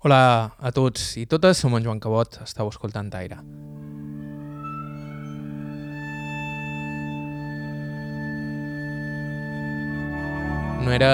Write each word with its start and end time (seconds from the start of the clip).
Hola 0.00 0.54
a 0.56 0.70
tots 0.72 1.10
i 1.20 1.26
totes, 1.28 1.58
som 1.60 1.74
en 1.76 1.84
Joan 1.84 1.98
Cabot, 2.00 2.38
estàu 2.40 2.70
escoltant 2.72 3.10
Aire. 3.18 3.36
No 10.80 10.94
era 10.96 11.10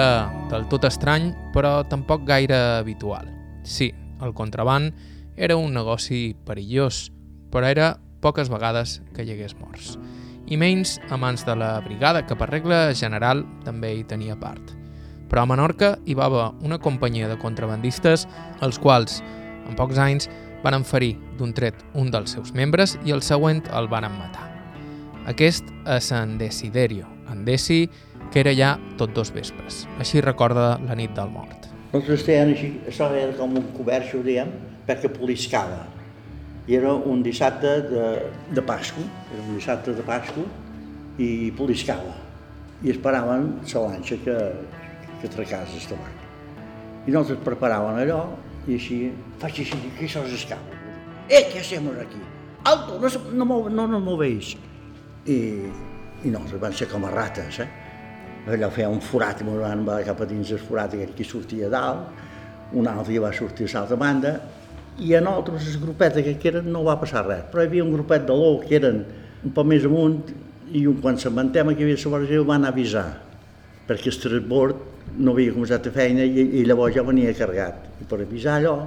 del 0.47 0.69
tot 0.71 0.87
estrany, 0.87 1.33
però 1.51 1.81
tampoc 1.91 2.23
gaire 2.31 2.61
habitual. 2.77 3.27
Sí, 3.67 3.91
el 4.23 4.31
contraband 4.31 4.95
era 5.35 5.59
un 5.59 5.75
negoci 5.75 6.31
perillós, 6.47 7.09
però 7.51 7.67
era 7.67 7.97
poques 8.23 8.47
vegades 8.47 9.01
que 9.11 9.27
hi 9.27 9.35
hagués 9.35 9.59
morts. 9.59 9.97
I 10.47 10.55
menys 10.55 10.95
a 11.11 11.19
mans 11.19 11.43
de 11.43 11.59
la 11.59 11.73
brigada, 11.83 12.23
que 12.23 12.39
per 12.39 12.53
regla 12.55 12.85
general 12.95 13.43
també 13.67 13.97
hi 13.97 14.07
tenia 14.07 14.39
part. 14.39 14.76
Però 15.27 15.43
a 15.43 15.49
Menorca 15.49 15.95
hi 16.05 16.15
va 16.15 16.27
haver 16.27 16.49
una 16.63 16.79
companyia 16.79 17.27
de 17.27 17.37
contrabandistes, 17.39 18.27
els 18.63 18.79
quals, 18.79 19.21
en 19.67 19.75
pocs 19.75 19.99
anys, 19.99 20.29
van 20.63 20.83
ferir 20.87 21.15
d'un 21.37 21.53
tret 21.53 21.83
un 21.95 22.09
dels 22.11 22.33
seus 22.33 22.53
membres 22.55 22.97
i 23.05 23.13
el 23.15 23.21
següent 23.21 23.63
el 23.75 23.89
van 23.91 24.07
matar. 24.17 24.47
Aquest 25.27 25.67
és 25.91 26.11
en 26.15 26.37
Desiderio, 26.39 27.07
en 27.31 27.43
Desi, 27.45 27.89
que 28.31 28.39
era 28.39 28.53
ja 28.55 28.75
tot 28.99 29.13
dos 29.15 29.31
vespres. 29.35 29.85
Així 29.99 30.21
recorda 30.23 30.77
la 30.83 30.95
nit 30.95 31.13
del 31.15 31.29
mort. 31.31 31.67
Nosaltres 31.91 32.23
feien 32.27 32.53
així, 32.53 32.71
això 32.87 33.09
era 33.15 33.35
com 33.37 33.55
un 33.59 33.69
coberxo, 33.75 34.21
diguem, 34.23 34.49
perquè 34.87 35.11
poliscava. 35.11 35.85
I 36.67 36.75
era 36.79 36.93
un 36.93 37.21
dissabte 37.23 37.73
de, 37.87 38.07
de 38.55 38.63
Pasco, 38.63 39.03
era 39.33 39.43
un 39.43 39.55
dissabte 39.55 39.95
de 39.95 40.03
Pasco, 40.07 40.43
i 41.17 41.51
poliscava. 41.57 42.15
I 42.83 42.91
esperaven 42.93 43.47
la 43.63 43.83
lanxa 43.87 44.19
que, 44.23 44.35
que 45.21 45.31
tracàs 45.31 45.75
el 45.77 45.87
tabac. 45.89 46.23
I 47.07 47.13
nosaltres 47.13 47.43
preparàvem 47.45 48.01
allò, 48.03 48.21
i 48.67 48.75
així, 48.75 48.97
faig 49.41 49.61
així, 49.63 49.79
que 49.97 50.07
això 50.07 50.23
s'escapa. 50.27 50.81
Eh, 51.27 51.43
què 51.51 51.61
hacemos 51.61 51.97
aquí? 51.99 52.19
Alto, 52.67 52.99
no, 52.99 53.45
no, 53.45 53.59
no 53.69 53.87
nos 53.87 54.03
movéis. 54.03 54.55
I, 55.27 55.37
i 56.23 56.31
nosaltres 56.31 56.61
vam 56.61 56.75
ser 56.75 56.89
com 56.91 57.05
a 57.07 57.11
rates, 57.13 57.61
eh? 57.63 57.69
allò 58.47 58.69
feia 58.71 58.87
un 58.87 59.01
forat 59.03 59.41
i 59.43 59.47
van 59.47 59.81
anar 59.81 59.99
cap 60.07 60.21
a 60.23 60.27
dins 60.27 60.53
el 60.55 60.61
forat 60.63 60.93
aquell 60.95 61.11
que 61.15 61.25
sortia 61.27 61.67
dalt, 61.71 62.23
un 62.73 62.87
altre 62.87 63.13
que 63.13 63.23
va 63.23 63.33
sortir 63.35 63.67
a 63.67 63.73
l'altra 63.73 63.97
banda, 63.99 64.33
i 65.03 65.13
a 65.13 65.21
nosaltres, 65.21 65.67
el 65.75 65.81
grupet 65.83 66.15
que 66.25 66.49
eren, 66.49 66.71
no 66.71 66.83
va 66.87 66.97
passar 66.99 67.25
res, 67.27 67.43
però 67.51 67.63
hi 67.63 67.69
havia 67.69 67.83
un 67.83 67.93
grupet 67.93 68.25
de 68.27 68.35
l'ou 68.35 68.61
que 68.63 68.75
eren 68.79 69.03
un 69.45 69.53
poc 69.53 69.67
més 69.69 69.85
amunt, 69.85 70.21
i 70.71 70.87
un, 70.87 70.97
quan 71.03 71.19
s'inventem 71.19 71.73
que 71.75 71.83
hi 71.83 71.91
havia 71.91 72.23
la 72.39 72.43
van 72.47 72.65
avisar, 72.65 73.26
perquè 73.87 74.11
el 74.11 74.21
transbord 74.21 74.85
no 75.17 75.33
havia 75.33 75.55
començat 75.55 75.87
a 75.87 75.93
feina 75.95 76.25
i, 76.25 76.45
i 76.59 76.63
llavors 76.67 76.95
ja 76.95 77.05
venia 77.07 77.33
carregat. 77.37 77.85
I 78.03 78.07
per 78.09 78.21
avisar 78.21 78.59
allò, 78.59 78.77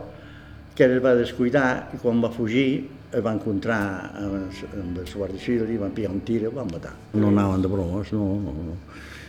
que 0.76 0.86
es 0.86 1.02
va 1.04 1.16
descuidar 1.18 1.90
i 1.94 2.00
quan 2.00 2.22
va 2.22 2.30
fugir 2.32 2.68
es 3.10 3.22
va 3.24 3.32
encontrar 3.34 3.80
amb, 4.20 4.60
amb 4.70 4.98
el 5.02 5.08
guàrdia 5.10 5.42
civil 5.42 5.72
i 5.74 5.78
van 5.80 5.94
pillar 5.94 6.12
un 6.14 6.20
tir 6.26 6.44
i 6.44 6.52
van 6.54 6.70
matar. 6.70 6.92
No 7.14 7.32
anaven 7.32 7.62
de 7.64 7.70
bromes, 7.72 8.12
no, 8.14 8.26
no, 8.38 8.54
no. 8.70 8.76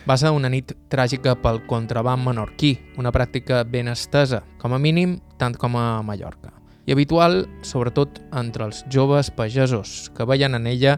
Va 0.06 0.16
ser 0.18 0.32
una 0.34 0.50
nit 0.50 0.72
tràgica 0.90 1.34
pel 1.38 1.60
contraband 1.70 2.24
menorquí, 2.26 2.72
una 2.98 3.12
pràctica 3.14 3.62
ben 3.62 3.90
estesa, 3.92 4.42
com 4.58 4.74
a 4.74 4.80
mínim 4.82 5.18
tant 5.38 5.54
com 5.58 5.76
a 5.78 6.02
Mallorca, 6.06 6.50
i 6.86 6.94
habitual 6.94 7.44
sobretot 7.66 8.18
entre 8.38 8.66
els 8.66 8.82
joves 8.90 9.30
pagesos, 9.34 10.10
que 10.16 10.26
veien 10.26 10.58
en 10.58 10.66
ella 10.66 10.96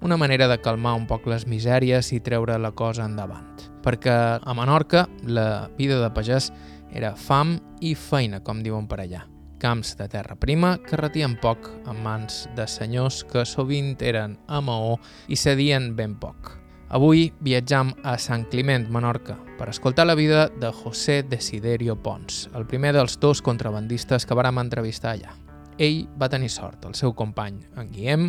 una 0.00 0.16
manera 0.16 0.48
de 0.48 0.58
calmar 0.60 0.94
un 0.98 1.06
poc 1.06 1.26
les 1.30 1.46
misèries 1.46 2.12
i 2.12 2.20
treure 2.20 2.58
la 2.58 2.72
cosa 2.72 3.06
endavant. 3.06 3.46
Perquè 3.84 4.16
a 4.42 4.54
Menorca 4.54 5.06
la 5.22 5.68
vida 5.78 6.00
de 6.02 6.10
pagès 6.12 6.50
era 6.92 7.14
fam 7.16 7.56
i 7.80 7.94
feina, 7.94 8.42
com 8.42 8.62
diuen 8.62 8.86
per 8.88 9.00
allà. 9.02 9.24
Camps 9.60 9.94
de 9.96 10.08
terra 10.12 10.36
prima 10.36 10.76
que 10.84 10.98
retien 11.00 11.38
poc 11.40 11.70
en 11.88 12.02
mans 12.04 12.44
de 12.56 12.66
senyors 12.68 13.22
que 13.24 13.46
sovint 13.48 13.96
eren 14.04 14.36
a 14.46 14.60
maó 14.60 14.98
i 15.28 15.36
cedien 15.36 15.94
ben 15.96 16.18
poc. 16.20 16.52
Avui 16.86 17.32
viatjam 17.42 17.90
a 18.06 18.14
Sant 18.20 18.44
Climent, 18.46 18.84
Menorca, 18.94 19.34
per 19.58 19.66
escoltar 19.72 20.04
la 20.06 20.14
vida 20.14 20.46
de 20.48 20.70
José 20.70 21.24
Desiderio 21.26 21.96
Pons, 21.98 22.44
el 22.54 22.66
primer 22.66 22.92
dels 22.94 23.18
dos 23.18 23.42
contrabandistes 23.42 24.26
que 24.26 24.36
vàrem 24.38 24.60
entrevistar 24.62 25.16
allà. 25.16 25.34
Ell 25.82 26.04
va 26.20 26.30
tenir 26.30 26.52
sort, 26.52 26.84
el 26.86 26.94
seu 26.94 27.10
company, 27.16 27.58
en 27.74 27.90
Guillem, 27.90 28.28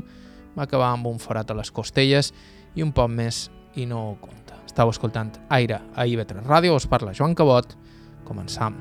va 0.58 0.66
acabar 0.66 0.92
amb 0.92 1.08
un 1.08 1.22
forat 1.22 1.52
a 1.52 1.58
les 1.58 1.72
costelles 1.72 2.34
i 2.76 2.84
un 2.86 2.92
poc 2.92 3.12
més 3.14 3.48
i 3.78 3.86
no 3.86 4.04
ho 4.10 4.14
compta. 4.22 4.58
Estau 4.66 4.90
escoltant 4.90 5.32
Aire 5.54 5.82
a 5.96 6.06
IB3 6.06 6.46
Ràdio, 6.50 6.76
us 6.76 6.90
parla 6.90 7.14
Joan 7.14 7.38
Cabot. 7.38 7.78
Començam. 8.26 8.78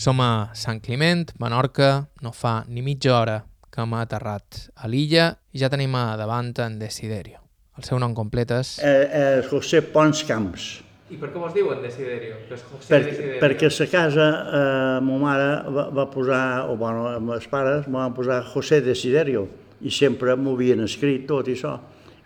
Som 0.00 0.22
a 0.24 0.48
Sant 0.56 0.80
Climent, 0.80 1.28
Menorca, 1.38 2.08
no 2.24 2.32
fa 2.32 2.62
ni 2.66 2.80
mitja 2.80 3.18
hora 3.18 3.34
que 3.70 3.82
hem 3.84 3.94
aterrat 3.98 4.66
a 4.76 4.90
l'illa 4.90 5.30
i 5.52 5.62
ja 5.62 5.70
tenim 5.72 5.94
a 5.94 6.16
davant 6.18 6.52
en 6.64 6.78
Desiderio. 6.80 7.40
El 7.78 7.86
seu 7.86 7.98
nom 8.02 8.14
complet 8.14 8.50
és... 8.58 8.76
Eh, 8.84 8.94
eh, 9.06 9.42
José 9.48 9.80
Pons 9.94 10.24
Camps. 10.28 10.70
I 11.10 11.16
per 11.18 11.30
què 11.32 11.40
vos 11.42 11.54
diuen 11.54 11.80
Desiderio? 11.82 12.36
Que 12.46 12.54
és 12.58 12.64
José 12.68 12.90
Per, 12.90 13.00
perquè 13.42 13.70
a 13.70 13.74
la 13.74 13.86
casa 13.90 14.26
eh, 14.30 14.98
ma 15.06 15.16
mare 15.22 15.48
va, 15.74 15.86
va 15.96 16.06
posar, 16.10 16.42
o 16.70 16.76
bueno, 16.78 17.08
amb 17.16 17.34
els 17.34 17.48
pares 17.50 17.88
me 17.88 17.98
van 17.98 18.14
posar 18.14 18.42
José 18.52 18.82
Desiderio 18.84 19.46
i 19.80 19.90
sempre 19.94 20.36
m'ho 20.36 20.54
havien 20.58 20.84
escrit 20.84 21.26
tot 21.26 21.48
i 21.48 21.56
això. 21.56 21.78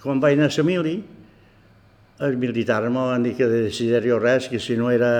Quan 0.02 0.20
vaig 0.20 0.36
anar 0.36 0.50
a 0.50 0.56
la 0.58 0.64
mili, 0.68 0.94
els 2.26 2.36
militars 2.40 2.90
me 2.92 3.06
van 3.08 3.24
dir 3.24 3.34
que 3.38 3.48
de 3.48 3.62
Desiderio 3.68 4.18
res, 4.18 4.48
que 4.48 4.60
si 4.60 4.76
no 4.76 4.90
era, 4.90 5.12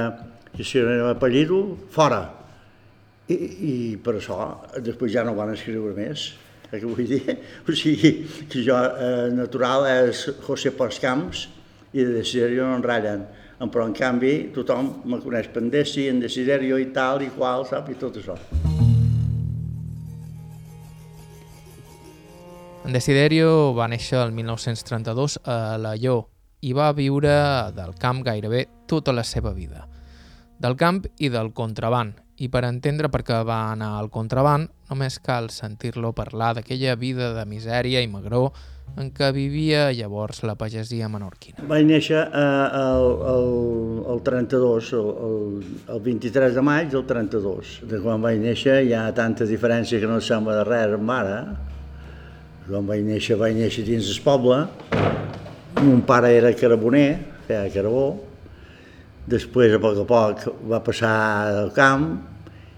que 0.55 0.65
si 0.65 0.81
no 0.81 0.91
era 0.91 1.11
apellido, 1.15 1.77
fora. 1.91 2.44
I, 3.29 3.37
i 3.37 3.75
per 4.05 4.19
això 4.19 4.37
després 4.85 5.13
ja 5.15 5.25
no 5.25 5.37
van 5.37 5.55
escriure 5.55 5.95
més. 5.97 6.35
Eh, 6.71 6.81
que 6.81 6.85
vull 6.87 7.07
dir? 7.09 7.23
O 7.69 7.77
sigui, 7.77 8.13
que 8.51 8.65
jo 8.67 8.77
eh, 8.77 9.31
natural 9.33 9.89
és 9.89 10.27
José 10.45 10.75
Pons 10.77 11.01
Camps 11.01 11.47
i 11.95 12.03
de 12.03 12.19
Desiderio 12.19 12.69
no 12.69 12.77
en 12.79 12.85
ratllen. 12.85 13.25
Però 13.65 13.87
en 13.87 13.95
canvi 13.97 14.51
tothom 14.53 14.91
me 15.09 15.21
coneix 15.23 15.47
per 15.49 15.63
en 15.63 15.71
Desi, 15.73 16.09
en 16.11 16.19
Desiderio 16.21 16.77
i 16.77 16.91
tal 16.93 17.23
i 17.25 17.31
qual, 17.33 17.65
sap? 17.65 17.89
I 17.89 17.97
tot 17.97 18.19
això. 18.21 18.37
En 22.85 22.93
Desiderio 22.93 23.73
va 23.73 23.87
néixer 23.89 24.19
el 24.21 24.35
1932 24.37 25.39
a 25.49 25.79
Laió 25.81 26.19
i 26.61 26.75
va 26.77 26.91
viure 26.93 27.33
del 27.73 27.95
camp 28.01 28.21
gairebé 28.27 28.67
tota 28.91 29.15
la 29.17 29.25
seva 29.25 29.55
vida. 29.57 29.87
Del 30.61 30.77
camp 30.77 31.01
i 31.17 31.33
del 31.33 31.55
contraband. 31.57 32.24
I 32.43 32.49
per 32.51 32.65
entendre 32.67 33.09
per 33.15 33.23
què 33.23 33.37
va 33.47 33.61
anar 33.71 33.93
al 33.99 34.09
contraband, 34.11 34.71
només 34.91 35.21
cal 35.23 35.51
sentir-lo 35.55 36.11
parlar 36.13 36.55
d'aquella 36.57 36.97
vida 36.99 37.31
de 37.37 37.45
misèria 37.47 38.03
i 38.03 38.11
magró 38.11 38.49
en 38.99 39.11
què 39.15 39.31
vivia 39.35 39.89
llavors 39.95 40.43
la 40.47 40.55
pagesia 40.59 41.09
menorquina. 41.11 41.63
Vaig 41.71 41.87
néixer 41.87 42.21
eh, 42.21 42.43
el, 42.81 43.07
el, 43.33 43.49
el 44.15 44.21
32, 44.27 44.91
el, 44.99 45.09
el, 45.29 45.39
el 45.95 46.03
23 46.05 46.59
de 46.59 46.65
maig 46.67 46.91
del 46.93 47.07
32. 47.07 47.79
De 47.91 48.03
quan 48.03 48.23
vaig 48.23 48.43
néixer 48.43 48.81
hi 48.87 48.95
ha 48.95 49.07
tanta 49.17 49.49
diferència 49.51 50.03
que 50.03 50.11
no 50.11 50.21
sembla 50.23 50.61
de 50.61 50.67
res 50.69 50.99
amb 50.99 51.15
ara. 51.15 51.39
Quan 52.69 52.87
vaig 52.91 53.03
néixer, 53.07 53.39
vaig 53.41 53.59
néixer 53.59 53.87
dins 53.87 54.11
el 54.11 54.23
poble. 54.27 54.63
Mon 55.83 56.05
pare 56.07 56.31
era 56.35 56.55
caraboner, 56.59 57.09
feia 57.49 57.67
carbó. 57.75 58.07
Després, 59.25 59.73
a 59.73 59.79
poc 59.81 59.97
a 59.97 60.05
poc, 60.05 60.43
va 60.69 60.83
passar 60.85 61.11
al 61.49 61.71
camp, 61.73 62.11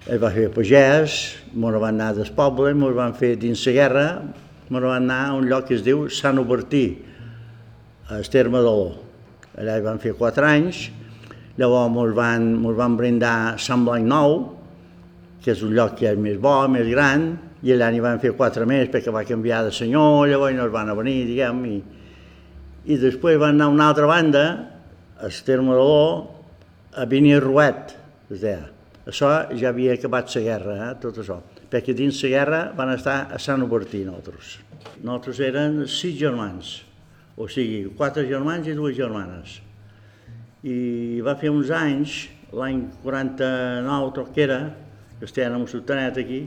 ell 0.07 0.21
va 0.23 0.29
fer 0.31 0.45
pagès, 0.55 1.15
ens 1.51 1.79
van 1.83 1.89
anar 1.89 2.13
del 2.15 2.29
poble, 2.37 2.71
ens 2.71 2.95
van 2.95 3.17
fer 3.19 3.33
dins 3.35 3.65
la 3.67 3.73
guerra, 3.75 4.05
ens 4.69 4.71
van 4.71 4.93
anar 4.93 5.17
a 5.25 5.33
un 5.35 5.49
lloc 5.51 5.67
que 5.67 5.75
es 5.75 5.83
diu 5.83 6.05
Sant 6.07 6.39
Obertí, 6.39 6.85
a 8.07 8.21
Esterma 8.23 8.61
d'Oló. 8.63 8.93
Allà 9.59 9.75
hi 9.75 9.83
van 9.89 9.99
fer 9.99 10.13
quatre 10.15 10.47
anys, 10.47 10.85
llavors 11.59 11.99
ens 12.05 12.15
van, 12.15 12.47
mos 12.63 12.79
van 12.79 12.95
brindar 12.95 13.57
Sant 13.59 13.83
Blanc 13.83 14.07
Nou, 14.07 14.39
que 15.43 15.51
és 15.51 15.67
un 15.67 15.75
lloc 15.75 15.99
que 15.99 16.13
és 16.13 16.23
més 16.29 16.39
bo, 16.39 16.55
més 16.71 16.87
gran, 16.93 17.27
i 17.67 17.75
allà 17.75 17.91
n'hi 17.91 18.05
van 18.07 18.23
fer 18.23 18.37
quatre 18.39 18.71
més 18.71 18.87
perquè 18.95 19.11
va 19.11 19.27
canviar 19.27 19.65
de 19.67 19.75
senyor, 19.75 20.29
llavors 20.31 20.55
no 20.55 20.71
es 20.71 20.73
van 20.79 20.95
venir, 21.03 21.19
diguem, 21.27 21.67
i, 21.73 21.77
i 22.87 23.03
després 23.03 23.43
van 23.43 23.59
anar 23.59 23.67
a 23.67 23.75
una 23.75 23.91
altra 23.91 24.07
banda, 24.07 24.47
a 25.19 25.27
Esterma 25.27 25.75
d'Oló, 25.75 26.36
a 26.97 27.05
Vini 27.05 27.37
Ruet, 27.39 27.93
es 28.33 28.41
deia. 28.41 28.71
Això 29.07 29.29
ja 29.55 29.69
havia 29.69 29.95
acabat 29.95 30.33
la 30.35 30.43
guerra, 30.43 30.77
eh, 30.87 30.95
tot 31.03 31.19
això. 31.21 31.37
Perquè 31.71 31.95
dins 31.95 32.23
la 32.25 32.31
guerra 32.33 32.61
van 32.75 32.91
estar 32.95 33.29
a 33.31 33.39
Sant 33.39 33.63
Obertí, 33.63 34.03
nosaltres. 34.05 34.57
Nosaltres 35.03 35.41
eren 35.45 35.83
sis 35.87 36.17
germans, 36.19 36.83
o 37.37 37.47
sigui, 37.49 37.85
quatre 37.97 38.25
germans 38.27 38.67
i 38.67 38.75
dues 38.75 38.97
germanes. 38.97 39.61
I 40.65 41.21
va 41.21 41.37
fer 41.37 41.51
uns 41.53 41.71
anys, 41.71 42.29
l'any 42.57 42.87
49, 43.05 44.15
tot 44.17 44.33
que 44.33 44.43
era, 44.43 44.61
que 45.19 45.29
estaven 45.29 45.53
amb 45.53 45.67
un 45.67 45.71
sultanet 45.71 46.17
aquí, 46.19 46.47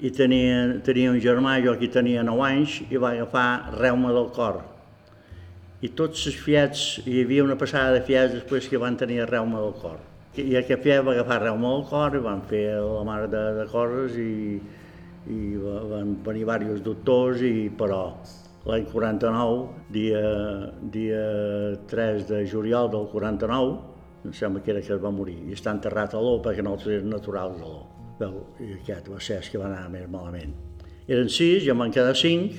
i 0.00 0.10
tenia, 0.10 0.80
tenia 0.84 1.12
un 1.12 1.20
germà, 1.22 1.56
jo 1.62 1.72
aquí 1.72 1.88
tenia 1.88 2.24
9 2.26 2.44
anys, 2.50 2.80
i 2.90 2.98
va 2.98 3.14
agafar 3.14 3.78
reuma 3.78 4.12
del 4.12 4.28
cor. 4.34 4.60
I 5.78 5.92
tots 5.94 6.24
els 6.26 6.36
fiats, 6.42 6.80
hi 7.06 7.20
havia 7.22 7.44
una 7.46 7.54
passada 7.58 7.92
de 7.94 8.02
fiats 8.02 8.32
després 8.34 8.66
que 8.66 8.80
van 8.82 8.96
tenir 8.98 9.20
reuma 9.28 9.60
del 9.62 9.76
cor. 9.78 10.00
I 10.38 10.56
aquest 10.58 10.82
fiat 10.82 11.04
va 11.06 11.12
agafar 11.14 11.36
reuma 11.44 11.70
del 11.70 11.84
cor 11.86 12.16
i 12.18 12.22
van 12.22 12.40
fer 12.50 12.64
la 12.82 13.04
mare 13.06 13.28
de, 13.30 13.42
de 13.60 13.66
coses 13.70 14.16
i, 14.18 14.58
i 15.30 15.38
van 15.62 16.16
venir 16.24 16.42
diversos 16.42 16.82
doctors, 16.82 17.44
i, 17.46 17.68
però 17.78 18.00
l'any 18.66 18.88
49, 18.90 19.60
dia, 19.94 20.22
dia 20.96 21.20
3 21.92 22.26
de 22.32 22.40
juliol 22.50 22.90
del 22.90 23.06
49, 23.12 23.76
em 24.26 24.34
sembla 24.34 24.64
que 24.64 24.74
era 24.74 24.82
que 24.82 24.96
es 24.96 25.02
va 25.02 25.12
morir, 25.14 25.36
i 25.46 25.54
està 25.54 25.70
enterrat 25.76 26.16
a 26.18 26.22
l'O 26.22 26.40
perquè 26.42 26.64
no 26.66 26.74
eren 26.80 27.06
naturals 27.12 27.62
a 27.62 27.70
l'O. 27.70 27.84
I 28.66 28.72
aquest 28.80 29.06
va 29.14 29.22
ser 29.22 29.38
el 29.38 29.46
que 29.52 29.62
va 29.62 29.70
anar 29.70 29.86
més 29.94 30.10
malament. 30.10 30.58
Eren 31.06 31.30
sis, 31.30 31.62
ja 31.62 31.78
van 31.78 31.94
quedar 31.94 32.18
cinc, 32.18 32.58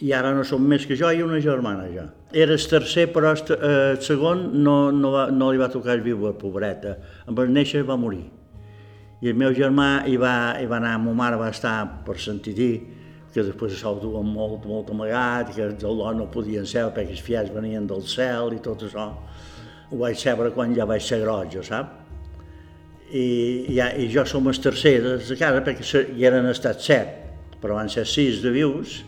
i 0.00 0.12
ara 0.14 0.30
no 0.34 0.44
som 0.46 0.62
més 0.62 0.84
que 0.86 0.96
jo 0.98 1.10
i 1.10 1.22
una 1.24 1.40
germana 1.42 1.88
ja. 1.90 2.06
Era 2.32 2.54
el 2.54 2.66
tercer, 2.70 3.08
però 3.12 3.32
el, 3.34 3.40
eh, 3.56 3.96
segon 4.04 4.44
no, 4.62 4.90
no, 4.92 5.10
va, 5.14 5.24
no 5.32 5.50
li 5.50 5.58
va 5.58 5.70
tocar 5.72 5.96
el 5.96 6.04
viu, 6.04 6.20
pobreta. 6.38 6.96
Amb 7.26 7.40
el 7.42 7.50
néixer 7.54 7.82
va 7.88 7.96
morir. 7.98 8.26
I 9.18 9.32
el 9.32 9.38
meu 9.38 9.54
germà 9.56 10.04
hi 10.06 10.14
va, 10.20 10.54
hi 10.60 10.68
va 10.70 10.78
anar, 10.78 10.94
ma 11.02 11.16
mare 11.16 11.40
va 11.40 11.48
estar 11.50 12.04
per 12.06 12.18
sentir 12.22 12.54
dir, 12.54 12.72
que 13.34 13.42
després 13.42 13.74
se'l 13.80 13.98
duen 14.02 14.28
molt, 14.30 14.68
molt 14.68 14.92
amagat, 14.94 15.50
que 15.56 15.64
els 15.66 15.82
al·lò 15.84 16.14
no 16.14 16.28
podien 16.30 16.66
ser 16.68 16.86
perquè 16.94 17.16
els 17.16 17.24
fiats 17.24 17.50
venien 17.54 17.86
del 17.88 18.06
cel 18.06 18.54
i 18.54 18.62
tot 18.62 18.86
això. 18.86 19.10
Ho 19.90 19.98
vaig 19.98 20.20
saber 20.20 20.52
quan 20.54 20.76
ja 20.76 20.86
vaig 20.86 21.02
ser 21.02 21.22
gros, 21.24 21.48
jo 21.52 21.64
sap? 21.66 21.96
I, 23.08 23.26
ja, 23.72 23.88
i 23.96 24.06
jo 24.12 24.22
som 24.28 24.46
el 24.50 24.58
tercer 24.60 24.98
de 25.00 25.16
la 25.16 25.36
casa 25.40 25.62
perquè 25.64 26.02
hi 26.14 26.26
eren 26.28 26.46
estat 26.52 26.84
set, 26.84 27.14
però 27.58 27.80
van 27.80 27.88
ser 27.90 28.04
sis 28.06 28.42
de 28.44 28.52
vius 28.54 29.00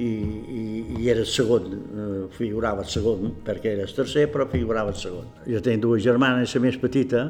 i, 0.00 0.08
i, 0.08 0.62
i 1.00 1.10
era 1.12 1.20
el 1.20 1.28
segon, 1.28 1.68
eh, 1.74 2.22
figurava 2.36 2.84
el 2.84 2.90
segon, 2.90 3.30
perquè 3.44 3.74
era 3.74 3.84
el 3.84 3.94
tercer, 3.94 4.26
però 4.32 4.48
figurava 4.50 4.94
el 4.94 4.98
segon. 4.98 5.28
Jo 5.46 5.60
tenc 5.64 5.84
dues 5.84 6.02
germanes, 6.06 6.54
la 6.56 6.64
més 6.64 6.80
petita 6.80 7.26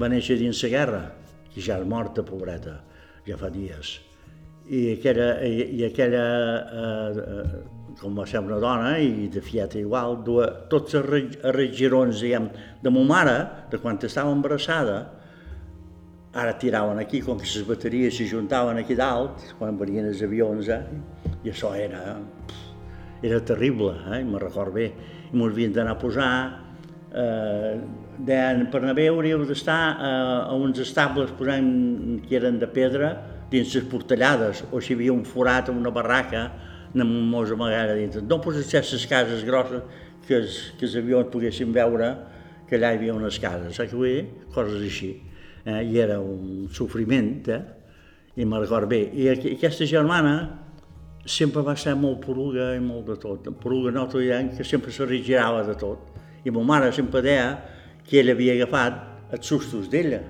va 0.00 0.10
néixer 0.12 0.38
dins 0.40 0.62
la 0.64 0.72
guerra, 0.72 1.02
que 1.52 1.64
ja 1.64 1.78
és 1.80 1.88
morta, 1.88 2.24
pobreta, 2.26 2.78
ja 3.28 3.38
fa 3.40 3.52
dies. 3.52 3.98
I 4.66 4.96
aquella, 4.96 5.28
i, 5.46 5.68
i 5.78 5.84
aquella 5.86 6.24
eh, 6.66 7.50
com 8.00 8.16
va 8.18 8.26
ser 8.28 8.42
una 8.44 8.58
dona 8.60 8.96
i 9.00 9.28
de 9.32 9.42
fieta 9.44 9.78
igual, 9.80 10.18
duia 10.24 10.48
tots 10.72 10.96
els 10.98 11.36
regirons, 11.54 12.20
diguem, 12.24 12.48
de 12.82 12.92
ma 12.92 13.04
mare, 13.08 13.36
de 13.70 13.80
quan 13.82 14.00
estava 14.02 14.32
embarassada, 14.34 14.98
ara 16.36 16.52
tiraven 16.58 16.98
aquí, 16.98 17.22
com 17.24 17.38
que 17.40 17.48
les 17.48 17.64
bateries 17.64 18.14
s'hi 18.18 18.26
juntaven 18.28 18.76
aquí 18.76 18.94
dalt, 18.98 19.54
quan 19.56 19.78
venien 19.80 20.04
els 20.10 20.20
avions, 20.22 20.68
eh? 20.68 20.82
i 21.46 21.52
això 21.52 21.72
era, 21.78 22.18
era 23.24 23.40
terrible, 23.40 23.94
eh? 24.12 24.20
me'n 24.20 24.42
record 24.42 24.74
bé. 24.76 24.90
I 25.30 25.32
m'ho 25.32 25.48
havien 25.48 25.72
d'anar 25.72 25.94
a 25.96 26.00
posar, 26.00 26.30
eh, 27.08 27.72
deien, 28.28 28.66
per 28.72 28.82
anar 28.82 28.92
bé 28.98 29.06
hauríeu 29.08 29.46
d'estar 29.48 29.80
eh, 29.94 30.50
a 30.52 30.58
uns 30.60 30.82
estables 30.84 31.32
posant, 31.38 31.70
que 32.26 32.36
eren 32.36 32.60
de 32.60 32.68
pedra 32.68 33.14
dins 33.50 33.72
les 33.72 33.86
portallades, 33.88 34.60
o 34.70 34.82
si 34.82 34.92
hi 34.92 34.98
havia 34.98 35.14
un 35.14 35.24
forat 35.24 35.70
o 35.72 35.76
una 35.76 35.92
barraca, 35.94 36.50
anem 36.92 37.14
mos 37.30 37.54
amagant 37.54 37.94
dintre. 37.96 38.20
No 38.28 38.42
posar 38.44 38.66
les 38.82 39.08
cases 39.08 39.46
grosses 39.48 40.04
que 40.28 40.36
els, 40.42 40.60
que 40.76 40.84
els 40.84 40.98
avions 41.00 41.32
poguessin 41.32 41.72
veure 41.72 42.12
que 42.68 42.76
allà 42.76 42.92
hi 42.92 43.00
havia 43.00 43.16
unes 43.16 43.40
cases, 43.40 43.72
saps 43.72 43.94
què 43.94 43.96
vull 43.96 44.12
dir? 44.12 44.28
Coses 44.52 44.84
així 44.84 45.14
eh, 45.66 45.82
i 45.82 45.98
era 45.98 46.20
un 46.22 46.68
sofriment, 46.72 47.48
eh? 47.50 47.62
i 48.36 48.44
me'n 48.44 48.62
record 48.62 48.88
bé. 48.88 49.02
I 49.16 49.28
aquesta 49.56 49.88
germana 49.88 50.36
sempre 51.26 51.62
va 51.66 51.74
ser 51.76 51.96
molt 51.98 52.22
poruga 52.24 52.70
i 52.76 52.80
molt 52.80 53.10
de 53.10 53.16
tot. 53.20 53.48
Poruga 53.60 53.90
no 53.90 54.06
que 54.08 54.64
sempre 54.64 54.92
se 54.92 55.04
rigirava 55.04 55.64
de 55.66 55.74
tot. 55.74 56.14
I 56.44 56.50
ma 56.50 56.62
mare 56.62 56.92
sempre 56.92 57.22
deia 57.22 57.58
que 58.06 58.20
ella 58.20 58.32
havia 58.32 58.54
agafat 58.54 59.32
els 59.34 59.46
sustos 59.46 59.90
d'ella. 59.90 60.20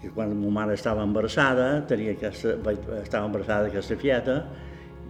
Que 0.00 0.12
quan 0.14 0.30
ma 0.38 0.50
mare 0.60 0.74
estava 0.74 1.02
embarassada, 1.02 1.84
tenia 1.88 2.12
aquesta, 2.12 2.54
estava 3.02 3.26
embarassada 3.26 3.66
d'aquesta 3.66 3.96
fieta, 3.98 4.44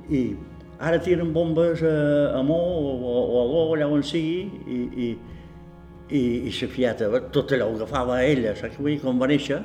i 0.09 0.33
ara 0.81 1.01
tiren 1.03 1.35
bombes 1.35 1.83
a, 1.83 2.39
a 2.39 2.43
Mo 2.43 2.57
o, 2.57 2.95
o 3.05 3.43
a 3.43 3.45
l'O, 3.45 3.65
allà 3.75 3.91
on 3.93 4.03
sigui, 4.03 4.49
i, 4.65 4.79
i 4.97 5.09
i, 6.11 6.49
i 6.49 6.53
la 6.61 6.69
fiata, 6.69 7.09
tot 7.33 7.53
allò 7.53 7.69
ho 7.69 7.77
agafava 7.77 8.23
ella, 8.25 8.55
saps 8.57 8.79
vull 8.79 8.95
dir? 8.95 9.01
Quan 9.03 9.21
va 9.21 9.29
néixer, 9.31 9.61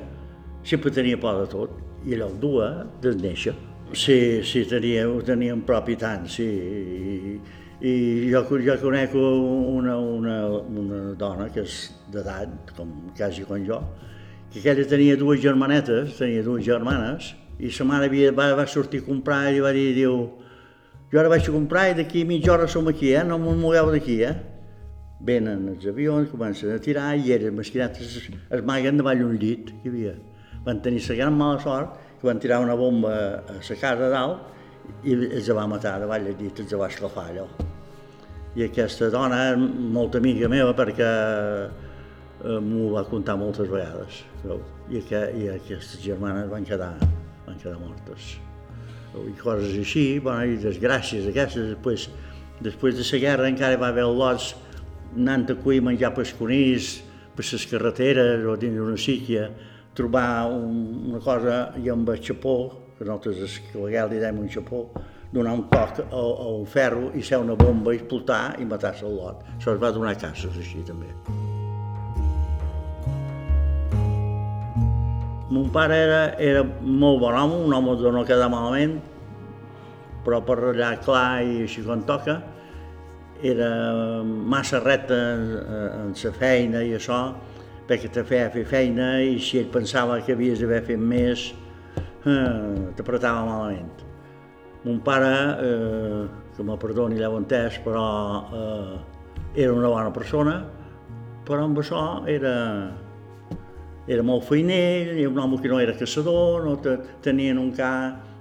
sempre 0.64 0.92
tenia 0.92 1.18
por 1.20 1.40
de 1.42 1.50
tot, 1.52 1.76
i 2.04 2.16
allò 2.16 2.28
ho 2.30 2.38
dua 2.40 2.70
de 3.02 3.14
néixer. 3.20 3.54
Sí, 3.94 4.42
sí, 4.42 4.64
tenia, 4.68 5.04
ho 5.08 5.20
tenia 5.22 5.54
en 5.54 5.62
propi 5.62 5.96
tant, 5.96 6.26
sí. 6.28 6.46
I, 6.48 7.36
i 7.84 7.92
jo, 8.32 8.42
jo 8.64 8.76
conec 8.80 9.14
una, 9.18 9.96
una, 9.98 10.38
una 10.80 11.00
dona 11.20 11.50
que 11.52 11.64
és 11.64 11.78
d'edat, 12.12 12.74
com 12.76 12.90
quasi 13.16 13.44
com 13.48 13.64
jo, 13.66 13.80
que 14.52 14.62
aquella 14.62 14.86
tenia 14.88 15.18
dues 15.20 15.42
germanetes, 15.42 16.16
tenia 16.18 16.42
dues 16.46 16.64
germanes, 16.66 17.34
i 17.58 17.70
sa 17.70 17.86
mare 17.86 18.08
havia, 18.10 18.32
va, 18.34 18.50
va 18.58 18.66
sortir 18.66 19.02
a 19.04 19.06
comprar 19.06 19.52
i 19.54 19.62
va 19.62 19.70
dir, 19.74 19.92
diu, 19.94 20.16
jo 21.12 21.20
ara 21.20 21.30
vaig 21.30 21.46
a 21.46 21.54
comprar 21.54 21.88
i 21.90 21.94
d'aquí 22.00 22.24
mitja 22.26 22.52
hora 22.54 22.66
som 22.66 22.88
aquí, 22.90 23.12
eh? 23.14 23.22
no 23.26 23.38
m'ho 23.38 23.54
mogueu 23.58 23.92
d'aquí, 23.94 24.20
eh? 24.26 24.34
Venen 25.24 25.68
els 25.72 25.86
avions, 25.88 26.28
comencen 26.30 26.74
a 26.74 26.80
tirar 26.82 27.14
i 27.16 27.32
elles 27.32 27.52
mesquinats 27.54 28.00
es, 28.04 28.16
es 28.28 28.64
maguen 28.66 29.00
davall 29.00 29.24
un 29.24 29.38
llit 29.40 29.70
que 29.70 29.88
hi 29.88 29.92
havia. 29.92 30.16
Van 30.64 30.80
tenir 30.84 31.02
la 31.08 31.16
gran 31.20 31.38
mala 31.38 31.60
sort 31.60 31.96
que 32.20 32.28
van 32.28 32.40
tirar 32.40 32.60
una 32.64 32.76
bomba 32.76 33.14
a 33.40 33.56
la 33.56 33.78
casa 33.80 34.10
dalt 34.12 35.04
i 35.04 35.16
els 35.16 35.48
va 35.56 35.66
matar 35.68 35.98
davall 36.02 36.28
el 36.28 36.36
llit, 36.40 36.60
els 36.60 36.76
va 36.80 36.90
esclafar 36.92 37.30
allò. 37.30 37.46
I 38.54 38.68
aquesta 38.68 39.08
dona 39.10 39.40
és 39.50 39.58
molt 39.96 40.14
amiga 40.20 40.48
meva 40.48 40.74
perquè 40.76 41.08
eh, 41.08 42.58
m'ho 42.60 42.90
va 42.92 43.04
contar 43.08 43.38
moltes 43.40 43.70
vegades. 43.70 44.20
I, 44.44 45.00
que, 45.08 45.22
I 45.40 45.48
aquestes 45.56 46.02
germanes 46.04 46.50
van 46.52 46.66
quedar, 46.68 46.92
van 47.46 47.56
quedar 47.58 47.78
mortes. 47.80 48.36
I 49.14 49.32
coses 49.38 49.74
així, 49.78 50.04
bueno, 50.22 50.44
i 50.52 50.60
desgràcies 50.60 51.26
aquestes. 51.30 51.72
Després, 51.72 52.08
després 52.62 52.96
de 52.98 53.06
la 53.08 53.20
guerra 53.24 53.50
encara 53.50 53.80
va 53.80 53.90
haver 53.94 54.06
lots 54.10 54.52
anant 55.16 55.50
a 55.50 55.56
cuir 55.58 55.82
menjar 55.82 56.12
pesconís 56.14 56.98
per 57.34 57.44
les 57.46 57.66
carreteres 57.70 58.44
o 58.46 58.56
dins 58.58 58.76
d'una 58.78 58.98
síquia, 58.98 59.48
trobar 59.94 60.50
un, 60.50 61.10
una 61.10 61.20
cosa 61.22 61.58
i 61.78 61.90
amb 61.90 62.10
el 62.10 62.22
xapó, 62.22 62.56
que 62.98 63.06
nosaltres 63.06 63.58
a 63.74 63.78
vegades 63.78 64.12
li 64.12 64.22
dèiem 64.22 64.38
un 64.42 64.50
xapó, 64.50 64.84
donar 65.34 65.54
un 65.54 65.64
toc 65.70 65.98
a, 66.04 66.20
a 66.20 66.50
un 66.54 66.66
ferro 66.66 67.10
i 67.14 67.22
ser 67.22 67.40
una 67.42 67.56
bomba 67.58 67.94
explotar 67.94 68.56
i 68.62 68.66
matar-se 68.70 69.06
el 69.06 69.16
lot. 69.18 69.42
Això 69.56 69.74
es 69.74 69.82
va 69.82 69.90
donar 69.94 70.14
casos 70.18 70.54
així 70.58 70.82
també. 70.86 71.10
Mon 75.54 75.68
pare 75.74 75.98
era, 76.06 76.22
era 76.42 76.62
molt 76.64 77.20
bon 77.22 77.34
home, 77.38 77.60
un 77.66 77.74
home 77.74 77.98
de 78.00 78.10
no 78.14 78.24
quedar 78.26 78.48
malament, 78.50 78.96
però 80.24 80.40
per 80.42 80.56
allà 80.72 80.94
clar 81.04 81.44
i 81.46 81.60
així 81.66 81.84
com 81.86 82.02
toca, 82.08 82.40
era 83.44 84.22
massa 84.24 84.80
recte 84.80 85.14
en 85.14 86.14
la 86.16 86.32
feina 86.32 86.80
i 86.80 86.94
això, 86.96 87.18
perquè 87.84 88.08
te 88.12 88.24
feia 88.24 88.48
fer 88.52 88.64
feina 88.64 89.18
i 89.20 89.36
si 89.36 89.58
ell 89.60 89.68
pensava 89.72 90.16
que 90.24 90.32
havies 90.32 90.62
d'haver 90.62 90.80
fet 90.86 91.00
més, 91.00 91.50
eh, 92.24 92.92
t'apretava 92.96 93.44
malament. 93.44 93.90
Mon 94.84 95.00
pare, 95.04 95.34
eh, 95.60 96.22
que 96.56 96.64
me 96.64 96.76
perdoni 96.80 97.20
l'heu 97.20 97.36
entès, 97.36 97.76
però 97.84 98.04
eh, 98.48 98.96
era 99.66 99.72
una 99.72 99.92
bona 99.92 100.12
persona, 100.12 100.56
però 101.44 101.66
amb 101.68 101.78
això 101.82 102.24
era, 102.28 102.54
era 104.08 104.24
molt 104.24 104.48
feiner, 104.48 105.18
i 105.20 105.26
un 105.28 105.38
home 105.38 105.60
que 105.60 105.68
no 105.68 105.80
era 105.80 105.96
caçador, 106.00 106.64
no 106.64 106.78
te, 106.80 106.96
tenien 107.20 107.60
un 107.60 107.72
ca 107.76 107.92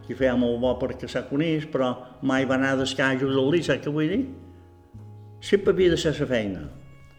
que 0.08 0.16
feia 0.16 0.36
molt 0.40 0.60
bo 0.64 0.74
per 0.80 0.94
caçar 1.00 1.28
conills, 1.28 1.68
però 1.72 1.92
mai 2.24 2.48
va 2.48 2.56
anar 2.56 2.78
d'escajos 2.80 3.36
al 3.36 3.52
lit, 3.52 3.68
saps 3.68 3.84
què 3.84 3.92
vull 3.92 4.12
dir? 4.12 4.24
Sempre 5.44 5.74
havia 5.74 5.92
de 5.92 6.00
ser 6.00 6.16
la 6.20 6.28
feina. 6.28 6.68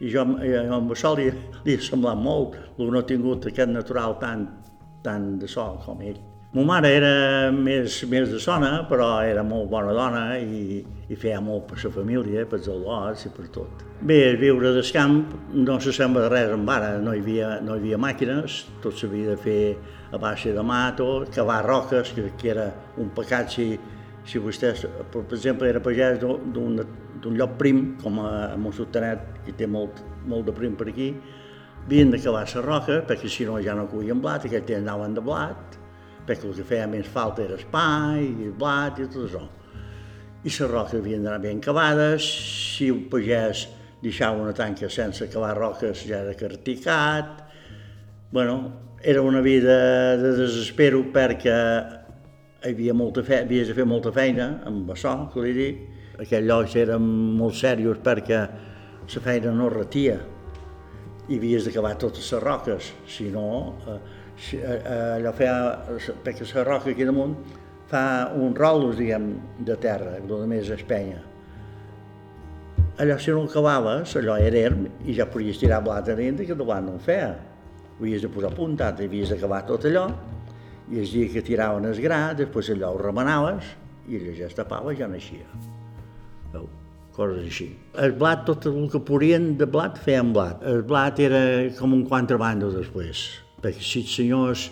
I 0.01 0.11
jo, 0.11 0.25
jo 0.41 0.61
amb 0.75 0.93
això 0.93 1.15
li, 1.17 1.31
li 1.65 1.77
ha 1.77 1.83
semblat 1.85 2.19
molt, 2.19 2.57
el 2.79 2.93
no 2.93 3.03
ha 3.03 3.09
tingut 3.09 3.47
aquest 3.51 3.71
natural 3.71 4.17
tan, 4.21 4.47
tan 5.05 5.35
de 5.39 5.49
sol 5.51 5.77
com 5.85 6.01
ell. 6.03 6.23
Ma 6.55 6.63
mare 6.63 6.91
era 6.95 7.51
més, 7.51 7.97
més 8.07 8.29
de 8.31 8.39
sona, 8.39 8.85
però 8.87 9.09
era 9.27 9.43
molt 9.43 9.67
bona 9.73 9.91
dona 9.95 10.21
i, 10.39 10.85
i 11.11 11.17
feia 11.19 11.41
molt 11.43 11.67
per 11.67 11.81
la 11.81 11.91
família, 11.97 12.45
per 12.47 12.61
els 12.61 12.69
al·lots 12.71 13.25
i 13.27 13.33
per 13.35 13.49
tot. 13.57 13.83
Bé, 14.07 14.19
viure 14.39 14.71
del 14.77 14.93
camp 14.95 15.19
no 15.51 15.81
se 15.83 15.91
sembla 15.97 16.23
de 16.25 16.31
res 16.31 16.55
amb 16.55 16.71
ara, 16.71 16.93
no 17.03 17.11
hi 17.11 17.25
havia, 17.25 17.57
no 17.61 17.75
hi 17.75 17.83
havia 17.83 17.99
màquines, 17.99 18.61
tot 18.85 18.95
s'havia 18.95 19.35
de 19.35 19.37
fer 19.43 19.59
a 20.15 20.21
base 20.23 20.55
de 20.55 20.63
mato, 20.63 21.25
cavar 21.35 21.65
roques, 21.67 22.15
que, 22.15 22.29
que 22.39 22.55
era 22.55 22.69
un 23.03 23.11
pecat 23.19 23.51
si, 23.51 23.73
si 24.23 24.39
vostè, 24.39 24.77
per 25.11 25.27
exemple, 25.35 25.69
era 25.69 25.83
pagès 25.83 26.23
d'un 27.25 27.39
lloc 27.41 27.57
prim, 27.61 27.95
com 28.03 28.21
a 28.21 28.55
Montsotanet, 28.61 29.25
que 29.47 29.55
té 29.57 29.67
molt, 29.67 30.03
molt 30.29 30.45
de 30.49 30.55
prim 30.57 30.77
per 30.77 30.91
aquí, 30.93 31.09
havien 31.85 32.13
d'acabar 32.13 32.45
la 32.45 32.63
roca, 32.65 33.01
perquè 33.09 33.29
si 33.29 33.47
no 33.49 33.57
ja 33.65 33.75
no 33.75 33.89
cuien 33.89 34.21
blat, 34.21 34.45
aquell 34.45 34.65
temps 34.69 34.85
anaven 34.85 35.17
de 35.17 35.25
blat, 35.25 35.79
perquè 36.29 36.49
el 36.49 36.57
que 36.57 36.67
feia 36.69 36.87
més 36.89 37.09
falta 37.09 37.45
era 37.45 37.57
espai, 37.57 38.29
i 38.29 38.51
el 38.51 38.53
blat 38.61 39.01
i 39.01 39.09
tot 39.09 39.25
això. 39.29 39.45
I 40.45 40.53
les 40.53 40.61
roques 40.69 41.01
havien 41.01 41.25
d'anar 41.25 41.41
ben 41.41 41.65
acabades, 41.65 42.29
si 42.77 42.91
un 42.93 43.07
pagès 43.09 43.67
deixava 44.05 44.43
una 44.43 44.53
tanca 44.53 44.91
sense 44.93 45.25
acabar 45.25 45.57
roques 45.57 46.05
ja 46.05 46.21
era 46.21 46.35
carticat. 46.37 47.41
bueno, 48.31 48.73
era 49.03 49.23
una 49.23 49.41
vida 49.41 50.17
de 50.17 50.33
desespero 50.37 51.05
perquè 51.13 51.55
havia 52.65 52.95
molta 52.95 53.23
fe, 53.23 53.43
havies 53.45 53.69
de 53.69 53.75
fer 53.77 53.85
molta 53.85 54.11
feina 54.13 54.61
amb 54.67 54.91
això, 54.91 55.29
que 55.33 55.45
li 55.45 55.53
dic. 55.53 55.94
Aquells 56.21 56.47
llocs 56.47 56.77
eren 56.79 57.09
molt 57.39 57.57
serios 57.59 57.99
perquè 58.05 58.41
la 58.45 59.21
feina 59.25 59.51
no 59.53 59.69
retia 59.73 60.21
i 61.29 61.39
havies 61.39 61.65
d'acabar 61.67 61.95
totes 61.99 62.31
les 62.33 62.43
roques, 62.43 62.93
si 63.09 63.31
no, 63.33 63.75
eh, 63.89 63.99
si, 64.37 64.59
eh, 64.59 64.81
eh 64.81 65.13
allò 65.17 65.33
feia, 65.33 65.85
perquè 66.23 66.45
la 66.55 66.65
roca 66.65 66.91
aquí 66.91 67.05
damunt 67.05 67.37
fa 67.89 68.31
un 68.35 68.55
rolos, 68.55 68.97
diguem, 68.97 69.31
de 69.59 69.77
terra, 69.77 70.17
el 70.19 70.47
més 70.49 70.71
és 70.71 70.85
penya. 70.85 71.21
Allò, 72.99 73.19
si 73.19 73.31
no 73.31 73.45
acabaves, 73.45 74.17
allò 74.17 74.37
era 74.39 74.59
erm, 74.69 74.87
i 75.05 75.15
ja 75.15 75.27
podies 75.27 75.59
tirar 75.59 75.83
blat 75.83 76.09
a 76.09 76.15
dintre, 76.15 76.47
que 76.47 76.55
blat 76.55 76.85
no 76.85 76.95
ho 76.95 77.03
feia. 77.03 77.35
Ho 77.99 78.03
havies 78.03 78.23
de 78.23 78.29
posar 78.29 78.53
puntat, 78.55 79.01
havies 79.01 79.35
d'acabar 79.35 79.65
tot 79.67 79.87
allò, 79.91 80.09
i 80.91 81.01
el 81.01 81.09
dia 81.11 81.31
que 81.33 81.43
tiraven 81.43 81.89
el 81.91 82.03
gra, 82.03 82.35
després 82.39 82.71
allò 82.71 82.95
ho 82.95 83.01
remenaves, 83.03 83.77
i 84.09 84.21
allò 84.21 84.37
ja 84.39 84.51
es 84.51 84.55
tapava 84.55 84.93
i 84.93 85.01
ja 85.01 85.09
naixia. 85.09 85.74
Coses 87.15 87.45
així. 87.47 87.69
El 88.03 88.17
blat, 88.19 88.43
tot 88.47 88.65
el 88.67 88.89
que 88.91 88.99
podien 89.07 89.53
de 89.59 89.69
blat, 89.71 90.01
feien 90.03 90.33
blat. 90.35 90.65
El 90.67 90.83
blat 90.83 91.21
era 91.23 91.43
com 91.79 91.95
un 91.95 92.03
contrabando 92.11 92.73
després, 92.75 93.29
perquè 93.63 93.85
si 93.87 94.03
els 94.03 94.17
senyors 94.19 94.65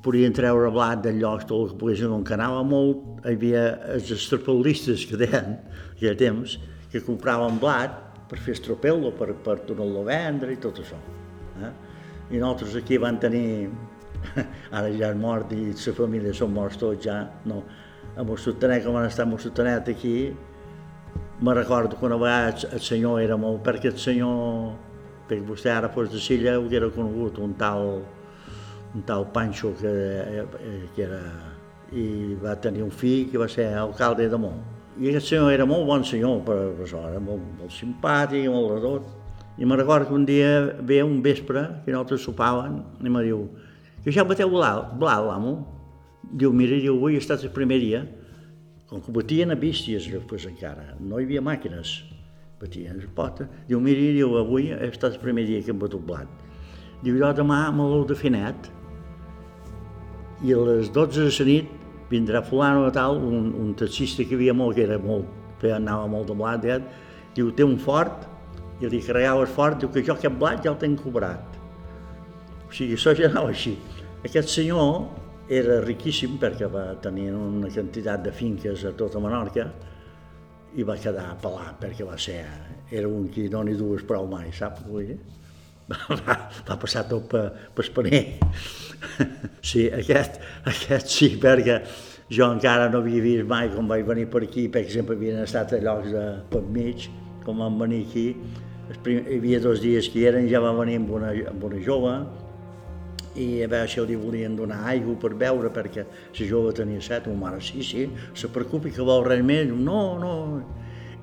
podien 0.00 0.32
treure 0.32 0.70
blat 0.72 1.02
del 1.04 1.20
lloc, 1.20 1.44
tot 1.44 1.66
el 1.66 1.68
que 1.74 1.78
poguessin, 1.82 2.14
on 2.14 2.24
anava 2.32 2.62
molt, 2.64 3.20
hi 3.20 3.34
havia 3.36 3.66
els 3.96 4.08
estropel·listes 4.16 5.04
que 5.10 5.20
deien, 5.20 5.58
aquell 5.92 6.16
temps, 6.16 6.56
que 6.90 7.04
compraven 7.04 7.60
blat 7.60 8.00
per 8.30 8.40
fer 8.40 8.56
estropel·lo, 8.56 9.12
per, 9.18 9.34
per 9.44 9.60
tornar-lo 9.68 10.06
a 10.06 10.08
vendre 10.08 10.54
i 10.54 10.58
tot 10.62 10.80
això. 10.80 10.96
Eh? 11.60 11.72
I 12.30 12.40
nosaltres 12.40 12.78
aquí 12.80 12.96
van 13.02 13.20
tenir, 13.20 13.68
ara 14.76 14.88
ja 14.88 15.10
és 15.10 15.20
mort 15.20 15.52
i 15.52 15.66
la 15.74 15.94
família 15.96 16.32
són 16.36 16.54
morts 16.56 16.80
tots 16.80 17.04
ja, 17.04 17.20
no, 17.44 17.60
amb 18.16 18.30
el 18.30 18.40
sotanet, 18.40 18.86
com 18.86 18.96
van 18.96 19.10
estar 19.10 19.26
amb 19.26 19.36
el 19.36 19.42
sotanet 19.42 19.92
aquí, 19.92 20.14
me 21.40 21.54
recordo 21.54 21.96
que 21.98 22.04
una 22.04 22.16
vegada 22.16 22.54
el 22.72 22.80
senyor 22.80 23.22
era 23.22 23.36
molt, 23.36 23.62
perquè 23.64 23.88
el 23.88 23.98
senyor, 23.98 24.74
perquè 25.28 25.44
vostè 25.46 25.72
ara 25.72 25.88
fos 25.88 26.10
de 26.12 26.20
Silla, 26.20 26.58
ho 26.60 26.66
era 26.68 26.90
conegut, 26.92 27.38
un 27.40 27.54
tal, 27.56 28.02
un 28.94 29.06
tal 29.08 29.30
Pancho 29.32 29.72
que, 29.80 29.88
eh, 29.88 30.44
que 30.94 31.06
era, 31.06 31.22
i 31.96 32.36
va 32.42 32.58
tenir 32.60 32.84
un 32.84 32.92
fill 32.92 33.30
que 33.30 33.40
va 33.40 33.48
ser 33.48 33.70
alcalde 33.72 34.28
de 34.28 34.36
Mont. 34.36 34.60
I 35.00 35.08
aquest 35.08 35.32
senyor 35.32 35.52
era 35.54 35.64
molt 35.64 35.86
bon 35.88 36.04
senyor, 36.04 36.42
però, 36.44 36.68
però 36.76 37.02
era 37.08 37.24
molt, 37.24 37.48
molt 37.56 37.72
simpàtic, 37.72 38.44
molt 38.52 38.74
de 38.74 38.80
tot. 38.84 39.08
I 39.56 39.64
me 39.64 39.76
recordo 39.76 40.08
que 40.08 40.14
un 40.14 40.26
dia 40.26 40.76
ve 40.82 41.02
un 41.02 41.22
vespre, 41.22 41.64
que 41.86 41.92
nosaltres 41.92 42.20
sopaven, 42.20 42.82
i 43.00 43.08
me 43.08 43.24
diu, 43.24 43.46
que 44.04 44.12
ja 44.12 44.28
bateu 44.28 44.52
blat, 44.52 44.92
blat 45.00 45.24
l'amo. 45.24 45.56
Diu, 46.20 46.52
mira, 46.52 46.76
diu, 46.76 46.98
avui 46.98 47.16
ha 47.16 47.22
estat 47.22 47.48
el 47.48 47.52
primer 47.56 47.80
dia 47.80 48.04
com 48.90 49.00
que 49.00 49.12
batien 49.14 49.54
a 49.54 49.56
bísties 49.58 50.08
després 50.10 50.48
encara, 50.50 50.96
no 50.98 51.20
hi 51.20 51.28
havia 51.28 51.42
màquines, 51.46 52.00
batien 52.60 52.98
a 52.98 53.10
pota. 53.14 53.46
Diu, 53.68 53.78
miri, 53.80 54.10
diu, 54.16 54.34
avui 54.40 54.72
ha 54.74 54.80
estat 54.88 55.14
el 55.14 55.22
primer 55.22 55.46
dia 55.46 55.62
que 55.62 55.70
hem 55.70 55.78
batut 55.78 56.02
blat. 56.06 56.28
Diu, 57.04 57.14
jo 57.16 57.30
demà 57.38 57.62
me 57.72 57.86
l'heu 57.86 58.02
de 58.08 58.16
fer 58.18 58.32
net 58.34 58.66
i 60.44 60.56
a 60.56 60.64
les 60.66 60.90
12 60.90 61.28
de 61.28 61.30
la 61.30 61.46
nit 61.46 61.70
vindrà 62.10 62.42
fulano 62.42 62.88
o 62.88 62.90
tal, 62.90 63.20
un, 63.22 63.52
un 63.54 63.70
taxista 63.78 64.26
que 64.26 64.34
havia 64.34 64.52
molt, 64.56 64.74
que 64.74 64.82
era 64.82 64.98
molt, 64.98 65.30
que 65.60 65.70
anava 65.72 66.08
molt 66.10 66.26
de 66.26 66.34
blat, 66.34 66.66
ja, 66.66 66.80
diu, 67.36 67.52
té 67.54 67.62
un 67.64 67.78
fort, 67.78 68.26
i 68.80 68.88
li 68.88 69.00
el 69.06 69.46
fort, 69.46 69.78
diu 69.78 69.90
que 69.92 70.02
jo 70.02 70.14
aquest 70.16 70.34
blat 70.40 70.64
ja 70.64 70.72
el 70.72 70.78
tenc 70.80 71.02
cobrat. 71.04 71.58
O 72.66 72.72
sigui, 72.72 72.96
això 72.96 73.14
ja 73.14 73.28
anava 73.28 73.52
així. 73.52 73.76
Aquest 74.24 74.48
senyor 74.48 75.06
era 75.50 75.80
riquíssim 75.82 76.36
perquè 76.38 76.68
va 76.70 76.84
tenir 77.02 77.32
una 77.34 77.68
quantitat 77.74 78.22
de 78.22 78.30
finques 78.30 78.84
a 78.86 78.92
tota 78.94 79.18
Menorca 79.22 79.66
i 80.78 80.86
va 80.86 80.94
quedar 80.94 81.32
pelat 81.42 81.80
perquè 81.82 82.06
va 82.06 82.14
ser, 82.18 82.44
era 82.90 83.08
un 83.10 83.26
qui 83.34 83.48
no 83.50 83.64
n'hi 83.66 83.74
dues 83.74 84.04
prou 84.06 84.28
mai, 84.30 84.52
sap? 84.54 84.78
Vull 84.86 85.10
dir? 85.10 85.18
Va, 85.90 86.34
va 86.68 86.76
passar 86.78 87.00
tot 87.10 87.24
per, 87.32 87.48
per 87.74 87.82
espaner. 87.82 88.22
Sí, 89.70 89.88
aquest, 89.90 90.36
aquest 90.70 91.10
sí, 91.10 91.26
perquè 91.40 91.80
jo 92.30 92.46
encara 92.46 92.86
no 92.92 93.00
havia 93.02 93.22
vist 93.24 93.48
mai 93.50 93.68
com 93.72 93.88
vaig 93.90 94.04
venir 94.06 94.28
per 94.30 94.44
aquí, 94.46 94.68
per 94.70 94.84
exemple, 94.84 95.16
havien 95.18 95.40
estat 95.42 95.74
a 95.74 95.80
llocs 95.82 96.12
de 96.14 96.24
per 96.52 96.62
mig, 96.76 97.08
com 97.42 97.58
van 97.64 97.78
venir 97.80 98.04
aquí, 98.06 98.24
hi 99.10 99.16
havia 99.38 99.60
dos 99.64 99.82
dies 99.82 100.08
que 100.12 100.22
eren, 100.30 100.46
ja 100.52 100.62
va 100.62 100.70
venir 100.78 101.00
amb 101.00 101.10
una, 101.18 101.32
amb 101.50 101.66
una 101.66 101.82
jove, 101.84 102.14
i 103.38 103.62
a 103.62 103.68
veure 103.70 103.88
si 103.88 104.02
li 104.06 104.16
volien 104.18 104.56
donar 104.56 104.80
aigua 104.90 105.14
per 105.20 105.34
beure 105.38 105.70
perquè 105.70 106.04
la 106.04 106.46
jove 106.46 106.72
tenia 106.74 107.00
set, 107.00 107.28
un 107.30 107.38
mare, 107.38 107.60
sí, 107.62 107.82
sí, 107.86 108.08
se 108.34 108.50
preocupi 108.50 108.90
que 108.90 109.06
vol 109.06 109.24
res 109.26 109.44
més, 109.46 109.70
no, 109.70 110.18
no, 110.18 110.32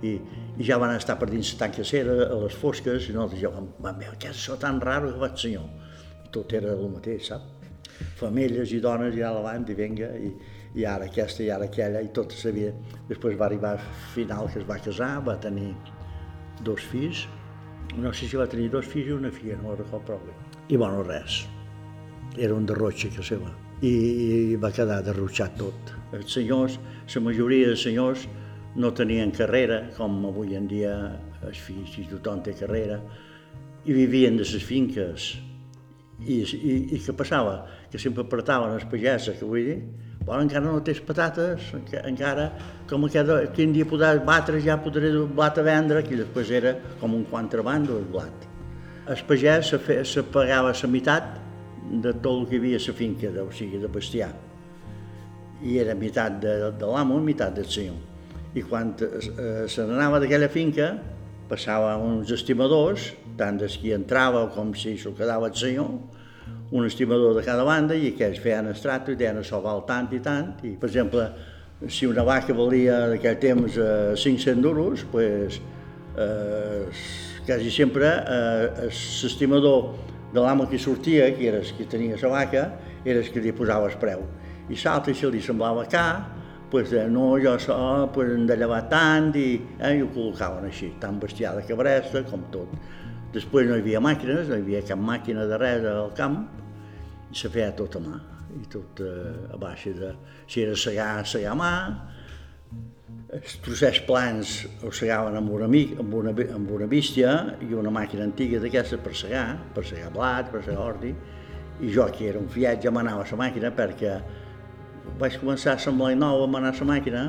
i, 0.01 0.13
i 0.57 0.65
ja 0.65 0.77
van 0.81 0.95
estar 0.95 1.17
per 1.19 1.29
dins 1.29 1.55
la 1.59 1.69
cera 1.83 2.15
a 2.29 2.39
les 2.43 2.55
fosques 2.55 3.09
i 3.09 3.13
nosaltres 3.13 3.41
ja 3.41 3.49
vam, 3.49 3.67
vam 3.79 3.97
veure 3.99 4.17
què 4.17 4.29
és 4.29 4.37
això 4.37 4.57
tan 4.57 4.79
raro 4.81 5.11
que 5.11 5.19
va 5.19 5.31
el 5.31 5.37
senyor. 5.37 5.67
Tot 6.31 6.53
era 6.53 6.73
el 6.73 6.89
mateix, 6.91 7.27
sap? 7.27 7.41
Famílies 8.19 8.71
i 8.73 8.79
dones 8.79 9.15
i 9.15 9.23
a 9.23 9.33
davant 9.33 9.65
i 9.69 9.73
venga, 9.73 10.11
i, 10.15 10.31
i 10.77 10.85
ara 10.85 11.07
aquesta 11.09 11.43
i 11.43 11.49
ara 11.49 11.65
aquella, 11.65 12.01
i 12.01 12.11
tot 12.13 12.35
sabia. 12.35 12.73
Després 13.09 13.39
va 13.39 13.47
arribar 13.47 13.73
al 13.77 13.83
final 14.13 14.51
que 14.53 14.61
es 14.61 14.69
va 14.69 14.77
casar, 14.77 15.11
va 15.25 15.37
tenir 15.41 15.73
dos 16.61 16.83
fills, 16.91 17.25
no 17.97 18.13
sé 18.13 18.27
si 18.27 18.37
va 18.37 18.47
tenir 18.47 18.69
dos 18.69 18.85
fills 18.85 19.09
i 19.09 19.17
una 19.17 19.31
filla, 19.33 19.57
no 19.61 19.73
ho 19.73 19.77
recordo 19.79 20.05
prou 20.11 20.25
bé. 20.27 20.41
I 20.69 20.77
bueno, 20.77 21.01
res 21.07 21.45
era 22.37 22.55
un 22.55 22.65
derrotxe 22.65 23.09
que 23.13 23.23
seva, 23.25 23.51
i, 23.81 23.91
i 23.91 24.57
va 24.61 24.71
quedar 24.73 25.01
derrotxat 25.05 25.57
tot. 25.59 25.93
Els 26.15 26.33
senyors, 26.33 26.77
la 27.13 27.23
majoria 27.25 27.71
de 27.73 27.77
senyors 27.79 28.27
no 28.77 28.93
tenien 28.93 29.31
carrera, 29.33 29.81
com 29.97 30.19
avui 30.29 30.55
en 30.57 30.67
dia 30.69 30.93
els 31.45 31.59
fills 31.61 31.97
i 31.97 32.07
tothom 32.11 32.43
té 32.45 32.53
carrera, 32.57 32.99
i 33.85 33.95
vivien 33.95 34.37
de 34.37 34.45
les 34.45 34.63
finques. 34.63 35.31
I, 36.17 36.41
i, 36.41 36.73
i 36.97 36.99
què 37.01 37.13
passava? 37.13 37.61
Que 37.91 38.01
sempre 38.01 38.25
apretaven 38.25 38.73
els 38.75 38.85
pageses, 38.89 39.37
que 39.37 39.45
vull 39.45 39.65
dir, 39.69 39.77
bueno, 40.27 40.43
encara 40.43 40.65
no 40.65 40.81
tens 40.83 40.99
patates, 41.07 41.69
encara, 42.03 42.49
com 42.89 43.05
cada, 43.13 43.39
quin 43.55 43.71
dia 43.71 43.87
podràs 43.87 44.19
batre, 44.27 44.59
ja 44.59 44.75
podré 44.81 45.13
blat 45.13 45.57
a 45.57 45.63
vendre, 45.63 46.03
que 46.03 46.19
després 46.19 46.51
era 46.51 46.75
com 46.99 47.15
un 47.15 47.23
contrabando 47.31 47.97
el 48.01 48.07
blat. 48.11 48.47
El 49.07 49.21
pagès 49.29 49.69
se, 49.71 49.79
fe, 49.79 50.01
se 50.03 50.25
pagava 50.27 50.73
la 50.75 50.89
meitat 50.91 51.46
de 51.91 52.13
tot 52.13 52.33
el 52.33 52.45
que 52.47 52.57
hi 52.57 52.61
havia 52.61 52.79
a 52.81 52.85
la 52.87 52.93
finca, 52.93 53.31
o 53.43 53.51
sigui, 53.51 53.79
de 53.81 53.87
bestiar. 53.87 54.31
I 55.63 55.79
era 55.81 55.95
meitat 55.95 56.39
de, 56.43 56.55
de 56.77 56.89
l'amo 56.89 57.17
i 57.19 57.25
meitat 57.31 57.55
del 57.55 57.69
senyor. 57.71 57.97
I 58.57 58.63
quan 58.65 58.93
eh, 59.01 59.65
se 59.69 59.85
n'anava 59.85 60.19
d'aquella 60.19 60.49
finca, 60.49 60.91
passava 61.47 61.95
uns 62.03 62.31
estimadors, 62.35 63.13
tant 63.37 63.57
des 63.61 63.77
qui 63.79 63.93
entrava 63.95 64.47
com 64.53 64.73
si 64.75 64.97
s'ho 64.99 65.13
quedava 65.17 65.49
el 65.49 65.55
senyor, 65.55 65.91
un 66.71 66.85
estimador 66.85 67.35
de 67.37 67.43
cada 67.45 67.63
banda 67.63 67.95
i 67.95 68.11
aquells 68.11 68.41
feien 68.43 68.67
estrato 68.73 69.13
i 69.13 69.19
deien 69.19 69.39
això 69.39 69.61
val 69.63 69.85
tant 69.87 70.11
i 70.11 70.19
tant. 70.23 70.57
I, 70.67 70.75
per 70.79 70.89
exemple, 70.89 71.29
si 71.87 72.09
una 72.09 72.25
vaca 72.27 72.55
valia 72.57 73.05
en 73.05 73.15
aquell 73.17 73.39
temps 73.39 73.77
eh, 73.79 74.13
500 74.17 74.61
duros, 74.63 75.05
pues, 75.11 75.61
eh, 76.17 76.83
quasi 77.45 77.71
sempre 77.71 78.11
eh, 78.27 78.89
l'estimador 78.89 79.93
de 80.33 80.39
l'amo 80.39 80.67
que 80.67 80.79
sortia, 80.79 81.29
que 81.35 81.47
era 81.47 81.61
que 81.61 81.85
tenia 81.85 82.17
la 82.21 82.29
vaca, 82.29 82.63
era 83.05 83.19
el 83.19 83.31
que 83.31 83.41
li 83.41 83.53
posava 83.55 83.87
el 83.87 83.97
preu. 84.01 84.25
I 84.69 84.75
l'altre, 84.83 85.13
si 85.15 85.29
li 85.31 85.41
semblava 85.41 85.85
car, 85.87 86.27
pues, 86.69 86.91
eh, 86.91 87.07
no, 87.07 87.37
jo 87.39 87.57
so, 87.59 88.09
pues, 88.13 88.29
hem 88.33 88.45
de 88.47 88.57
llevar 88.57 88.89
tant, 88.89 89.31
i, 89.35 89.61
eh, 89.79 89.95
i 89.95 90.01
ho 90.03 90.09
col·locaven 90.11 90.67
així, 90.67 90.91
tan 90.99 91.19
bestiar 91.19 91.55
de 91.55 91.63
cabresta 91.63 92.23
com 92.27 92.43
tot. 92.51 92.67
Després 93.33 93.67
no 93.67 93.77
hi 93.77 93.83
havia 93.85 94.01
màquines, 94.03 94.49
no 94.49 94.57
hi 94.57 94.65
havia 94.65 94.83
cap 94.83 94.99
màquina 94.99 95.45
de 95.47 95.57
res 95.57 95.85
al 95.87 96.11
camp, 96.17 96.41
i 97.31 97.35
se 97.35 97.49
feia 97.49 97.71
tot 97.75 97.95
a 97.95 98.03
mà, 98.03 98.19
i 98.59 98.67
tot 98.71 98.99
eh, 98.99 99.53
a 99.53 99.57
baix 99.57 99.87
de... 99.95 100.13
Si 100.47 100.63
era 100.63 100.75
segar, 100.75 101.25
segar 101.27 101.55
a 101.55 101.59
mà, 101.59 101.73
els 103.37 103.57
trossets 103.63 103.99
plans 104.07 104.51
ho 104.85 104.91
segaven 104.95 105.35
amb 105.35 105.51
una, 105.51 105.67
amb, 105.67 106.13
una, 106.15 106.33
amb 106.55 106.69
una 106.71 106.87
bístia 106.87 107.33
i 107.65 107.73
una 107.75 107.91
màquina 107.91 108.23
antiga 108.23 108.61
d'aquesta 108.63 108.99
per 109.03 109.15
segar, 109.19 109.47
per 109.75 109.83
segar 109.85 110.11
blat, 110.13 110.51
per 110.51 110.63
segar 110.63 110.85
ordi, 110.93 111.11
i 111.81 111.91
jo, 111.93 112.07
que 112.13 112.29
era 112.29 112.39
un 112.39 112.47
fiat, 112.49 112.79
ja 112.83 112.93
m'anava 112.93 113.25
la 113.29 113.39
màquina 113.43 113.71
perquè 113.75 114.13
vaig 115.19 115.37
començar 115.41 115.75
a 115.75 115.81
semblar 115.81 116.15
nova, 116.15 116.47
a 116.47 116.61
anar 116.61 116.71
a 116.73 116.79
la 116.79 116.87
màquina 116.87 117.25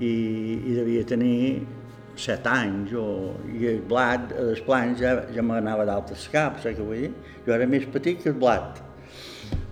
i, 0.00 0.12
i 0.70 0.76
devia 0.76 1.04
tenir 1.04 1.66
set 2.16 2.46
anys, 2.48 2.94
o, 2.96 3.34
i 3.52 3.66
el 3.68 3.82
blat, 3.88 4.32
els 4.40 4.62
plans 4.64 5.02
ja, 5.02 5.18
ja 5.34 5.44
m'anava 5.44 5.84
d'altres 5.88 6.28
caps, 6.32 6.64
saps 6.64 6.78
què 6.78 6.86
vull 6.86 7.02
dir? 7.02 7.12
Jo 7.44 7.56
era 7.58 7.66
més 7.68 7.84
petit 7.92 8.22
que 8.22 8.32
el 8.32 8.38
blat. 8.40 8.80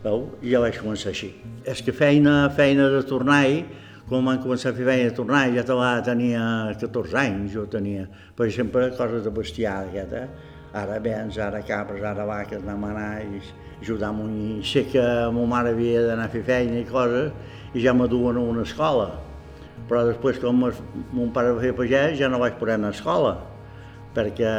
Veu? 0.05 0.27
I 0.45 0.53
ja 0.53 0.61
vaig 0.61 0.77
començar 0.83 1.15
així. 1.15 1.31
És 1.65 1.81
que 1.81 1.95
feina, 1.97 2.51
feina 2.57 2.91
de 2.93 3.01
tornar-hi, 3.09 3.63
quan 4.09 4.27
van 4.27 4.41
començar 4.43 4.73
a 4.73 4.77
fer 4.77 4.85
feina 4.85 5.09
de 5.09 5.15
tornar, 5.17 5.47
ja 5.55 5.65
tenia 6.05 6.43
14 6.81 7.17
anys, 7.17 7.53
jo 7.55 7.65
tenia, 7.71 8.05
per 8.37 8.47
exemple, 8.51 8.91
coses 8.99 9.25
de 9.25 9.33
bestiar, 9.33 9.79
aquesta, 9.89 10.27
ara 10.77 10.99
bens, 11.01 11.39
ara 11.39 11.63
cabres, 11.65 12.03
ara 12.05 12.27
vaques, 12.29 12.61
anem 12.63 12.85
a 12.85 12.91
anar 12.91 13.23
i 13.23 13.41
ajudar 13.81 14.11
a 14.11 14.13
munyir. 14.13 14.63
Sé 14.67 14.85
que 14.91 15.05
ma 15.33 15.47
mare 15.49 15.73
havia 15.73 16.03
d'anar 16.09 16.29
a 16.29 16.33
fer 16.33 16.43
feina 16.45 16.81
i 16.83 16.85
coses, 16.89 17.33
i 17.73 17.81
ja 17.81 17.95
m'aduen 17.97 18.37
a 18.37 18.45
una 18.45 18.67
escola. 18.67 19.09
Però 19.89 20.05
després, 20.09 20.39
com 20.43 20.61
mon 20.61 21.33
pare 21.33 21.55
va 21.57 21.63
fer 21.63 21.73
pagès, 21.77 22.19
ja 22.21 22.29
no 22.29 22.43
vaig 22.43 22.59
poder 22.61 22.77
anar 22.77 22.93
a 22.93 22.99
escola, 22.99 23.35
perquè 24.15 24.53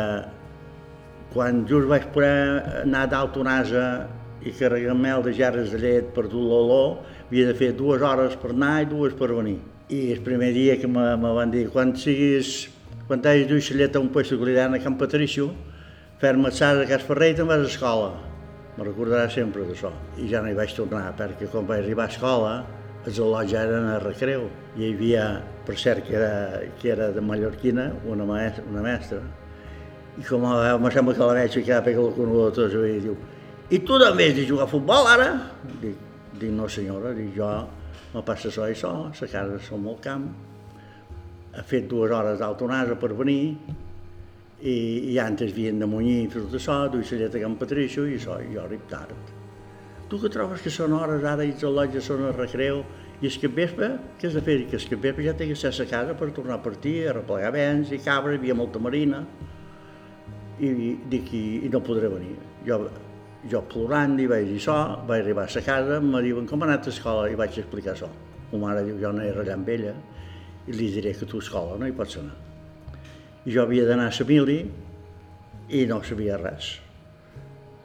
quan 1.34 1.66
just 1.70 1.90
vaig 1.92 2.10
poder 2.16 2.82
anar 2.82 3.06
d'Altonasa 3.12 3.86
i 4.46 4.54
carregar 4.58 4.94
mel 4.98 5.24
de 5.25 5.34
gerres 5.34 5.72
de 5.74 5.82
llet 5.82 6.12
per 6.16 6.28
dur 6.30 6.44
l'olor, 6.46 6.98
havia 7.27 7.48
de 7.48 7.55
fer 7.58 7.72
dues 7.74 8.01
hores 8.01 8.36
per 8.41 8.51
anar 8.53 8.84
i 8.84 8.89
dues 8.89 9.15
per 9.17 9.32
venir. 9.34 9.58
I 9.89 10.12
el 10.13 10.22
primer 10.25 10.51
dia 10.53 10.77
que 10.82 10.88
me, 10.88 11.03
me 11.17 11.32
van 11.34 11.51
dir, 11.53 11.67
quan 11.74 11.94
siguis, 11.98 12.67
quan 13.08 13.22
t'hagis 13.22 13.50
duit 13.50 13.70
la 13.72 13.82
llet 13.82 13.96
a 13.96 14.01
un 14.01 14.10
puesto 14.13 14.38
que 14.38 14.46
li 14.46 14.58
a 14.60 14.70
Camp 14.79 14.98
Patricio, 14.98 15.51
fer-me 16.22 16.50
assar 16.50 16.75
a 16.82 16.88
Cas 16.89 17.03
Ferrer 17.03 17.32
i 17.34 17.36
te'n 17.36 17.48
vas 17.48 17.62
a 17.62 17.70
escola. 17.70 18.13
Me 18.77 18.84
recordarà 18.84 19.29
sempre 19.29 19.63
d'això. 19.65 19.91
I 20.17 20.27
ja 20.29 20.41
no 20.41 20.50
hi 20.50 20.58
vaig 20.58 20.74
tornar, 20.75 21.13
perquè 21.17 21.48
quan 21.51 21.65
vaig 21.65 21.84
arribar 21.84 22.05
a 22.05 22.13
escola, 22.13 22.53
els 23.05 23.20
al·lots 23.20 23.53
eren 23.53 23.89
a 23.89 24.00
recreu. 24.03 24.50
I 24.75 24.84
hi 24.84 24.94
havia, 24.94 25.29
per 25.65 25.77
cert, 25.77 26.05
que 26.08 26.17
era, 26.17 26.62
que 26.82 26.91
era 26.91 27.12
de 27.12 27.22
mallorquina, 27.22 27.91
una, 28.05 28.25
maestra, 28.25 28.65
una 28.70 28.84
mestra. 28.84 29.22
I 30.17 30.24
com 30.27 30.46
a 30.48 30.77
me 30.79 30.91
sembla 30.91 31.13
que 31.13 31.25
la 31.25 31.39
veig 31.39 31.58
ficar 31.62 31.82
perquè 31.84 32.00
la 32.00 32.13
coneguda 32.15 32.53
tots 32.55 32.75
i 32.79 33.00
diu 33.03 33.15
i 33.74 33.79
tu 33.82 33.98
també 33.98 34.27
has 34.29 34.36
de 34.38 34.44
jugar 34.46 34.67
a 34.67 34.70
futbol 34.70 35.08
ara? 35.10 35.29
Dic, 35.82 35.98
dic 36.39 36.51
no 36.56 36.68
senyora, 36.72 37.13
dic 37.18 37.34
jo 37.38 37.50
me 38.13 38.22
passa 38.25 38.50
això 38.51 38.68
i 38.70 38.75
això, 38.75 38.94
la 39.10 39.32
casa 39.32 39.58
som 39.63 39.88
al 39.92 39.98
camp, 40.04 40.27
he 41.56 41.63
fet 41.63 41.88
dues 41.92 42.12
hores 42.12 42.39
d'autonasa 42.39 42.96
per 43.00 43.13
venir, 43.15 43.56
i, 44.62 44.75
i 45.12 45.18
antes 45.20 45.51
havien 45.51 45.80
de 45.80 45.88
munyir 45.89 46.20
i 46.24 46.27
tot 46.32 46.54
això, 46.58 46.77
duia 46.92 47.08
la 47.12 47.24
llet 47.24 47.36
a 47.36 47.42
Can 47.44 47.58
Patricio 47.60 48.06
i 48.08 48.15
això, 48.20 48.38
i 48.42 48.54
jo 48.54 48.63
arrib 48.63 48.86
tard. 48.92 49.34
Tu 50.10 50.20
que 50.22 50.30
trobes 50.32 50.62
que 50.62 50.72
són 50.74 50.94
hores 50.94 51.25
ara 51.25 51.46
i 51.46 51.54
els 51.54 51.65
al·lotges 51.65 52.08
són 52.08 52.27
a 52.27 52.32
recreu 52.36 52.84
i 53.22 53.30
que 53.42 53.48
vespre, 53.48 53.89
què 54.20 54.27
has 54.30 54.36
de 54.38 54.44
fer? 54.44 54.58
Que 54.70 54.77
és 54.77 54.86
que 54.89 55.00
vespre 55.00 55.24
ja 55.25 55.34
té 55.34 55.48
que 55.50 55.56
ser 55.56 55.72
a 55.72 55.89
casa 55.89 56.15
per 56.20 56.30
tornar 56.36 56.60
a 56.60 56.63
partir, 56.63 57.08
a 57.08 57.15
replegar 57.15 57.51
vents 57.56 57.92
i 57.92 58.00
cabra, 58.04 58.34
hi 58.34 58.42
havia 58.42 58.56
molta 58.56 58.80
marina 58.80 59.24
i 60.60 60.96
dic, 61.10 61.34
i, 61.34 61.44
i 61.65 61.72
no 61.72 61.82
podré 61.84 62.12
venir. 62.12 62.36
Jo, 62.68 62.84
jo 63.52 63.62
plorant 63.70 64.18
i 64.20 64.25
vaig 64.30 64.48
dir 64.50 64.58
això, 64.60 64.78
vaig 65.08 65.22
arribar 65.22 65.46
a 65.46 65.54
la 65.54 65.62
casa, 65.66 66.00
em 66.02 66.16
diuen 66.25 66.48
com 66.50 66.64
ha 66.64 66.70
anat 66.70 66.88
a 66.88 66.94
escola 66.94 67.28
i 67.30 67.38
vaig 67.38 67.60
explicar 67.62 67.94
això. 67.94 68.10
Ma 68.52 68.62
mare 68.68 68.86
diu, 68.88 68.98
jo 69.02 69.12
he 69.12 69.32
ratllat 69.34 69.54
amb 69.58 69.70
ella 69.70 69.94
i 70.66 70.74
li 70.74 70.90
diré 70.94 71.14
que 71.14 71.28
tu 71.30 71.38
a 71.38 71.46
escola 71.46 71.78
no 71.78 71.88
hi 71.88 71.94
pots 71.94 72.18
anar. 72.22 72.34
I 73.46 73.54
jo 73.54 73.62
havia 73.62 73.86
d'anar 73.86 74.10
a 74.10 74.16
la 74.18 74.28
mili 74.30 74.58
i 75.70 75.86
no 75.86 76.02
sabia 76.04 76.40
res. 76.42 76.72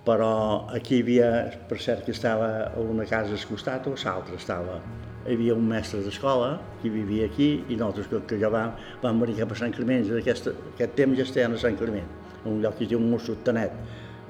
Però 0.07 0.67
aquí 0.73 0.97
hi 0.97 1.03
havia, 1.05 1.29
per 1.69 1.79
cert, 1.79 2.07
que 2.07 2.15
estava 2.17 2.73
una 2.81 3.05
casa 3.05 3.37
al 3.37 3.47
costat 3.49 3.87
o 3.87 3.95
l'altra 3.95 4.37
estava. 4.37 4.81
Hi 5.27 5.35
havia 5.37 5.55
un 5.55 5.67
mestre 5.69 6.01
d'escola 6.01 6.55
que 6.81 6.89
vivia 6.89 7.27
aquí 7.27 7.51
i 7.69 7.77
nosaltres, 7.77 8.09
que, 8.09 8.23
que 8.27 8.39
ja 8.41 8.49
vam, 8.49 8.73
vam 9.03 9.21
venir 9.21 9.37
cap 9.43 9.53
a 9.53 9.59
Sant 9.61 9.77
Climent, 9.77 10.09
aquest, 10.17 10.49
aquest 10.73 10.97
temps 10.97 11.19
ja 11.19 11.27
estem 11.29 11.53
a 11.53 11.61
Sant 11.61 11.77
Climent, 11.77 12.09
en 12.47 12.55
un 12.55 12.63
lloc 12.65 12.79
que 12.79 12.87
es 12.87 12.95
diu 12.95 13.03
Mossotanet, 13.05 13.77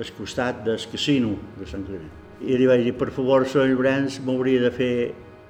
al 0.00 0.12
costat 0.16 0.62
del 0.64 0.80
casino 0.90 1.34
de 1.58 1.66
Sant 1.68 1.84
Climent. 1.84 2.12
I 2.40 2.56
li 2.56 2.66
vaig 2.68 2.86
dir, 2.86 2.94
per 2.96 3.10
favor, 3.12 3.44
senyor 3.44 3.74
Llorenç, 3.74 4.20
m'hauria 4.24 4.62
de 4.62 4.70
fer 4.72 4.92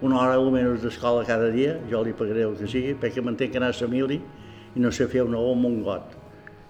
una 0.03 0.19
hora 0.19 0.39
almenys 0.41 0.83
d'escola 0.83 1.23
cada 1.29 1.51
dia, 1.55 1.77
jo 1.91 2.01
li 2.03 2.15
pagaré 2.17 2.43
el 2.49 2.57
que 2.59 2.67
sigui, 2.71 2.97
perquè 2.99 3.23
m'entenc 3.23 3.53
que 3.55 3.61
anar 3.61 3.71
a 3.71 3.89
mili 3.89 4.19
i 4.75 4.83
no 4.83 4.91
sé 4.91 5.07
fer 5.07 5.23
una 5.23 5.39
O 5.39 5.53
un 5.53 5.83
got. 5.85 6.17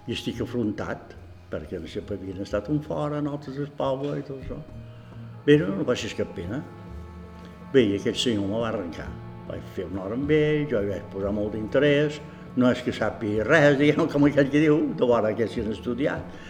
I 0.07 0.13
estic 0.13 0.43
afrontat, 0.43 1.15
perquè 1.51 1.81
no 1.81 1.89
sé, 1.89 2.03
havien 2.05 2.43
estat 2.43 2.69
un 2.69 2.81
fora, 2.85 3.21
nosaltres 3.23 3.59
al 3.65 3.73
poble 3.79 4.19
i 4.19 4.27
tot 4.27 4.43
això. 4.43 4.61
Bé, 5.47 5.57
no, 5.57 5.73
no 5.79 5.97
ser 5.97 6.13
cap 6.19 6.35
pena. 6.37 6.61
Bé, 7.73 7.87
i 7.87 7.97
aquell 7.97 8.17
senyor 8.17 8.49
me 8.49 8.61
va 8.61 8.69
arrencar. 8.69 9.09
Vaig 9.49 9.65
fer 9.75 9.87
una 9.87 10.05
hora 10.05 10.19
amb 10.19 10.31
ell, 10.31 10.67
jo 10.69 10.83
hi 10.83 10.91
vaig 10.91 11.09
posar 11.13 11.33
molt 11.33 11.55
d'interès, 11.55 12.21
no 12.57 12.71
és 12.71 12.83
que 12.83 12.93
sàpiga 12.93 13.47
res, 13.47 13.79
diguem, 13.79 14.09
com 14.11 14.27
aquell 14.27 14.51
que 14.51 14.63
diu, 14.67 14.81
de 14.99 15.07
vora 15.07 15.33
que 15.39 15.47
s'hi 15.49 15.63
han 15.63 15.73
estudiat, 15.73 16.41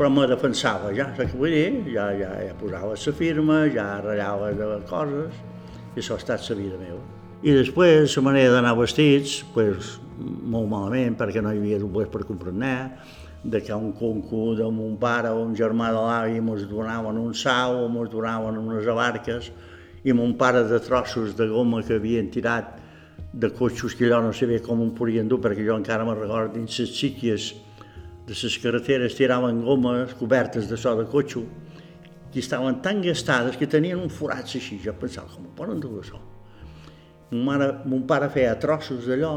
però 0.00 0.08
me 0.08 0.22
defensava 0.24 0.94
ja, 0.96 1.10
saps 1.12 1.34
què 1.34 1.36
vull 1.36 1.52
dir? 1.52 1.92
Ja, 1.92 2.06
ja, 2.16 2.30
ja 2.40 2.54
posava 2.56 2.94
la 2.96 3.12
firma, 3.12 3.66
ja 3.68 3.98
ratllava 4.00 4.48
de 4.56 4.68
coses, 4.88 5.34
i 5.92 6.00
això 6.00 6.16
ha 6.16 6.22
estat 6.22 6.46
la 6.48 6.56
vida 6.56 6.78
meva. 6.80 7.00
I 7.44 7.52
després, 7.58 8.14
la 8.16 8.22
manera 8.24 8.54
d'anar 8.54 8.72
vestits, 8.78 9.42
pues, 9.52 9.98
molt 10.16 10.70
malament, 10.72 11.18
perquè 11.20 11.44
no 11.44 11.52
hi 11.52 11.60
havia 11.60 11.82
doblers 11.82 12.08
per 12.08 12.24
comprar 12.24 12.80
de 13.44 13.60
que 13.60 13.74
un 13.74 13.92
concu 13.92 14.54
de 14.56 14.70
mon 14.72 14.96
pare 14.96 15.28
o 15.28 15.44
un 15.44 15.54
germà 15.54 15.92
de 15.92 16.00
l'avi 16.00 16.40
ens 16.40 16.66
donaven 16.68 17.16
un 17.20 17.34
sau 17.34 17.84
o 17.84 17.86
ens 17.88 18.10
donaven 18.10 18.56
unes 18.56 18.86
abarques 18.86 19.52
i 20.04 20.12
mon 20.12 20.32
pare 20.36 20.64
de 20.64 20.80
trossos 20.80 21.36
de 21.36 21.46
goma 21.48 21.82
que 21.82 22.00
havien 22.00 22.30
tirat 22.30 22.78
de 23.32 23.50
cotxos 23.52 23.94
que 23.94 24.08
allò 24.08 24.22
no 24.22 24.32
sabia 24.32 24.60
com 24.60 24.80
em 24.80 24.90
podien 24.96 25.28
dur, 25.28 25.40
perquè 25.40 25.64
jo 25.64 25.76
encara 25.76 26.04
me 26.04 26.14
recordo 26.14 26.56
dins 26.56 26.78
les 26.80 26.88
xiquies 26.88 27.54
de 28.30 28.36
les 28.38 28.58
carreteres 28.62 29.16
tiraven 29.18 29.64
gomes 29.66 30.14
cobertes 30.14 30.68
de 30.70 30.76
so 30.78 30.94
de 30.94 31.04
cotxo 31.10 31.42
que 32.30 32.38
estaven 32.38 32.78
tan 32.80 33.00
gastades 33.02 33.56
que 33.58 33.66
tenien 33.66 33.98
un 33.98 34.10
forat 34.10 34.46
així. 34.46 34.78
Jo 34.78 34.94
pensava, 34.94 35.26
com 35.34 35.48
ho 35.48 35.54
poden 35.56 35.80
dur 35.82 35.96
això? 35.98 36.20
Mon, 37.32 37.42
mare, 37.48 37.72
mon 37.90 38.04
pare 38.06 38.28
feia 38.30 38.54
trossos 38.62 39.08
d'allò 39.10 39.34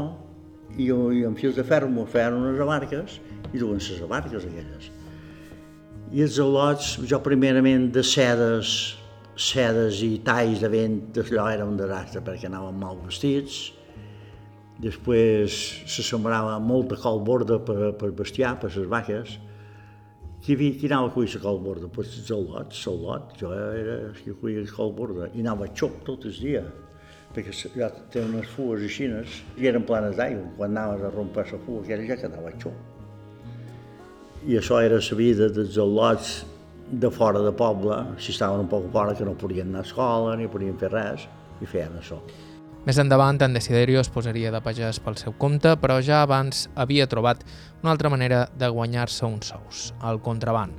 i, 0.78 0.86
i 0.86 1.24
amb 1.26 1.38
fils 1.38 1.58
de 1.58 1.64
ferro 1.66 1.90
m'ho 1.90 2.06
feien 2.06 2.38
unes 2.38 2.60
abarques 2.62 3.18
i 3.50 3.58
duen 3.58 3.82
les 3.82 4.02
abarques 4.06 4.46
aquelles. 4.46 4.90
I 6.14 6.22
els 6.22 6.38
al·lots, 6.38 6.94
jo 7.10 7.18
primerament 7.24 7.88
de 7.90 8.04
sedes, 8.06 8.94
sedes 9.34 10.04
i 10.06 10.20
talls 10.22 10.62
de 10.62 10.70
vent, 10.70 11.00
allò 11.24 11.48
era 11.50 11.66
un 11.66 11.74
desastre 11.80 12.22
perquè 12.22 12.46
anaven 12.46 12.78
mal 12.78 13.00
vestits. 13.02 13.72
Després 14.82 15.56
se 15.86 16.02
sembrava 16.02 16.56
molta 16.58 16.96
col 16.98 17.20
borda 17.22 17.60
per, 17.62 17.92
per 17.98 18.10
bestiar, 18.16 18.56
per 18.60 18.72
les 18.74 18.88
vaques. 18.90 19.36
Qui, 20.44 20.56
qui 20.56 20.88
anava 20.90 21.08
a 21.08 21.12
cuir 21.14 21.30
la 21.36 21.42
col 21.44 21.60
borda? 21.62 21.90
Pues 21.92 22.16
al·lots, 22.24 22.80
l'al·lot. 22.88 23.36
Jo 23.40 23.52
era 23.54 24.00
el 24.08 24.16
que 24.18 24.34
cuia 24.40 24.64
col 24.74 24.92
borda. 24.96 25.30
I 25.32 25.44
anava 25.44 25.68
a 25.68 25.74
xoc 25.74 26.02
tot 26.08 26.26
el 26.26 26.34
dia 26.40 26.64
perquè 27.34 27.50
ja 27.74 27.88
té 28.14 28.22
unes 28.22 28.46
fugues 28.54 28.84
així 28.86 29.08
i 29.58 29.66
eren 29.66 29.82
planes 29.86 30.16
d'aigua. 30.18 30.50
Quan 30.58 30.76
anaves 30.76 31.02
a 31.02 31.10
rompar 31.14 31.46
la 31.50 31.58
fuga, 31.66 31.82
aquella 31.82 32.06
ja 32.12 32.18
quedava 32.22 32.52
xo. 32.62 32.72
I 34.46 34.58
això 34.60 34.80
era 34.84 35.00
la 35.00 35.18
vida 35.18 35.48
dels 35.48 35.78
al·lots 35.80 36.34
de 36.90 37.10
fora 37.10 37.40
de 37.42 37.52
poble, 37.52 37.96
si 38.18 38.30
estaven 38.30 38.60
un 38.60 38.68
poc 38.68 38.90
fora 38.92 39.14
que 39.16 39.24
no 39.24 39.34
podien 39.34 39.72
anar 39.72 39.82
a 39.82 39.88
escola 39.88 40.36
ni 40.36 40.50
podien 40.52 40.76
fer 40.78 40.92
res, 40.92 41.26
i 41.60 41.66
feien 41.66 41.96
això. 41.98 42.20
Més 42.84 42.98
endavant, 43.00 43.38
en 43.40 43.54
Desiderio 43.56 44.02
es 44.02 44.10
posaria 44.12 44.50
de 44.52 44.60
pagès 44.60 44.98
pel 45.00 45.16
seu 45.16 45.32
compte, 45.40 45.72
però 45.80 45.96
ja 46.04 46.20
abans 46.20 46.66
havia 46.76 47.08
trobat 47.08 47.40
una 47.80 47.94
altra 47.94 48.12
manera 48.12 48.44
de 48.60 48.68
guanyar-se 48.68 49.24
uns 49.24 49.54
sous, 49.54 49.88
el 50.04 50.20
contraband. 50.20 50.76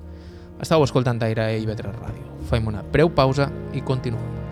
Estau 0.62 0.86
escoltant 0.86 1.26
Aire 1.26 1.50
i 1.58 1.66
Vetres 1.66 1.98
Ràdio. 1.98 2.30
Fem 2.52 2.70
una 2.70 2.86
breu 2.94 3.10
pausa 3.10 3.50
i 3.74 3.82
continuem. 3.82 4.45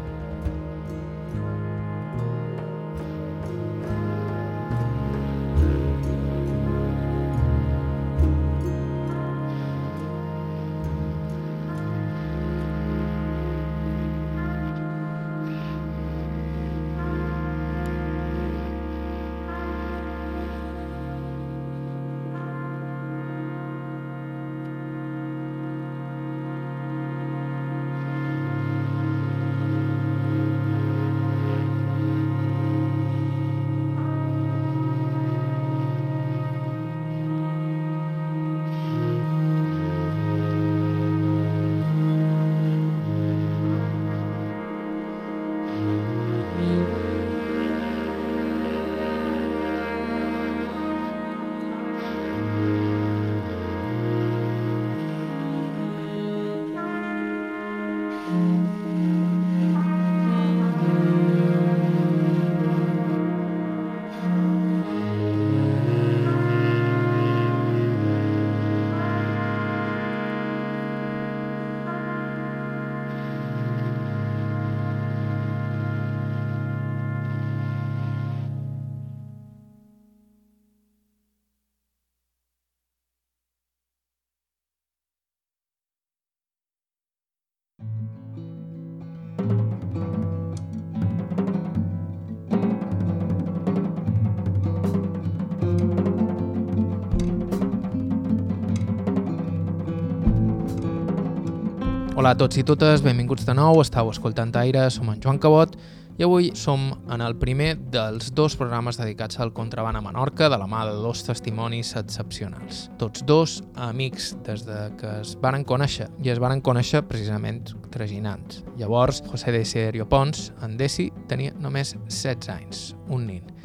Hola 102.24 102.38
a 102.38 102.40
tots 102.40 102.56
i 102.56 102.62
totes, 102.64 103.02
benvinguts 103.04 103.44
de 103.44 103.52
nou, 103.52 103.82
estàu 103.82 104.08
escoltant 104.08 104.54
Aire, 104.56 104.86
som 104.96 105.10
en 105.12 105.18
Joan 105.20 105.42
Cabot 105.44 105.74
i 106.16 106.24
avui 106.24 106.54
som 106.56 106.86
en 107.12 107.20
el 107.20 107.34
primer 107.36 107.74
dels 107.92 108.30
dos 108.32 108.56
programes 108.56 108.96
dedicats 108.96 109.42
al 109.44 109.52
contraband 109.52 110.00
a 110.00 110.02
Menorca 110.06 110.48
de 110.48 110.56
la 110.62 110.70
mà 110.72 110.86
de 110.88 110.94
dos 111.04 111.26
testimonis 111.28 111.92
excepcionals. 112.00 112.86
Tots 113.02 113.26
dos 113.28 113.58
amics 113.76 114.30
des 114.48 114.64
de 114.64 114.78
que 115.02 115.12
es 115.18 115.36
varen 115.44 115.68
conèixer 115.68 116.08
i 116.24 116.32
es 116.32 116.40
varen 116.40 116.64
conèixer 116.64 117.04
precisament 117.10 117.74
traginants. 117.92 118.64
Llavors, 118.80 119.20
José 119.28 119.52
Desiderio 119.52 120.08
Pons, 120.08 120.54
en 120.64 120.80
Desi, 120.80 121.10
tenia 121.28 121.52
només 121.60 121.92
16 122.08 122.56
anys, 122.56 122.94
un 123.12 123.28
nin 123.34 123.63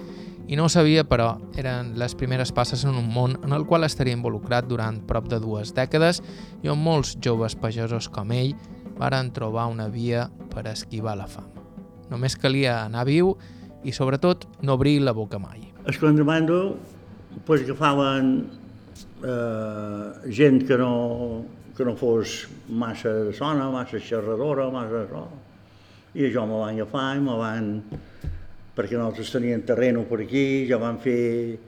i 0.48 0.56
no 0.56 0.64
ho 0.64 0.72
sabia, 0.72 1.04
però 1.04 1.34
eren 1.61 1.92
les 2.00 2.14
primeres 2.16 2.54
passes 2.56 2.87
en 2.88 2.96
un 2.96 3.08
món 3.12 3.37
en 3.44 3.52
el 3.52 3.66
qual 3.68 3.84
estaria 3.84 4.16
involucrat 4.16 4.64
durant 4.68 5.02
prop 5.06 5.28
de 5.28 5.38
dues 5.44 5.74
dècades 5.76 6.22
i 6.64 6.72
on 6.72 6.80
molts 6.80 7.18
joves 7.20 7.56
pagesos 7.61 8.08
com 8.08 8.32
ell 8.32 8.54
varen 8.98 9.28
trobar 9.37 9.68
una 9.68 9.90
via 9.92 10.26
per 10.48 10.64
esquivar 10.72 11.18
la 11.20 11.28
fam. 11.28 11.50
Només 12.08 12.38
calia 12.40 12.78
anar 12.87 13.04
viu 13.04 13.34
i, 13.84 13.92
sobretot, 13.92 14.48
no 14.64 14.78
obrir 14.78 15.02
la 15.04 15.12
boca 15.12 15.38
mai. 15.38 15.68
El 15.84 16.00
contrabando 16.00 16.78
pues, 17.44 17.62
agafaven 17.68 18.32
eh, 19.22 20.32
gent 20.32 20.64
que 20.66 20.78
no, 20.80 21.44
que 21.76 21.84
no 21.84 21.94
fos 21.94 22.48
massa 22.68 23.12
sona, 23.37 23.68
massa 23.70 24.00
xerradora, 24.00 24.70
massa. 24.72 25.04
I 26.16 26.30
això 26.30 26.48
me 26.48 26.56
van 26.56 26.80
agafar 26.80 27.08
i 27.18 27.20
me 27.22 27.37
van 27.37 27.68
perquè 28.78 28.94
nosaltres 28.94 29.32
teníem 29.34 29.64
terreno 29.66 30.04
per 30.06 30.20
aquí, 30.22 30.68
ja 30.70 30.78
vam 30.78 31.00
fer 31.02 31.58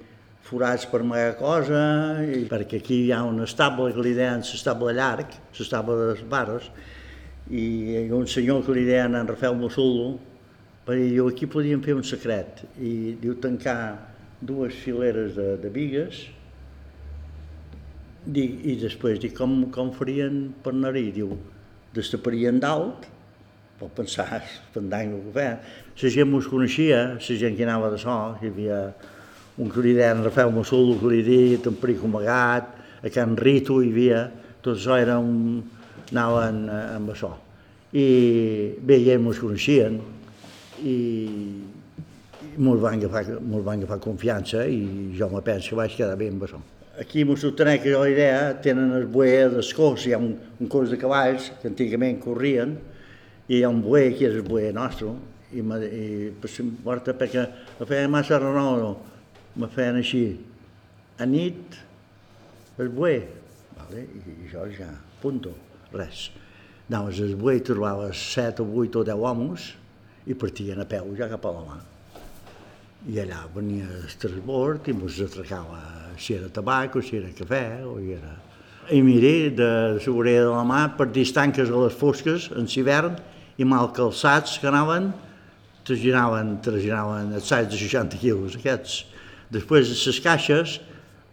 forats 0.47 0.87
per 0.87 1.01
amagar 1.03 1.35
cosa, 1.41 1.83
i 2.23 2.45
perquè 2.47 2.79
aquí 2.79 3.01
hi 3.09 3.11
ha 3.11 3.25
un 3.27 3.43
estable 3.43 3.91
que 3.97 4.05
li 4.07 4.15
deien 4.15 4.45
l'estable 4.47 4.95
llarg, 4.95 5.35
l'estable 5.59 5.99
de 5.99 6.07
les 6.13 6.23
barres, 6.31 6.71
i 7.51 8.07
un 8.15 8.31
senyor 8.31 8.63
que 8.63 8.79
li 8.79 8.87
deien 8.87 9.19
en 9.19 9.27
Rafael 9.27 9.59
Mossullo, 9.59 10.13
perquè 10.87 11.11
diu, 11.11 11.27
aquí 11.27 11.51
podíem 11.51 11.83
fer 11.83 11.99
un 11.99 12.07
secret, 12.07 12.63
i 12.79 13.17
diu 13.19 13.35
tancar 13.43 13.81
dues 14.41 14.79
fileres 14.79 15.35
de, 15.35 15.57
de 15.59 15.71
vigues, 15.75 16.29
dic, 18.23 18.55
i 18.71 18.79
després 18.79 19.19
dic, 19.19 19.35
com, 19.35 19.65
com 19.75 19.91
farien 19.99 20.45
per 20.63 20.77
anar-hi? 20.77 21.09
Diu, 21.19 21.35
destaparien 21.97 22.63
dalt, 22.63 23.11
pot 23.81 23.93
pensar, 23.97 24.43
pendant 24.75 25.17
el 25.17 25.25
que 25.27 25.35
feien. 25.35 25.59
La 26.01 26.13
gent 26.15 26.31
mos 26.31 26.49
coneixia, 26.49 27.01
la 27.17 27.39
gent 27.43 27.57
que 27.57 27.67
anava 27.67 27.91
de 27.93 27.99
so, 28.01 28.17
hi 28.41 28.53
havia 28.53 28.81
un 29.61 29.69
que 29.73 29.83
li 29.85 29.95
deien 29.97 30.23
Rafael 30.25 30.53
Massulo, 30.55 30.97
que 31.01 31.11
li 31.13 31.25
deia 31.27 31.59
Temperico 31.65 32.09
Magat, 32.09 32.77
a 33.01 33.11
Can 33.13 33.37
Rito 33.37 33.81
hi 33.81 33.91
havia, 33.93 34.25
tot 34.63 34.77
això 34.77 34.97
era 35.01 35.19
un... 35.21 35.63
anaven 36.11 36.65
eh, 36.69 36.97
amb 36.97 37.13
això. 37.13 37.31
I 37.95 38.07
bé, 38.87 39.01
ja 39.05 39.17
mos 39.23 39.39
coneixien 39.43 39.99
i, 40.83 40.97
i 42.51 42.59
mos 42.59 42.81
van, 42.83 42.99
agafar, 42.99 43.39
mos 43.43 43.65
van 43.67 43.79
agafar 43.83 44.01
confiança 44.03 44.65
i 44.67 45.15
jo 45.19 45.29
me 45.31 45.43
penso 45.47 45.75
que 45.75 45.81
vaig 45.81 45.97
quedar 45.97 46.19
bé 46.19 46.31
amb 46.31 46.47
això. 46.47 46.61
Aquí 47.01 47.23
a 47.23 47.27
Mossotanek, 47.27 47.87
jo 47.87 48.03
la 48.03 48.11
idea, 48.11 48.41
tenen 48.63 48.91
el 48.93 49.07
buer 49.09 49.49
d'escós, 49.55 50.05
hi 50.05 50.13
ha 50.13 50.19
un, 50.21 50.35
un 50.61 50.69
cos 50.69 50.91
de 50.93 50.99
cavalls 51.01 51.53
que 51.63 51.71
antigament 51.71 52.19
corrien, 52.21 52.75
i 53.51 53.59
hi 53.59 53.65
ha 53.67 53.69
un 53.73 53.81
buer, 53.83 54.13
que 54.15 54.29
és 54.29 54.37
el 54.39 54.45
buer 54.47 54.71
nostre, 54.71 55.11
i, 55.51 55.63
me, 55.67 55.81
i 55.83 56.31
per 56.39 56.51
porta 56.85 57.15
perquè 57.19 57.43
me 57.81 57.87
feien 57.89 58.13
massa 58.13 58.39
renou, 58.39 58.93
me 59.59 59.67
feien 59.75 59.99
així, 59.99 60.23
a 61.19 61.27
nit, 61.27 61.75
el 62.79 62.93
buer, 62.95 63.25
vale? 63.75 64.05
I, 64.07 64.23
i 64.23 64.37
això 64.47 64.69
ja, 64.77 64.87
punto, 65.23 65.57
res. 65.91 66.29
Anaves 66.91 67.19
al 67.23 67.35
buer 67.39 67.57
i 67.59 67.65
trobaves 67.67 68.23
set 68.35 68.63
o 68.63 68.67
vuit 68.67 68.95
o 68.99 69.03
deu 69.07 69.27
homes 69.27 69.73
i 70.31 70.35
partien 70.39 70.79
a 70.83 70.87
peu 70.87 71.11
ja 71.19 71.29
cap 71.31 71.45
a 71.47 71.53
la 71.55 71.65
mà. 71.67 71.81
I 73.11 73.19
allà 73.23 73.41
venia 73.55 73.89
el 73.97 74.15
transbord 74.21 74.91
i 74.91 74.95
mos 74.95 75.19
atracava 75.25 75.81
si 76.21 76.37
era 76.37 76.51
tabac 76.55 77.01
o 77.01 77.03
si 77.03 77.19
era 77.19 77.35
cafè 77.35 77.65
o 77.83 77.99
si 77.99 78.15
era... 78.15 78.37
I 78.91 79.03
mire, 79.07 79.51
de 79.55 79.69
la 79.99 80.23
de 80.25 80.39
la 80.51 80.65
mà, 80.67 80.81
per 80.99 81.07
distanques 81.15 81.71
a 81.71 81.83
les 81.85 81.95
fosques, 81.95 82.49
en 82.59 82.67
l'hivern, 82.67 83.15
i 83.61 83.65
mal 83.69 83.91
calçats 83.93 84.57
que 84.57 84.69
anaven, 84.71 85.11
traginaven, 85.85 86.55
traginaven 86.65 87.35
assaig 87.37 87.69
de 87.69 87.77
60 87.77 88.17
quilos 88.21 88.57
aquests. 88.57 89.03
Després 89.53 89.91
les 89.93 90.21
caixes 90.25 90.79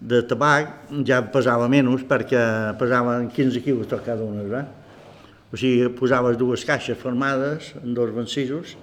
de 0.01 0.19
tabac 0.27 0.91
ja 1.07 1.21
pesava 1.33 1.69
menys 1.71 2.03
perquè 2.09 2.41
pesaven 2.81 3.31
15 3.31 3.63
quilos 3.63 3.87
tot 3.87 4.03
cada 4.03 4.27
una. 4.27 4.43
Eh? 4.59 4.65
O 5.53 5.55
sigui, 5.55 5.87
posaves 5.95 6.35
dues 6.37 6.67
caixes 6.67 6.99
formades 6.99 7.71
en 7.79 7.95
dos 7.95 8.11
vencisos 8.11 8.75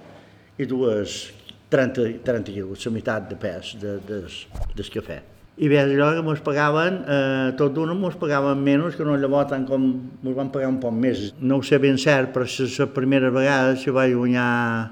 i 0.57 0.65
dues 0.65 1.29
30, 1.69 2.09
30 2.25 2.51
quilos, 2.55 2.81
la 2.87 2.95
meitat 2.97 3.29
de 3.29 3.37
pes 3.37 3.75
de, 3.77 3.99
de, 4.09 4.21
del 4.73 4.93
cafè. 4.97 5.21
I 5.55 5.69
bé, 5.71 5.77
allò 5.79 6.09
que 6.11 6.19
ens 6.19 6.41
pagaven, 6.43 6.97
eh, 7.07 7.53
tot 7.55 7.71
d'una 7.71 7.93
ens 7.95 8.17
pagaven 8.19 8.59
menys, 8.59 8.97
que 8.97 9.05
no 9.07 9.15
llavors 9.15 9.49
tant 9.53 9.63
com 9.65 9.85
ens 9.87 10.35
van 10.35 10.51
pagar 10.51 10.67
un 10.67 10.81
poc 10.83 10.91
més. 10.91 11.29
No 11.39 11.57
ho 11.57 11.63
sé 11.63 11.79
ben 11.79 11.95
cert, 11.97 12.33
però 12.33 12.43
la 12.43 12.87
primera 12.91 13.29
vegada 13.31 13.77
que 13.79 13.91
vaig 13.91 14.13
guanyar 14.13 14.91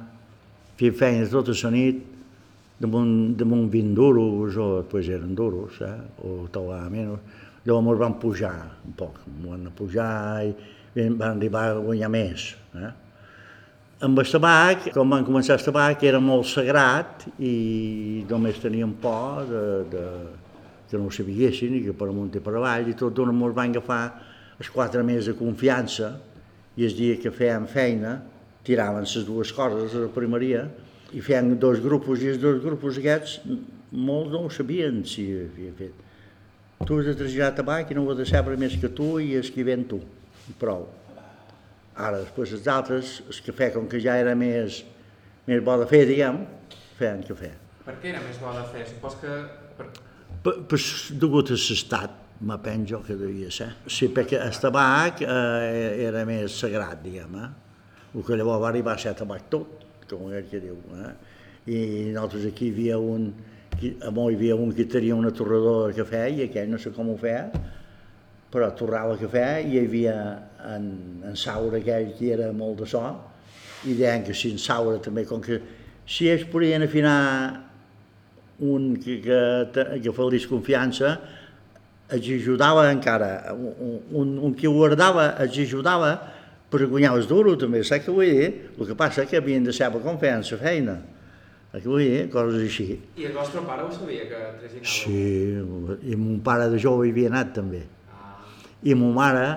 fent 0.79 0.95
feines 0.95 1.29
tota 1.29 1.51
la 1.51 1.71
nit 1.71 1.99
damunt, 2.79 3.35
damunt 3.35 3.69
20 3.69 3.93
duros, 3.93 4.55
o 4.55 4.67
després 4.81 5.09
eren 5.09 5.35
duros, 5.35 5.81
eh? 5.81 5.97
o 6.23 6.47
talava 6.51 6.89
menys. 6.89 7.19
Llavors 7.65 7.93
ens 7.93 7.99
van 7.99 8.19
pujar 8.19 8.55
un 8.85 8.95
poc, 8.99 9.19
ens 9.27 9.47
van 9.47 9.71
pujar 9.75 10.43
i, 10.47 10.53
van 10.95 11.37
arribar 11.37 11.69
a 11.71 11.79
guanyar 11.79 12.09
més. 12.11 12.53
Eh? 12.75 12.91
Amb 14.03 14.19
el 14.19 14.27
tabac, 14.27 14.89
quan 14.91 15.11
van 15.11 15.27
començar 15.27 15.55
el 15.55 15.63
tabac, 15.63 16.03
era 16.03 16.19
molt 16.19 16.49
sagrat 16.49 17.27
i 17.39 18.25
només 18.29 18.59
teníem 18.59 18.91
por 19.03 19.45
de, 19.47 19.63
de, 19.93 20.07
que 20.93 21.01
no 21.01 21.09
ho 21.09 21.13
sabiguessin 21.13 21.73
i 21.79 21.81
que 21.87 21.97
per 21.97 22.11
amunt 22.11 22.37
i 22.37 22.41
per 22.45 22.53
avall 22.59 22.91
i 22.91 22.93
tot 22.93 23.17
d'una 23.17 23.33
ens 23.33 23.57
van 23.57 23.73
agafar 23.73 24.03
els 24.59 24.69
quatre 24.69 25.01
mesos 25.01 25.31
de 25.31 25.39
confiança 25.39 26.13
i 26.77 26.85
el 26.85 26.93
dia 26.93 27.17
que 27.17 27.33
feien 27.33 27.65
feina 27.65 28.19
tiraven 28.63 29.01
les 29.01 29.25
dues 29.25 29.51
coses 29.57 29.95
a 29.97 30.03
la 30.05 30.11
primeria 30.13 30.67
i 31.13 31.21
feien 31.21 31.55
dos 31.57 31.81
grups 31.81 32.21
i 32.21 32.29
els 32.35 32.41
dos 32.41 32.61
grups 32.61 33.01
aquests 33.01 33.39
molts 33.93 34.31
no 34.33 34.43
ho 34.45 34.53
sabien 34.53 35.01
si 35.05 35.25
havia 35.33 35.73
fet. 35.77 35.97
Tu 36.85 36.99
has 36.99 37.09
de 37.09 37.17
traslladar 37.17 37.57
tabac 37.57 37.91
i 37.91 37.97
no 37.97 38.05
ho 38.05 38.13
has 38.13 38.21
de 38.21 38.29
saber 38.29 38.57
més 38.61 38.77
que 38.77 38.89
tu 38.93 39.15
i 39.21 39.33
esquivent 39.39 39.85
tu, 39.89 39.99
i 40.49 40.55
prou. 40.59 40.87
Ara, 41.93 42.17
després 42.19 42.53
els 42.57 42.69
altres, 42.69 43.19
el 43.29 43.43
cafè, 43.45 43.69
com 43.75 43.85
que 43.89 44.01
ja 44.01 44.17
era 44.21 44.33
més, 44.35 44.81
més 45.49 45.61
bo 45.65 45.77
de 45.81 45.89
fer, 45.89 46.05
diguem, 46.09 46.41
feien 46.97 47.21
cafè. 47.27 47.53
Per 47.85 47.99
què 48.01 48.13
era 48.15 48.23
més 48.25 48.41
bo 48.41 48.53
de 48.57 48.65
fer? 48.73 48.87
Supos 48.89 49.21
que... 49.21 49.37
Per 49.77 49.87
per, 50.43 50.79
degut 51.19 51.53
a 51.53 51.57
l'estat, 51.57 52.19
me 52.43 52.57
penso 52.59 52.99
que 53.05 53.15
devia 53.15 53.51
ser. 53.51 53.69
Sí, 53.87 54.09
perquè 54.11 54.41
el 54.43 54.57
tabac 54.59 55.21
eh, 55.23 56.07
era 56.07 56.25
més 56.27 56.57
sagrat, 56.59 56.99
diguem, 57.03 57.37
eh? 57.39 57.49
El 58.13 58.25
que 58.27 58.37
llavors 58.37 58.61
va 58.61 58.69
arribar 58.69 58.97
a 58.97 59.01
ser 59.01 59.15
tabac 59.17 59.47
tot, 59.49 59.85
com 60.09 60.27
aquell 60.27 60.49
que 60.51 60.61
diu. 60.61 60.77
Eh? 60.99 61.13
I 61.73 61.79
nosaltres 62.13 62.49
aquí 62.51 62.67
hi 62.67 62.73
havia 62.73 62.99
un, 62.99 63.29
a 64.03 64.11
Mó 64.11 64.27
hi 64.29 64.35
havia 64.37 64.57
un 64.59 64.73
que 64.75 64.85
tenia 64.91 65.15
una 65.15 65.31
torradora 65.31 65.91
de 65.91 66.01
cafè 66.01 66.25
i 66.29 66.43
aquell 66.47 66.69
no 66.69 66.79
sé 66.81 66.91
com 66.95 67.09
ho 67.13 67.17
feia, 67.19 67.47
però 68.53 68.69
torrava 68.77 69.15
cafè 69.17 69.63
i 69.63 69.73
hi 69.73 69.85
havia 69.85 70.17
en, 70.75 70.89
en 71.25 71.39
Saura 71.39 71.79
aquell 71.79 72.11
que 72.19 72.33
era 72.35 72.51
molt 72.53 72.83
de 72.83 72.89
so 72.89 73.03
i 73.87 73.95
deien 73.97 74.23
que 74.27 74.35
si 74.37 74.51
en 74.53 74.59
Saura 74.61 74.99
també, 75.03 75.25
com 75.27 75.41
que 75.43 75.59
si 76.07 76.29
ells 76.31 76.45
podien 76.51 76.85
afinar 76.85 77.17
un 78.59 78.93
que, 79.01 79.19
que, 79.23 79.85
que 80.03 80.13
fa 80.13 80.27
desconfiança 80.31 81.15
els 82.13 82.27
ajudava 82.35 82.85
encara, 82.91 83.53
un, 83.55 83.99
un, 84.11 84.37
un 84.49 84.53
que 84.53 84.69
guardava 84.69 85.31
els 85.41 85.57
ajudava 85.63 86.13
per 86.69 86.85
guanyar 86.89 87.13
els 87.17 87.27
duros 87.29 87.57
també, 87.61 87.83
saps 87.85 88.05
què 88.05 88.13
vull 88.13 88.29
dir? 88.29 88.49
El 88.77 88.89
que 88.89 88.97
passa 88.97 89.23
és 89.23 89.29
que 89.29 89.39
havien 89.39 89.65
de 89.65 89.73
saber 89.73 90.01
com 90.03 90.17
feien 90.21 90.43
la 90.45 90.59
feina. 90.59 90.97
Què 91.73 91.85
vull 91.85 92.03
dir? 92.03 92.25
Coses 92.33 92.61
així. 92.67 92.99
I 93.17 93.27
el 93.29 93.33
vostre 93.33 93.63
pare 93.65 93.85
ho 93.85 93.91
sabia, 93.93 94.27
que 94.29 94.41
traginava? 94.59 94.89
Sí, 94.93 95.21
i 96.09 96.17
mon 96.17 96.41
pare 96.45 96.67
de 96.69 96.81
jove 96.81 97.07
hi 97.07 97.13
havia 97.13 97.31
anat 97.31 97.53
també. 97.55 97.81
Ah. 98.13 98.35
I 98.85 98.93
mon 98.97 99.13
mare, 99.15 99.47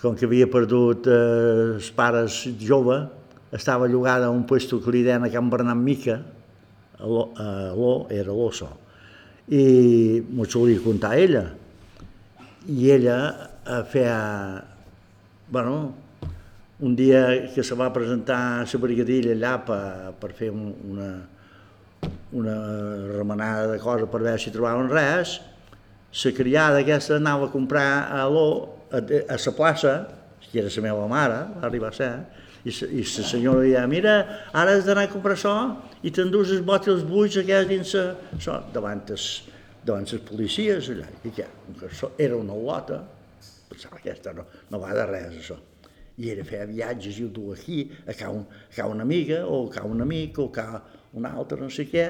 com 0.00 0.16
que 0.16 0.28
havia 0.28 0.48
perdut 0.52 1.08
eh, 1.08 1.18
els 1.76 1.90
pares 1.96 2.42
jove, 2.60 3.02
estava 3.56 3.88
llogada 3.88 4.30
a 4.30 4.32
un 4.32 4.46
puesto 4.48 4.80
que 4.80 4.92
li 4.94 5.04
deien 5.04 5.24
a 5.24 5.32
Can 5.32 5.52
Bernat 5.52 5.80
Mica, 5.80 6.20
l'O 7.00 8.06
era 8.08 8.32
l'Oso. 8.32 8.70
I 9.48 10.24
m'ho 10.28 10.44
solia 10.44 10.80
contar 10.80 11.16
ella. 11.18 11.44
I 12.66 12.90
ella 12.90 13.50
feia, 13.86 14.64
bueno, 15.48 15.94
un 16.78 16.94
dia 16.94 17.52
que 17.54 17.62
se 17.62 17.74
va 17.74 17.92
presentar 17.92 18.60
a 18.60 18.66
la 18.66 18.78
brigadilla 18.78 19.32
allà 19.32 19.58
per, 19.64 20.14
per 20.20 20.32
fer 20.32 20.50
un, 20.50 20.74
una, 20.90 21.10
una 22.32 22.56
remenada 23.16 23.70
de 23.72 23.78
coses 23.80 24.10
per 24.10 24.20
veure 24.20 24.38
si 24.38 24.52
trobaven 24.52 24.90
res, 24.92 25.38
la 26.16 26.32
criada 26.32 26.82
aquesta 26.82 27.16
anava 27.16 27.48
a 27.48 27.52
comprar 27.52 28.08
a 28.12 28.26
l'O, 28.28 28.46
a, 28.90 29.00
a 29.00 29.38
la 29.40 29.54
plaça, 29.56 29.94
que 30.50 30.60
era 30.60 30.68
la 30.68 30.82
meva 30.82 31.06
mare, 31.08 31.40
va 31.56 31.66
arribar 31.66 31.90
a 31.90 31.96
ser, 31.96 32.12
i 32.66 33.02
la 33.02 33.24
senyora 33.28 33.62
deia, 33.62 33.84
mira, 33.86 34.14
ara 34.52 34.72
has 34.74 34.86
d'anar 34.86 35.04
a 35.06 35.10
comprar 35.12 35.36
això 35.36 35.52
i 36.02 36.10
t'endús 36.10 36.50
els 36.56 36.64
bòtils 36.66 37.04
buits 37.06 37.38
aquells 37.38 37.68
dins 37.70 37.92
això, 37.94 38.56
davant 38.74 39.04
els, 39.14 39.26
davant 39.86 40.08
els 40.08 40.24
policies 40.26 40.90
allà. 40.90 41.06
I 41.22 41.32
què? 41.36 41.46
Això 41.86 42.10
era 42.18 42.38
una 42.38 42.56
lota, 42.58 42.98
pensava 43.70 44.00
que 44.00 44.10
aquesta 44.10 44.34
no, 44.34 44.48
no 44.72 44.80
va 44.82 44.96
de 44.96 45.06
res, 45.12 45.38
això. 45.44 45.58
I 46.16 46.32
era 46.32 46.46
fer 46.48 46.64
viatges 46.66 47.20
i 47.20 47.26
ho 47.26 47.30
du 47.30 47.52
aquí, 47.52 47.84
a 48.08 48.16
ca, 48.16 48.32
un, 48.32 48.42
a 48.48 48.74
ca 48.74 48.88
una 48.90 49.04
amiga, 49.06 49.44
o 49.46 49.66
a 49.68 49.72
ca 49.76 49.84
un 49.86 50.02
amic, 50.02 50.40
o 50.42 50.48
a 50.48 50.54
ca 50.56 50.66
un 51.14 51.28
altre, 51.28 51.60
no 51.60 51.70
sé 51.70 51.86
què, 51.86 52.08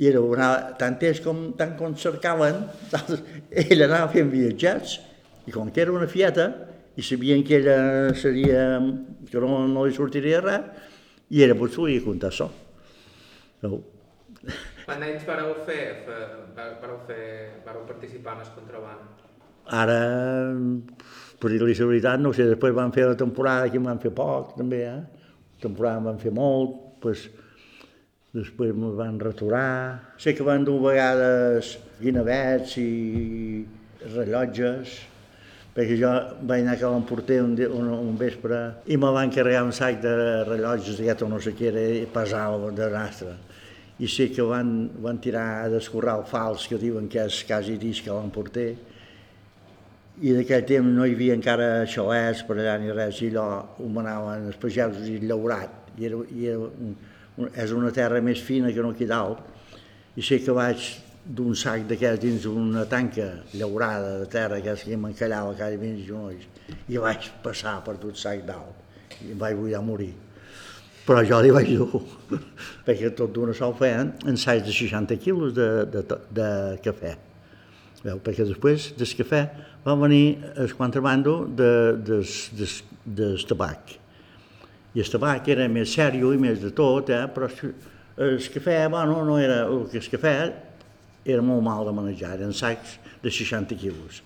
i 0.00 0.08
era 0.08 0.22
una, 0.24 0.50
tant 0.80 0.96
ells 1.04 1.20
com, 1.24 1.50
tant 1.58 1.76
com 1.78 1.92
cercaven, 2.00 2.64
ell 3.66 3.84
anava 3.84 4.08
fent 4.14 4.30
viatjats, 4.32 5.00
i 5.44 5.52
com 5.52 5.68
que 5.74 5.84
era 5.84 5.92
una 5.92 6.08
fieta, 6.08 6.48
i 6.96 7.04
sabien 7.06 7.44
que 7.46 7.60
ella 7.60 8.14
seria, 8.18 8.64
que 9.30 9.42
no, 9.42 9.62
no 9.70 9.86
li 9.86 9.94
sortiria 9.94 10.40
res, 10.42 10.88
i 11.30 11.44
era 11.46 11.54
potser 11.58 11.86
li 11.86 12.00
contar 12.02 12.32
això. 12.32 12.48
No. 13.62 13.78
Quant 14.86 15.02
anys 15.06 15.26
vareu 15.28 15.52
fer, 15.66 15.82
vareu, 16.06 16.98
fer, 17.06 17.24
vareu 17.66 17.84
participar 17.86 18.38
en 18.38 18.46
el 18.46 18.54
contraband? 18.56 19.26
Ara, 19.70 19.98
per 21.38 21.52
dir-li 21.52 21.76
la 21.76 21.90
veritat, 21.92 22.22
no 22.22 22.32
sé, 22.34 22.48
després 22.50 22.74
van 22.74 22.90
fer 22.94 23.06
la 23.06 23.18
temporada, 23.18 23.68
que 23.70 23.78
en 23.78 23.86
van 23.86 24.00
fer 24.02 24.10
poc, 24.16 24.56
també, 24.58 24.82
eh? 24.88 25.28
La 25.60 25.62
temporada 25.68 26.00
en 26.00 26.08
van 26.10 26.18
fer 26.18 26.32
molt, 26.34 26.74
pues, 27.04 27.28
després 28.34 28.74
me 28.74 28.90
van 28.98 29.20
retorar. 29.22 30.16
Sé 30.18 30.34
que 30.34 30.46
van 30.46 30.66
dur 30.66 30.80
vegades 30.82 31.76
guinavets 32.00 32.76
i 32.82 33.62
rellotges, 34.16 34.98
perquè 35.74 35.96
jo 36.00 36.10
vaig 36.50 36.64
anar 36.64 36.74
a 36.76 36.90
l'emporter 36.90 37.38
un, 37.44 37.54
un, 37.54 37.90
un 37.94 38.16
vespre 38.18 38.58
i 38.90 38.98
me 38.98 39.10
van 39.14 39.30
carregar 39.30 39.62
un 39.68 39.72
sac 39.76 40.00
de 40.02 40.14
rellotges 40.48 40.98
d'aquest 40.98 41.22
o 41.22 41.30
no 41.30 41.38
sé 41.42 41.54
què 41.54 41.70
era, 41.70 41.84
pesava 42.10 42.72
de 42.74 42.88
rastre. 42.90 43.36
I 44.00 44.08
sé 44.08 44.30
que 44.32 44.42
van, 44.42 44.88
van 45.04 45.20
tirar 45.20 45.46
a 45.60 45.68
descorral 45.68 46.24
fals, 46.26 46.64
que 46.66 46.78
diuen 46.80 47.06
que 47.12 47.20
és 47.28 47.42
quasi 47.46 47.76
disc 47.78 48.08
a 48.08 48.16
l'emporter, 48.16 48.70
i 50.20 50.32
d'aquell 50.36 50.64
temps 50.68 50.96
no 50.96 51.06
hi 51.06 51.14
havia 51.14 51.36
encara 51.36 51.68
xalets 51.88 52.42
per 52.48 52.58
allà 52.58 52.78
ni 52.80 52.90
res, 52.92 53.20
i 53.22 53.30
allò 53.30 53.76
ho 53.78 53.88
manaven 53.92 54.48
els 54.50 54.58
pagesos 54.60 55.06
i 55.08 55.20
llaurat, 55.22 55.92
i, 55.96 56.08
era, 56.08 56.18
i 56.32 56.48
era 56.50 56.64
un, 56.64 56.96
un, 57.36 57.52
és 57.54 57.72
una 57.76 57.92
terra 57.94 58.20
més 58.24 58.42
fina 58.44 58.72
que 58.72 58.84
no 58.84 58.92
aquí 58.96 59.08
dalt, 59.08 59.44
i 60.16 60.24
sé 60.24 60.40
que 60.44 60.56
vaig 60.56 60.88
d'un 61.24 61.54
sac 61.54 61.84
d'aquests 61.88 62.22
dins 62.22 62.46
una 62.48 62.86
tanca 62.88 63.28
llaurada 63.52 64.18
de 64.20 64.26
terra, 64.26 64.60
que 64.60 64.74
que 64.74 64.96
m'encallava 64.96 65.54
cada 65.54 65.76
vint 65.76 65.98
genolls, 66.06 66.46
i 66.88 66.96
vaig 66.96 67.30
passar 67.42 67.82
per 67.84 67.96
tot 67.96 68.16
sac 68.16 68.44
dalt, 68.46 68.74
i 69.20 69.32
em 69.32 69.38
vaig 69.38 69.56
voler 69.56 69.82
morir. 69.82 70.14
Però 71.06 71.22
jo 71.24 71.40
li 71.42 71.50
vaig 71.50 71.68
dur, 71.76 72.02
perquè 72.86 73.10
tot 73.16 73.32
d'una 73.32 73.54
sol 73.56 73.74
feien 73.74 74.12
ensaigs 74.26 74.66
de 74.66 74.72
60 74.72 75.16
quilos 75.18 75.54
de, 75.54 75.84
de, 75.90 76.04
de 76.30 76.48
cafè. 76.84 77.16
Veu? 78.04 78.20
Perquè 78.24 78.46
després 78.48 78.92
del 78.96 79.14
cafè 79.18 79.42
va 79.84 79.96
venir 80.00 80.38
el 80.56 80.72
contrabando 80.76 81.44
de, 81.44 81.72
de, 82.00 82.20
de, 82.56 82.68
de, 83.04 83.28
de 83.34 83.46
tabac. 83.48 83.96
I 84.94 85.02
el 85.04 85.10
tabac 85.12 85.48
era 85.52 85.68
més 85.68 85.92
sèrio 85.94 86.32
i 86.34 86.40
més 86.40 86.60
de 86.62 86.72
tot, 86.74 87.12
eh? 87.12 87.26
però 87.30 87.50
el 88.20 88.40
cafè, 88.54 88.82
bueno, 88.88 89.20
no 89.24 89.38
era... 89.38 89.62
El 89.68 89.86
que 89.92 90.00
el 90.00 90.08
cafè 90.14 90.34
era 91.24 91.42
molt 91.44 91.62
mal 91.64 91.84
de 91.86 91.94
manejar, 91.94 92.34
eren 92.38 92.52
sacs 92.56 92.98
de 93.22 93.30
60 93.30 93.76
quilos. 93.80 94.22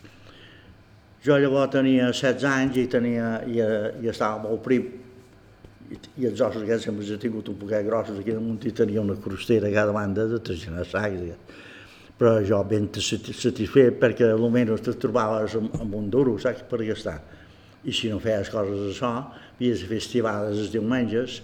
Jo 1.24 1.38
llavors 1.40 1.72
tenia 1.72 2.10
16 2.12 2.44
anys 2.50 2.78
i, 2.78 2.86
tenia, 2.90 3.28
i, 3.48 3.60
i 4.04 4.10
estava 4.12 4.42
molt 4.44 4.62
prim, 4.64 4.90
i, 5.90 5.98
i 6.20 6.26
els 6.28 6.40
ossos 6.40 6.64
aquests 6.64 6.88
sempre 6.88 7.06
he 7.06 7.20
tingut 7.20 7.48
un 7.52 7.56
poquet 7.60 7.86
grossos, 7.86 8.18
aquí 8.20 8.34
damunt 8.34 8.64
i 8.68 8.72
tenia 8.76 9.02
una 9.02 9.16
crostera 9.20 9.70
a 9.70 9.74
cada 9.74 9.94
banda 9.96 10.26
de 10.30 10.40
300 10.40 10.90
sacs. 10.92 11.62
Però 12.14 12.36
jo 12.46 12.60
ben 12.70 12.86
satisfet 12.94 13.96
perquè 13.98 14.28
almenys 14.30 14.84
te 14.86 14.92
trobaves 15.02 15.56
amb, 15.58 15.72
amb 15.82 15.96
un 15.98 16.10
duro, 16.12 16.36
saps, 16.38 16.62
per 16.70 16.84
gastar. 16.84 17.18
I 17.84 17.92
si 17.92 18.08
no 18.08 18.20
feies 18.22 18.52
coses 18.52 18.84
d'això, 18.84 19.10
havies 19.56 19.82
de 19.82 19.88
fer 19.90 19.98
estivades 20.00 20.60
els 20.62 20.70
diumenges, 20.72 21.40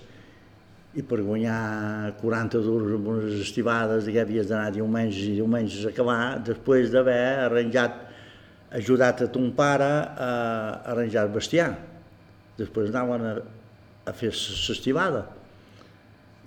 i 0.98 1.04
per 1.06 1.20
guanyar 1.22 2.16
40 2.18 2.62
duros 2.64 2.94
amb 2.96 3.10
unes 3.12 3.38
estivades 3.44 4.08
que 4.10 4.18
havies 4.18 4.48
d'anar 4.50 4.72
diumenges 4.74 5.28
i 5.28 5.36
diumenges 5.38 5.84
a 5.86 5.92
acabar 5.94 6.18
després 6.42 6.90
d'haver 6.90 7.46
arranjat, 7.46 8.00
ajudat 8.74 9.22
a 9.22 9.28
ton 9.30 9.52
pare 9.54 9.86
a 9.86 10.30
arranjar 10.90 11.28
el 11.28 11.34
bestiar. 11.34 11.70
Després 12.58 12.90
anaven 12.90 13.26
a, 13.28 13.34
a 14.10 14.14
fer 14.16 14.32
l'estivada. 14.34 15.28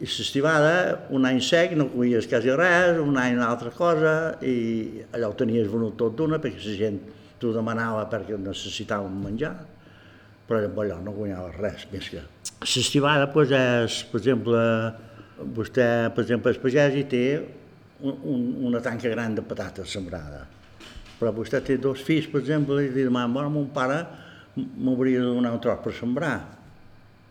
I 0.03 0.09
l'estivada, 0.09 0.73
un 1.15 1.23
any 1.29 1.39
sec, 1.39 1.77
no 1.79 1.87
coies 1.93 2.27
quasi 2.27 2.51
res, 2.59 2.99
un 2.99 3.15
any 3.21 3.37
una 3.37 3.47
altra 3.47 3.71
cosa, 3.71 4.35
i 4.43 5.05
allò 5.15 5.31
ho 5.31 5.37
tenies 5.39 5.71
venut 5.71 5.95
tot 6.01 6.17
d'una, 6.19 6.41
perquè 6.43 6.59
la 6.59 6.79
gent 6.81 6.99
t'ho 7.39 7.53
demanava 7.55 8.03
perquè 8.11 8.35
necessitàvem 8.39 9.15
menjar, 9.23 9.53
però 10.53 10.83
allò 10.83 10.99
no 11.01 11.13
guanyava 11.15 11.51
res 11.57 11.87
més 11.91 12.09
que 12.13 12.21
L'estivada 12.63 13.27
pues, 13.33 13.51
és, 13.51 13.97
per 14.07 14.19
exemple, 14.21 14.59
vostè, 15.55 15.87
per 16.15 16.23
exemple, 16.23 16.53
el 16.53 16.59
pagès 16.63 16.95
hi 16.95 17.03
té 17.11 17.23
un, 17.99 18.13
un, 18.13 18.43
una 18.69 18.81
tanca 18.83 19.09
gran 19.11 19.35
de 19.35 19.43
patates 19.43 19.91
sembrada. 19.91 20.45
Però 21.19 21.31
vostè 21.35 21.59
té 21.63 21.77
dos 21.81 22.03
fills, 22.03 22.29
per 22.31 22.39
exemple, 22.39 22.79
i 22.83 22.91
li 22.91 23.03
demana, 23.03 23.31
bueno, 23.33 23.51
mon 23.51 23.67
pare 23.75 23.99
m'hauria 24.55 25.19
de 25.19 25.33
donar 25.33 25.53
un 25.55 25.59
tros 25.63 25.81
per 25.83 25.93
sembrar. 25.97 26.37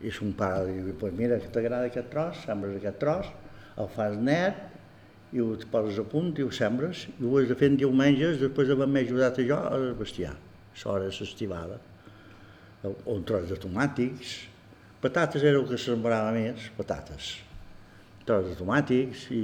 I 0.02 0.11
son 0.12 0.35
pare 0.37 0.66
li 0.68 0.80
diu, 0.82 0.96
pues 1.00 1.14
mira, 1.16 1.38
que 1.40 1.48
t'agrada 1.54 1.88
aquest 1.88 2.11
tros, 2.12 2.42
sembres 2.44 2.76
aquest 2.76 2.98
tros, 3.00 3.30
el 3.80 3.88
fas 3.94 4.18
net, 4.18 4.58
i 5.32 5.40
ho 5.40 5.54
poses 5.72 6.00
a 6.02 6.04
punt 6.04 6.35
i 6.37 6.44
ho 6.44 6.50
sembres, 6.52 7.06
i 7.14 7.24
ho 7.24 7.38
has 7.40 7.48
de 7.48 7.56
fer 7.56 7.70
en 7.72 7.78
diumenges 7.80 8.40
després 8.42 8.68
d'haver-me 8.68 9.06
ajudat 9.06 9.40
a 9.40 9.46
jo 9.48 9.56
a 9.56 9.80
bestiar. 9.96 10.35
Això 10.74 10.98
era 10.98 11.08
l'estivada. 11.08 11.78
Un 12.83 13.23
tros 13.27 13.47
de 13.51 13.59
tomàtics, 13.62 14.33
Patates 15.03 15.42
era 15.42 15.59
el 15.59 15.64
que 15.66 15.75
sembrava 15.83 16.31
més, 16.31 16.68
patates. 16.77 17.33
Tros 18.23 18.45
de 18.47 18.53
tomàtics 18.55 19.25
i 19.35 19.42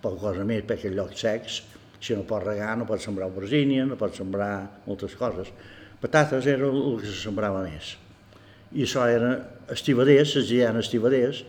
poca 0.00 0.22
cosa 0.22 0.46
més, 0.48 0.62
perquè 0.64 0.88
en 0.88 0.94
llocs 0.96 1.20
secs, 1.20 1.58
si 2.00 2.16
no 2.16 2.24
pots 2.24 2.46
regar, 2.46 2.70
no 2.80 2.86
pots 2.88 3.04
sembrar 3.04 3.26
albergínia, 3.28 3.84
no 3.84 3.98
pots 4.00 4.16
sembrar 4.22 4.54
moltes 4.86 5.18
coses. 5.20 5.52
Patates 6.00 6.48
era 6.48 6.64
el 6.64 6.96
que 7.02 7.10
se 7.10 7.18
sembrava 7.26 7.60
més. 7.66 7.92
I 8.72 8.86
això 8.86 9.04
era 9.04 9.34
estivaders, 9.68 10.32
es 10.40 10.48
deien 10.48 10.80
estivaders, 10.80 11.42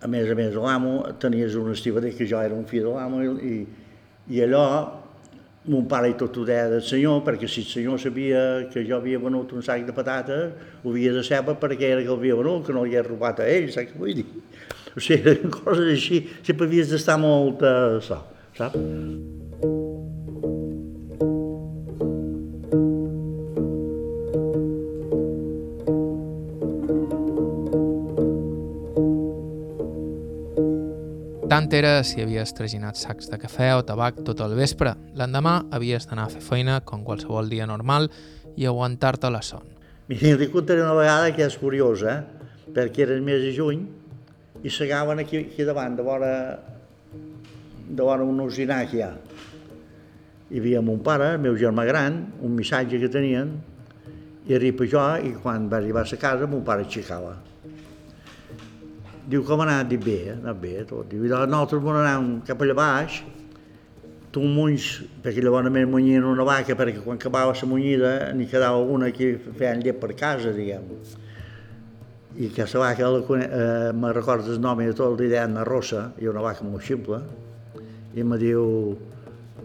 a 0.00 0.08
més 0.08 0.32
a 0.32 0.36
més 0.38 0.56
l'amo, 0.56 0.96
tenies 1.20 1.60
un 1.60 1.68
estivader 1.74 2.14
que 2.16 2.24
jo 2.30 2.40
era 2.40 2.56
un 2.56 2.64
fill 2.70 2.88
de 2.88 2.96
l'amo 2.96 3.20
i, 3.44 3.58
i 4.32 4.40
allò 4.46 4.64
mon 5.70 5.86
pare 5.88 6.10
i 6.12 6.16
tot 6.20 6.36
ho 6.36 6.44
deia 6.44 6.68
del 6.68 6.82
senyor, 6.84 7.22
perquè 7.24 7.48
si 7.48 7.62
el 7.64 7.68
senyor 7.70 8.00
sabia 8.00 8.40
que 8.72 8.84
jo 8.84 8.98
havia 8.98 9.20
venut 9.22 9.52
un 9.56 9.64
sac 9.64 9.86
de 9.86 9.94
patates, 9.96 10.72
ho 10.82 10.92
havia 10.92 11.14
de 11.16 11.24
saber 11.24 11.56
perquè 11.60 11.94
era 11.94 12.02
que 12.02 12.10
el 12.10 12.18
havia 12.18 12.36
venut, 12.40 12.66
que 12.66 12.76
no 12.76 12.84
li 12.84 13.00
robat 13.00 13.40
a 13.40 13.48
ell, 13.48 13.70
saps 13.72 13.92
què 13.92 14.00
vull 14.00 14.18
dir? 14.20 14.26
O 14.94 15.02
sigui, 15.02 15.38
coses 15.56 15.94
així, 15.96 16.20
sempre 16.42 16.68
havies 16.68 16.92
d'estar 16.92 17.16
molt 17.22 17.64
uh, 17.64 17.96
això, 18.02 18.20
saps? 18.58 19.33
Tant 31.54 31.68
era 31.70 32.00
si 32.02 32.18
havies 32.18 32.50
traginat 32.50 32.98
sacs 32.98 33.28
de 33.30 33.36
cafè 33.38 33.68
o 33.78 33.84
tabac 33.86 34.16
tot 34.26 34.40
el 34.42 34.56
vespre. 34.58 34.90
L'endemà 35.14 35.52
havies 35.76 36.08
d'anar 36.10 36.24
a 36.26 36.32
fer 36.32 36.40
feina 36.42 36.80
com 36.82 37.04
qualsevol 37.06 37.46
dia 37.46 37.68
normal 37.70 38.08
i 38.58 38.66
aguantar-te 38.66 39.30
la 39.30 39.38
son. 39.46 39.62
Mira, 40.08 40.32
li 40.40 40.48
contaré 40.50 40.82
una 40.82 40.96
vegada 40.98 41.30
que 41.36 41.46
és 41.46 41.54
curiosa, 41.60 42.16
eh? 42.16 42.50
perquè 42.74 43.06
era 43.06 43.14
el 43.14 43.22
mes 43.22 43.38
de 43.44 43.54
juny 43.54 43.86
i 44.66 44.74
segaven 44.80 45.22
aquí, 45.22 45.44
aquí 45.44 45.68
davant, 45.70 45.94
de 45.94 46.02
vora, 46.02 46.34
de 47.14 48.02
vora 48.02 48.26
un 48.26 48.42
usinar 48.48 48.82
que 48.90 48.98
hi 48.98 49.06
ha. 49.06 49.14
Hi 50.50 50.58
havia 50.58 50.82
mon 50.82 51.06
pare, 51.06 51.36
el 51.36 51.42
meu 51.46 51.54
germà 51.54 51.86
gran, 51.86 52.18
un 52.42 52.58
missatge 52.58 52.98
que 52.98 53.14
tenien, 53.20 53.60
i 54.50 54.58
arriba 54.58 54.90
jo, 54.90 55.06
i 55.22 55.36
quan 55.38 55.70
va 55.70 55.78
arribar 55.78 56.02
a 56.02 56.24
casa, 56.26 56.50
mon 56.50 56.66
pare 56.66 56.82
aixecava. 56.82 57.36
Diu, 59.24 59.40
com 59.48 59.62
ha 59.62 59.64
anat? 59.64 59.88
Dic, 59.88 60.02
bé, 60.04 60.18
ha 60.28 60.34
anat 60.36 60.58
bé, 60.60 60.74
tot. 60.84 61.06
Diu, 61.08 61.24
nosaltres 61.24 61.80
vam 61.80 61.96
anar 61.96 62.18
cap 62.44 62.60
allà 62.60 62.74
baix, 62.76 63.22
tu 64.34 64.42
munys, 64.44 64.88
perquè 65.24 65.40
llavors 65.40 65.64
només 65.64 65.86
munyien 65.88 66.26
una 66.28 66.44
vaca, 66.44 66.76
perquè 66.76 67.00
quan 67.00 67.16
acabava 67.16 67.54
la 67.56 67.68
munyida 67.70 68.10
n'hi 68.36 68.48
quedava 68.50 68.82
una 68.82 69.08
que 69.14 69.38
feien 69.56 69.80
llet 69.80 70.00
per 70.02 70.12
casa, 70.18 70.52
diguem. 70.52 70.90
I 72.36 72.50
que 72.52 72.66
la 72.66 72.82
vaca, 72.82 73.08
eh, 73.38 73.92
me 73.94 74.12
recordo 74.12 74.52
el 74.52 74.60
nom 74.60 74.80
i 74.82 74.92
tot, 74.92 75.16
li 75.20 75.30
deien 75.32 75.54
la 75.54 75.64
rossa, 75.64 76.10
i 76.20 76.28
una 76.28 76.42
vaca 76.44 76.66
molt 76.66 76.84
ximple, 76.84 77.22
i 78.14 78.20
em 78.20 78.36
diu, 78.36 78.98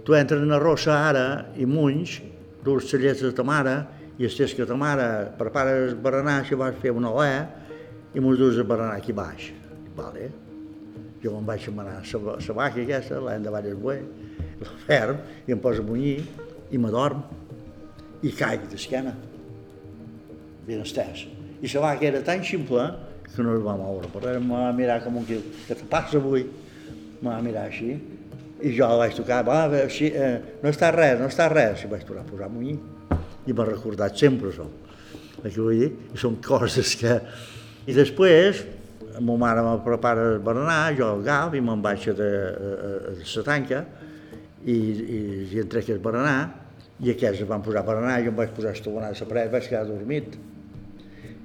tu 0.05 0.15
entres 0.15 0.39
en 0.39 0.53
la 0.53 0.59
rossa 0.61 0.95
ara 1.09 1.25
i 1.57 1.65
munys, 1.65 2.21
durs 2.63 2.93
la 2.93 2.99
llet 2.99 3.25
de 3.25 3.33
ta 3.33 3.43
mare, 3.43 3.79
i 4.19 4.27
estàs 4.27 4.55
que 4.55 4.67
ta 4.67 4.75
mare 4.75 5.33
prepara 5.39 5.75
el 5.81 5.95
berenar, 5.99 6.45
si 6.45 6.55
vas 6.55 6.77
fer 6.79 6.91
una 6.95 7.11
olea, 7.11 7.47
i 8.13 8.21
mos 8.23 8.37
dus 8.39 8.57
el 8.57 8.67
berenar 8.67 8.97
aquí 8.97 9.13
baix. 9.15 9.51
Vale. 9.97 10.29
Jo 11.23 11.33
me'n 11.35 11.47
vaig 11.47 11.67
manar 11.75 11.99
la 11.99 12.53
vaca 12.55 12.81
aquesta, 12.81 13.19
l'hem 13.19 13.43
de 13.43 13.51
ballar 13.51 13.73
el 13.73 13.75
buey, 13.75 13.99
la 14.61 14.75
ferm, 14.85 15.19
i 15.47 15.51
em 15.51 15.59
poso 15.59 15.83
a 15.83 15.85
munyir, 15.85 16.23
i 16.71 16.77
m'adorm, 16.79 17.25
i 18.23 18.31
caig 18.35 18.63
d'esquena, 18.71 19.11
ben 20.67 20.81
estès. 20.85 21.25
I 21.59 21.67
la 21.73 21.81
vaca 21.83 22.07
era 22.07 22.23
tan 22.23 22.43
ximple 22.43 22.87
que 23.27 23.43
no 23.43 23.57
es 23.57 23.65
va 23.65 23.75
moure, 23.77 24.07
però 24.13 24.31
em 24.37 24.47
va 24.47 24.71
mirar 24.73 25.01
com 25.03 25.19
un 25.19 25.27
quil, 25.27 25.43
què 25.67 25.75
te 25.75 25.87
passa 25.91 26.17
avui? 26.17 26.47
Em 27.19 27.27
va 27.27 27.35
mirar 27.43 27.67
així, 27.67 27.97
i 28.59 28.73
jo 28.75 28.87
vaig 28.99 29.15
tocar, 29.15 29.43
va, 29.47 29.61
així, 29.83 30.09
eh, 30.11 30.59
no 30.63 30.71
està 30.71 30.89
res, 30.95 31.19
no 31.19 31.29
està 31.31 31.47
res, 31.51 31.83
i 31.83 31.91
vaig 31.91 32.03
tornar 32.07 32.25
a 32.25 32.29
posar 32.29 32.47
a 32.49 32.53
munyir. 32.53 32.79
I 33.47 33.55
m'ha 33.55 33.67
recordat 33.67 34.17
sempre 34.19 34.51
això. 34.51 34.67
Que 35.39 35.51
vull 35.55 35.79
dir, 35.79 35.93
són 36.19 36.39
coses 36.43 36.95
que... 36.99 37.15
I 37.87 37.95
després, 37.95 38.63
ma 39.21 39.35
mare 39.39 39.63
me 39.65 39.75
prepara 39.85 40.25
el 40.33 40.39
berenar, 40.43 40.81
jo 40.97 41.13
agaf 41.19 41.55
i 41.55 41.61
me'n 41.63 41.81
vaig 41.83 42.07
a, 42.11 42.15
la 42.19 43.43
tanca 43.47 43.83
i, 44.65 44.75
i, 44.75 45.19
i 45.53 45.61
entrec 45.63 45.89
el 45.93 46.01
berenar 46.03 46.39
i 46.99 47.13
aquests 47.13 47.45
van 47.47 47.63
posar 47.63 47.85
berenar, 47.87 48.19
jo 48.23 48.31
em 48.33 48.37
vaig 48.39 48.51
posar 48.55 48.73
estovanar 48.75 49.13
a 49.13 49.15
la 49.15 49.27
paret, 49.27 49.51
vaig 49.53 49.67
quedar 49.69 49.85
dormit. 49.87 50.35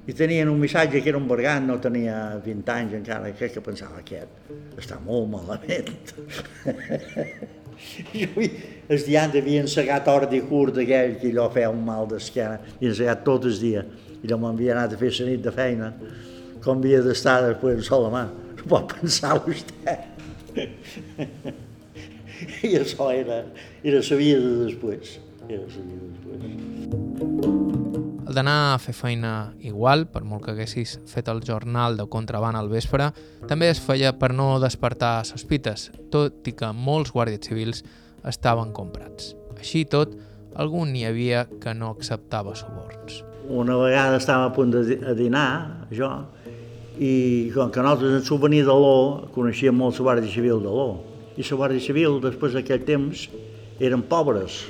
I 0.05 0.13
tenien 0.13 0.49
un 0.51 0.59
missatge 0.61 0.99
que 1.01 1.09
era 1.09 1.17
un 1.17 1.27
bergant, 1.27 1.65
no 1.65 1.79
tenia 1.81 2.37
20 2.45 2.73
anys 2.73 2.97
encara, 2.99 3.31
crec 3.39 3.55
que 3.55 3.63
pensava 3.65 4.01
aquest 4.03 4.51
està 4.77 4.99
molt 5.01 5.31
malament. 5.31 5.89
I 8.15 8.27
el 8.87 9.01
dia 9.03 9.25
havien 9.25 9.67
segat 9.71 10.07
ordi 10.11 10.43
curt 10.47 10.77
d'aquell 10.77 11.15
que 11.21 11.31
allò 11.31 11.47
feia 11.55 11.71
un 11.73 11.81
mal 11.87 12.05
d'esquena, 12.11 12.59
i 12.79 12.91
ensegat 12.91 13.23
tot 13.25 13.47
el 13.49 13.57
dia, 13.59 13.85
i 14.21 14.27
allò 14.27 14.37
m'havia 14.41 14.73
anat 14.75 14.95
a 14.95 15.01
fer 15.01 15.11
la 15.19 15.29
nit 15.31 15.43
de 15.45 15.53
feina 15.55 15.91
com 16.65 16.81
havia 16.81 17.01
d'estar 17.05 17.41
després 17.45 17.77
en 17.77 17.85
sola 17.85 18.09
mà. 18.13 18.25
Ho 18.57 18.69
pot 18.69 18.95
pensar 18.95 19.37
vostè. 19.45 19.95
I 22.65 22.73
això 22.79 23.11
era, 23.13 23.43
era 23.83 24.01
la 24.01 24.17
vida 24.17 24.39
de 24.41 24.55
després. 24.65 25.19
Era 25.47 25.61
la 25.61 25.83
vida 25.85 26.01
de 26.01 26.07
després. 26.09 27.55
El 28.25 28.33
d'anar 28.33 28.73
a 28.73 28.79
fer 28.81 28.95
feina 28.97 29.53
igual, 29.61 30.07
per 30.09 30.23
molt 30.25 30.47
que 30.47 30.55
haguessis 30.55 30.95
fet 31.07 31.29
el 31.29 31.43
jornal 31.45 31.99
de 31.99 32.07
contraband 32.09 32.57
al 32.57 32.71
vespre, 32.71 33.11
també 33.45 33.69
es 33.69 33.79
feia 33.79 34.15
per 34.17 34.31
no 34.33 34.55
despertar 34.63 35.19
sospites, 35.29 35.91
tot 36.11 36.49
i 36.49 36.55
que 36.57 36.71
molts 36.73 37.13
guàrdies 37.13 37.45
civils 37.45 37.85
estaven 38.25 38.73
comprats. 38.73 39.35
Així 39.59 39.85
tot, 39.85 40.17
algun 40.57 40.97
hi 40.97 41.05
havia 41.05 41.45
que 41.61 41.77
no 41.77 41.93
acceptava 41.93 42.57
suborns. 42.57 43.21
Una 43.49 43.75
vegada 43.77 44.17
estava 44.17 44.45
a 44.47 44.53
punt 44.53 44.71
de 44.73 45.13
dinar, 45.13 45.85
jo, 45.93 46.09
i 46.97 47.51
com 47.53 47.69
que 47.69 47.83
nosaltres 47.83 48.15
en 48.17 48.23
souvenir 48.25 48.63
de 48.65 48.73
l'O 48.73 49.27
coneixíem 49.35 49.75
molt 49.75 49.99
la 49.99 50.05
Guàrdia 50.07 50.31
Civil 50.31 50.63
de 50.63 50.71
l'O. 50.71 50.87
I 51.35 51.43
la 51.43 51.57
Guàrdia 51.59 51.83
Civil 51.83 52.21
després 52.23 52.55
d'aquell 52.55 52.85
temps 52.87 53.27
eren 53.79 54.05
pobres. 54.07 54.63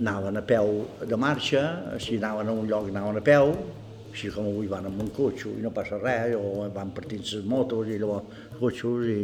Anaven 0.00 0.40
a 0.40 0.42
peu 0.42 0.86
de 1.06 1.16
marxa, 1.20 1.62
si 2.00 2.16
anaven 2.16 2.48
a 2.48 2.56
un 2.56 2.66
lloc 2.66 2.88
anaven 2.88 3.20
a 3.20 3.24
peu, 3.24 3.52
així 4.10 4.30
com 4.34 4.48
avui 4.48 4.66
van 4.66 4.88
amb 4.88 5.02
un 5.04 5.10
cotxe 5.14 5.52
i 5.52 5.62
no 5.62 5.70
passa 5.70 6.00
res, 6.00 6.34
o 6.34 6.66
van 6.74 6.90
partint 6.96 7.22
les 7.22 7.44
motos 7.46 7.88
i 7.88 7.98
llavors 8.00 8.56
cotxos, 8.58 9.06
i, 9.06 9.20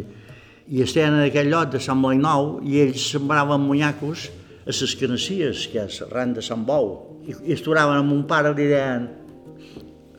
i 0.76 0.82
estaven 0.84 1.18
en 1.18 1.26
aquell 1.26 1.50
lloc 1.50 1.72
de 1.72 1.80
Sant 1.82 2.02
Boi 2.04 2.20
Nou 2.20 2.60
i 2.62 2.82
ells 2.84 3.10
sembraven 3.16 3.64
munyacos 3.64 4.28
a 4.66 4.74
les 4.74 4.94
canacies, 5.00 5.66
que 5.72 5.86
és 5.86 6.02
arran 6.06 6.36
de 6.36 6.42
Sant 6.42 6.64
Bou, 6.66 7.05
i, 7.26 7.34
i 7.50 7.54
esturaven 7.54 8.02
amb 8.02 8.14
un 8.14 8.24
pare 8.30 8.54
i 8.54 8.58
li 8.58 8.68
deien 8.72 9.08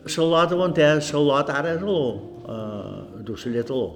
Salot 0.07 0.53
on 0.55 0.75
és, 0.75 1.09
Salot 1.09 1.49
ara 1.51 1.73
és 1.75 1.81
l'O, 1.83 2.01
uh, 2.47 3.23
d'Ocellet 3.27 3.71
a 3.71 3.75
l'O. 3.75 3.87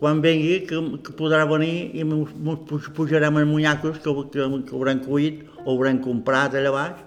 Quan 0.00 0.18
vengui, 0.20 0.64
que, 0.66 0.80
que 1.06 1.14
podrà 1.16 1.44
venir 1.46 1.92
i 1.94 2.02
ens 2.02 2.88
pujarem 2.96 3.38
els 3.38 3.48
munyacos 3.48 4.00
que, 4.02 4.14
que, 4.32 4.48
que 4.66 4.74
haurem 4.74 5.04
cuit 5.04 5.44
o 5.62 5.76
haurem 5.76 6.00
comprat 6.02 6.58
allà 6.58 6.72
baix, 6.74 6.98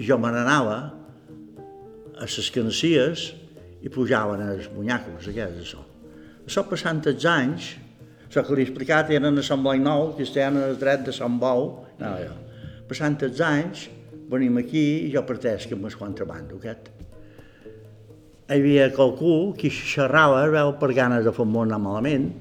i 0.00 0.06
jo 0.06 0.16
me 0.18 0.32
n'anava 0.32 0.78
a 2.16 2.24
les 2.24 2.50
canacies 2.54 3.28
i 3.84 3.92
pujaven 3.92 4.42
els 4.48 4.68
munyacos, 4.72 5.28
aquests, 5.28 5.60
això. 5.60 5.84
Això 6.48 6.64
passant 6.68 7.04
els 7.06 7.24
anys, 7.28 7.74
això 8.26 8.42
que 8.46 8.56
li 8.56 8.64
he 8.64 8.68
explicat 8.68 9.12
eren 9.12 9.38
a 9.38 9.44
Sant 9.44 9.62
Blanc 9.64 9.84
Nou, 9.84 10.10
que 10.16 10.24
estaven 10.24 10.60
al 10.64 10.76
dret 10.80 11.04
de 11.06 11.14
Sant 11.16 11.36
Bou, 11.40 11.72
no, 12.00 12.12
jo. 12.24 12.36
Passant 12.88 13.20
els 13.28 13.40
anys, 13.44 13.88
venim 14.30 14.58
aquí 14.62 14.84
i 15.06 15.14
jo 15.14 15.26
parteix 15.26 15.66
amb 15.74 15.90
el 15.90 15.96
contrabando 15.98 16.58
aquest 16.60 16.92
hi 18.50 18.58
havia 18.58 18.88
qualcú 18.90 19.54
que 19.54 19.68
xerrava, 19.70 20.40
veu, 20.50 20.72
per 20.80 20.90
ganes 20.90 21.22
de 21.22 21.30
fer 21.30 21.44
anar 21.62 21.78
malament, 21.78 22.32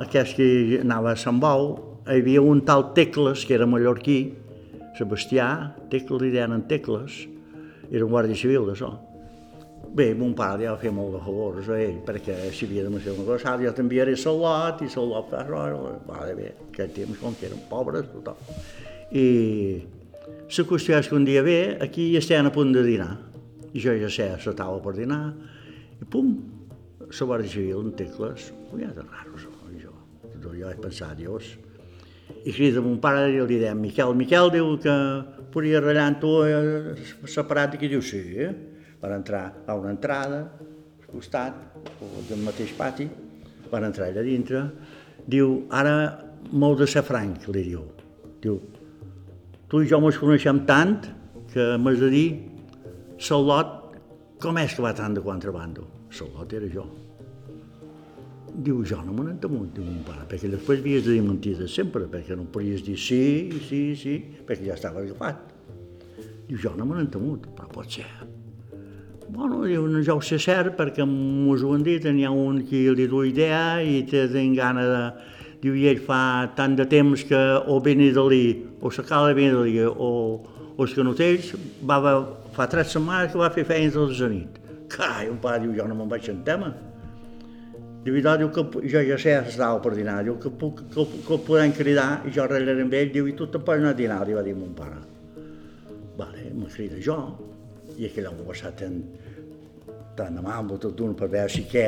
aquest 0.00 0.38
que 0.38 0.78
anava 0.80 1.12
a 1.12 1.20
Sant 1.20 1.36
Bou, 1.42 1.74
hi 2.06 2.22
havia 2.22 2.40
un 2.40 2.62
tal 2.64 2.94
Tecles, 2.96 3.44
que 3.44 3.52
era 3.58 3.66
mallorquí, 3.68 4.32
Sebastià, 4.96 5.74
Tecles 5.92 6.22
li 6.22 6.30
deien 6.32 6.64
Tecles, 6.70 7.26
era 7.92 8.06
un 8.06 8.14
guàrdia 8.14 8.40
civil 8.40 8.70
d'això. 8.70 8.88
Bé, 9.92 10.14
mon 10.16 10.32
pare 10.32 10.64
ja 10.64 10.72
va 10.72 10.80
fer 10.80 10.94
molt 10.96 11.12
de 11.18 11.20
favors 11.26 11.68
a 11.68 11.76
ell, 11.76 12.00
perquè 12.08 12.38
si 12.48 12.64
havia 12.64 12.88
de 12.88 13.04
fer 13.04 13.12
una 13.12 13.28
cosa, 13.28 13.58
jo 13.60 13.74
t'enviaré 13.76 14.16
lot, 14.32 14.80
i 14.80 14.88
res, 14.88 15.76
va 16.08 16.24
bé, 16.32 16.54
aquell 16.70 16.90
temps 16.96 17.20
com 17.20 17.36
que 17.36 17.50
eren 17.52 17.60
pobres, 17.68 18.08
tothom. 18.16 18.40
I 19.12 19.28
la 20.48 20.64
qüestió 20.64 20.96
és 20.96 21.08
que 21.08 21.16
un 21.16 21.26
dia 21.28 21.42
ve, 21.44 21.76
aquí 21.84 22.16
estem 22.16 22.46
a 22.48 22.52
punt 22.52 22.72
de 22.72 22.82
dinar, 22.86 23.12
i 23.72 23.80
jo 23.84 23.92
ja 24.00 24.08
sé, 24.08 24.30
a 24.32 24.38
la 24.40 24.54
taula 24.56 24.80
per 24.82 24.94
dinar, 24.96 25.22
i 26.00 26.06
pum, 26.08 26.30
la 27.04 27.26
Guàrdia 27.30 27.52
Civil 27.52 27.82
en 27.84 27.92
tecles, 27.98 28.48
ja 28.80 28.92
de 28.96 29.04
raro, 29.04 29.34
això, 29.36 29.52
i 29.74 29.82
jo, 29.82 29.92
jo 30.40 30.64
vaig 30.64 30.80
pensar, 30.80 31.14
Dios. 31.18 31.56
I 32.44 32.52
crida 32.52 32.80
mon 32.84 32.98
pare 33.00 33.28
i 33.28 33.40
li 33.40 33.58
deia, 33.60 33.74
Miquel, 33.76 34.14
Miquel 34.16 34.50
diu 34.54 34.72
que 34.80 34.94
podria 35.52 35.82
ratllar 35.84 36.06
amb 36.12 36.20
tu 36.22 36.32
eh, 36.44 36.96
separat, 37.28 37.76
i 37.76 37.82
que 37.82 37.92
diu, 37.92 38.00
sí, 38.04 38.22
eh? 38.40 38.52
per 38.98 39.12
entrar 39.14 39.44
a 39.66 39.76
una 39.78 39.92
entrada, 39.94 40.42
al 40.48 41.12
costat, 41.12 41.60
del 42.28 42.40
mateix 42.44 42.72
pati, 42.76 43.08
van 43.70 43.86
entrar 43.88 44.08
allà 44.08 44.24
dintre, 44.24 44.64
diu, 45.28 45.64
ara 45.70 45.94
m'heu 46.52 46.76
de 46.78 46.88
ser 46.88 47.04
franc, 47.04 47.48
li 47.52 47.68
diu. 47.68 47.84
Diu, 48.42 48.58
tu 49.68 49.82
i 49.84 49.88
jo 49.88 50.00
mos 50.00 50.18
coneixem 50.20 50.64
tant 50.68 50.96
que 51.52 51.74
m'has 51.80 52.00
de 52.00 52.08
dir 52.12 52.28
Salot, 53.18 53.96
com 54.38 54.58
és 54.62 54.74
que 54.76 54.82
va 54.84 54.92
tant 54.94 55.16
de 55.16 55.22
contrabando? 55.24 55.88
Salot 56.14 56.52
era 56.54 56.68
jo. 56.70 56.84
Diu, 58.58 58.84
jo 58.86 58.98
no 59.02 59.12
me 59.14 59.24
n'he 59.26 59.34
temut, 59.42 59.72
diu 59.74 59.84
mon 59.86 60.04
pare, 60.06 60.24
perquè 60.30 60.50
després 60.50 60.80
havies 60.82 61.04
de 61.06 61.16
dir 61.16 61.24
mentides 61.26 61.74
sempre, 61.74 62.06
perquè 62.10 62.36
no 62.38 62.46
podies 62.54 62.84
dir 62.86 62.96
sí, 62.98 63.20
sí, 63.66 63.82
sí, 63.98 64.14
perquè 64.46 64.70
ja 64.70 64.78
estava 64.78 65.02
agafat. 65.02 65.42
Diu, 66.46 66.60
jo 66.62 66.72
no 66.78 66.86
me 66.86 66.98
n'he 66.98 67.10
temut, 67.10 67.50
però 67.58 67.66
pot 67.74 67.90
ser. 67.98 68.06
Bueno, 69.28 69.64
diu, 69.66 69.84
no, 69.90 70.00
ja 70.06 70.14
ho 70.14 70.22
sé 70.24 70.38
cert, 70.42 70.76
perquè 70.78 71.04
m'ho 71.06 71.58
han 71.74 71.82
dit, 71.86 72.06
n'hi 72.06 72.24
ha 72.24 72.30
un 72.32 72.62
que 72.66 72.86
li 72.94 73.06
du 73.10 73.24
idea 73.26 73.82
i 73.82 74.04
té 74.08 74.24
gana 74.56 74.86
de... 74.86 75.02
Diu, 75.62 75.74
i 75.74 75.88
ell 75.90 76.02
fa 76.06 76.20
tant 76.58 76.76
de 76.78 76.86
temps 76.86 77.24
que 77.26 77.38
o 77.66 77.80
Benidalí, 77.82 78.44
o 78.80 78.92
la 78.94 79.04
cala 79.06 79.32
de 79.32 79.38
Benidalí, 79.38 79.78
o, 79.90 80.10
o 80.76 80.84
els 80.84 80.94
canotells, 80.94 81.54
va 81.82 81.98
fa 82.54 82.68
tres 82.70 82.92
setmanes 82.94 83.32
que 83.32 83.40
va 83.40 83.50
fer 83.54 83.64
feines 83.66 83.96
tota 83.96 84.20
la 84.22 84.28
nit. 84.34 84.60
Carai, 84.88 85.26
un 85.32 85.40
pare 85.42 85.64
diu, 85.64 85.74
jo 85.74 85.88
no 85.88 85.96
me'n 85.98 86.12
vaig 86.12 86.28
en 86.30 86.44
tema. 86.46 86.70
Diu, 88.04 88.14
i 88.14 88.22
diu 88.22 88.52
que 88.54 88.62
jo 88.88 89.02
ja 89.04 89.18
sé 89.18 89.34
que 89.34 89.50
estava 89.50 89.82
per 89.82 89.96
dinar, 89.96 90.20
diu 90.24 90.38
que, 90.40 90.52
puc, 90.60 90.84
que, 90.94 91.06
que 91.26 91.34
el 91.34 91.42
podem 91.44 91.74
cridar, 91.74 92.22
i 92.24 92.32
jo 92.32 92.44
arreglaré 92.44 92.86
amb 92.86 92.94
ell, 92.94 93.10
diu, 93.12 93.26
i 93.26 93.34
tu 93.34 93.50
te'n 93.50 93.66
pots 93.66 93.82
anar 93.82 93.96
a 93.96 93.98
dinar, 93.98 94.22
li 94.26 94.38
va 94.38 94.46
dir 94.46 94.54
mon 94.56 94.70
pare. 94.78 95.02
Vale, 96.18 96.46
me 96.54 96.70
crida 96.70 97.02
jo, 97.02 97.18
i 97.98 98.06
aquell 98.06 98.30
home 98.30 98.46
va 98.46 98.54
estar 98.54 98.72
tan, 98.78 99.02
tan 100.16 100.38
amable 100.38 100.78
tot 100.78 100.94
d'un 100.98 101.18
per 101.18 101.28
veure 101.34 101.50
si 101.50 101.66
què, 101.66 101.84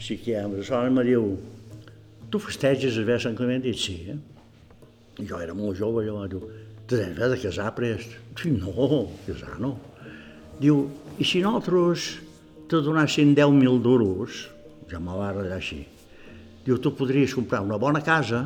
si 0.00 0.16
què, 0.24 0.40
això 0.48 0.82
me 0.90 1.04
diu, 1.04 1.30
tu 2.30 2.40
festeges 2.42 2.98
ve 3.04 3.18
Sant 3.20 3.36
Clement? 3.36 3.64
I 3.64 3.74
sí, 3.76 3.96
eh? 4.12 4.18
Jo 5.28 5.40
era 5.42 5.54
molt 5.56 5.78
jove, 5.78 6.04
jo, 6.06 6.20
diu, 6.30 6.42
deves 6.88 7.34
de 7.34 7.38
casar 7.42 7.72
prest. 7.76 8.14
Sí, 8.38 8.52
no, 8.54 9.08
casar 9.26 9.58
no. 9.62 9.74
Diu, 10.60 10.84
i 11.18 11.26
si 11.26 11.42
nosaltres 11.42 12.08
te 12.70 12.80
donassin 12.84 13.34
10.000 13.36 13.82
duros, 13.82 14.44
ja 14.90 15.00
me 15.00 15.14
va 15.16 15.30
arreglar 15.30 15.58
així, 15.58 15.80
diu, 16.64 16.78
tu 16.82 16.92
podries 16.96 17.34
comprar 17.34 17.62
una 17.64 17.78
bona 17.80 18.02
casa 18.04 18.44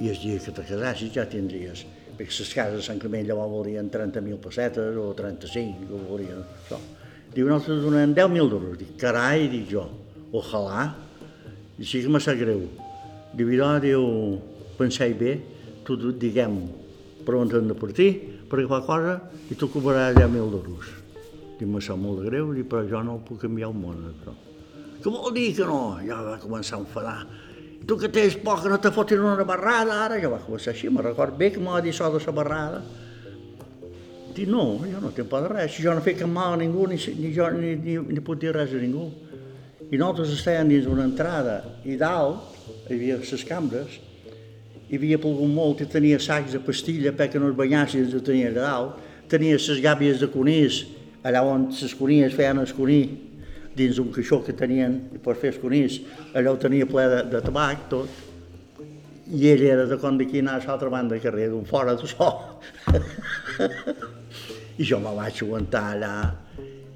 i 0.00 0.10
el 0.12 0.18
dia 0.20 0.40
que 0.42 0.52
te 0.52 0.64
casassis 0.66 1.12
ja 1.14 1.26
tindries, 1.28 1.84
perquè 2.16 2.32
les 2.32 2.52
cases 2.54 2.78
de 2.80 2.84
Sant 2.84 3.00
Clement 3.00 3.26
llavors 3.28 3.52
volien 3.52 3.90
30.000 3.92 4.40
pessetes 4.42 5.00
o 5.00 5.10
35, 5.16 5.88
o 5.92 6.02
volien 6.08 6.42
això. 6.42 6.80
Diu, 7.34 7.48
nosaltres 7.50 7.84
donem 7.84 8.14
10.000 8.16 8.48
duros. 8.48 8.76
Dic, 8.80 8.94
carai, 9.00 9.48
dic 9.52 9.68
jo, 9.68 9.84
ojalà. 10.32 10.86
I 11.76 11.84
sí 11.84 12.00
que 12.00 12.08
me 12.12 12.20
sap 12.24 12.38
greu. 12.40 12.62
Diu, 13.36 13.50
i 13.52 13.58
diu, 13.84 14.04
penseu 14.78 15.12
bé, 15.18 15.34
tu 15.84 15.96
diguem, 16.16 16.54
per 17.26 17.34
on 17.36 17.50
hem 17.52 17.68
de 17.68 17.74
partir, 17.76 18.10
per 18.48 18.62
agafar 18.62 18.84
cosa, 18.86 19.16
i 19.50 19.54
tu 19.54 19.68
cobraràs 19.68 20.16
ja 20.16 20.28
mil 20.30 20.48
d'euros. 20.54 20.88
Dic, 21.58 21.68
me 21.68 21.82
sap 21.84 22.00
molt 22.00 22.22
de 22.22 22.30
greu, 22.30 22.54
dic, 22.56 22.68
però 22.70 22.86
jo 22.88 23.02
no 23.04 23.18
puc 23.26 23.42
canviar 23.44 23.68
el 23.68 23.76
món, 23.76 23.98
això. 24.08 24.32
Què 25.02 25.12
vol 25.12 25.34
dir 25.36 25.50
que 25.58 25.66
no? 25.68 25.98
Ja 26.06 26.22
va 26.24 26.38
començar 26.40 26.78
a 26.78 26.80
enfadar. 26.80 27.18
I 27.76 27.84
tu 27.84 27.98
que 28.00 28.08
tens 28.08 28.38
por 28.40 28.62
que 28.62 28.72
no 28.72 28.80
te 28.80 28.90
fotin 28.94 29.20
una 29.20 29.44
barrada, 29.44 30.00
ara 30.06 30.20
ja 30.22 30.32
va 30.32 30.40
començar 30.40 30.72
així, 30.72 30.88
me 30.88 31.04
record 31.04 31.36
bé 31.36 31.52
que 31.52 31.60
m'ha 31.60 31.82
dit 31.84 31.92
això 31.92 32.08
de 32.12 32.24
la 32.24 32.36
barrada. 32.40 32.82
Dic, 34.32 34.48
no, 34.48 34.64
jo 34.80 35.00
no 35.00 35.12
tinc 35.12 35.28
por 35.28 35.44
de 35.44 35.52
res, 35.52 35.76
jo 35.76 35.92
no 35.92 36.00
he 36.00 36.16
cap 36.16 36.28
mal 36.28 36.56
a 36.56 36.60
ningú, 36.60 36.88
ni, 36.88 36.96
ni 37.20 37.36
jo 37.36 37.52
ni, 37.52 37.76
ni, 37.76 38.00
ni 38.00 38.24
puc 38.24 38.40
dir 38.40 38.56
res 38.56 38.72
a 38.72 38.80
ningú. 38.80 39.10
I 39.86 40.00
nosaltres 40.00 40.32
estàvem 40.34 40.72
dins 40.72 40.88
una 40.90 41.04
entrada 41.04 41.60
i 41.84 42.00
dalt 42.00 42.56
hi 42.86 42.94
havia 42.94 43.18
les 43.18 43.44
cambres, 43.46 43.98
hi 44.86 44.98
havia 44.98 45.18
plogut 45.18 45.50
molt 45.50 45.82
i 45.82 45.88
tenia 45.90 46.18
sacs 46.22 46.54
de 46.54 46.60
pastilla 46.62 47.12
perquè 47.16 47.40
no 47.42 47.50
es 47.50 47.56
banyassin, 47.58 48.06
ho 48.14 48.22
tenia 48.22 48.52
allà 48.52 48.62
dalt, 48.62 49.00
tenia 49.30 49.58
les 49.58 49.80
gàbies 49.82 50.22
de 50.22 50.28
conills, 50.30 50.84
allà 51.26 51.42
on 51.42 51.66
les 51.72 51.94
conilles 51.98 52.36
feien 52.36 52.62
el 52.62 52.70
conill, 52.76 53.16
dins 53.76 53.98
un 54.00 54.12
caixó 54.14 54.38
que 54.44 54.54
tenien 54.56 54.94
per 55.24 55.34
fer 55.36 55.52
els 55.52 55.60
conills, 55.60 55.98
allò 56.32 56.54
ho 56.54 56.62
tenia 56.62 56.86
ple 56.88 57.08
de, 57.12 57.20
de 57.34 57.42
tabac, 57.44 57.88
tot, 57.90 58.22
i 59.26 59.48
ell 59.50 59.66
era 59.66 59.88
de 59.90 59.98
com 59.98 60.14
d'aquí 60.18 60.38
anar 60.38 60.60
a 60.60 60.62
l'altra 60.62 60.88
banda 60.92 61.16
del 61.16 61.24
carrer, 61.24 61.50
d'un 61.50 61.66
fora 61.66 61.96
de 61.98 62.06
sol. 62.06 62.60
I 64.78 64.86
jo 64.86 65.00
me 65.02 65.10
vaig 65.16 65.42
aguantar 65.42 65.82
allà 65.96 66.12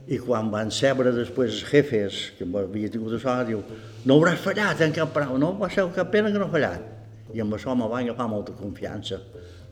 i 0.08 0.18
quan 0.18 0.48
van 0.52 0.70
sebre 0.72 1.12
després 1.12 1.52
els 1.58 1.66
jefes, 1.68 2.20
que 2.38 2.46
havia 2.46 2.90
tingut 2.92 3.14
això, 3.16 3.34
diu, 3.46 3.60
no 4.06 4.16
hauràs 4.16 4.40
fallat 4.42 4.80
en 4.86 4.94
cap 4.96 5.12
paraula, 5.14 5.38
no 5.42 5.52
va 5.60 5.68
ser 5.72 5.84
cap 5.94 6.10
pena 6.12 6.32
que 6.32 6.40
no 6.40 6.48
fallat. 6.50 6.86
I 7.34 7.42
amb 7.44 7.54
això 7.54 7.76
me 7.78 7.86
van 7.90 8.08
agafar 8.08 8.26
molta 8.30 8.54
confiança, 8.58 9.20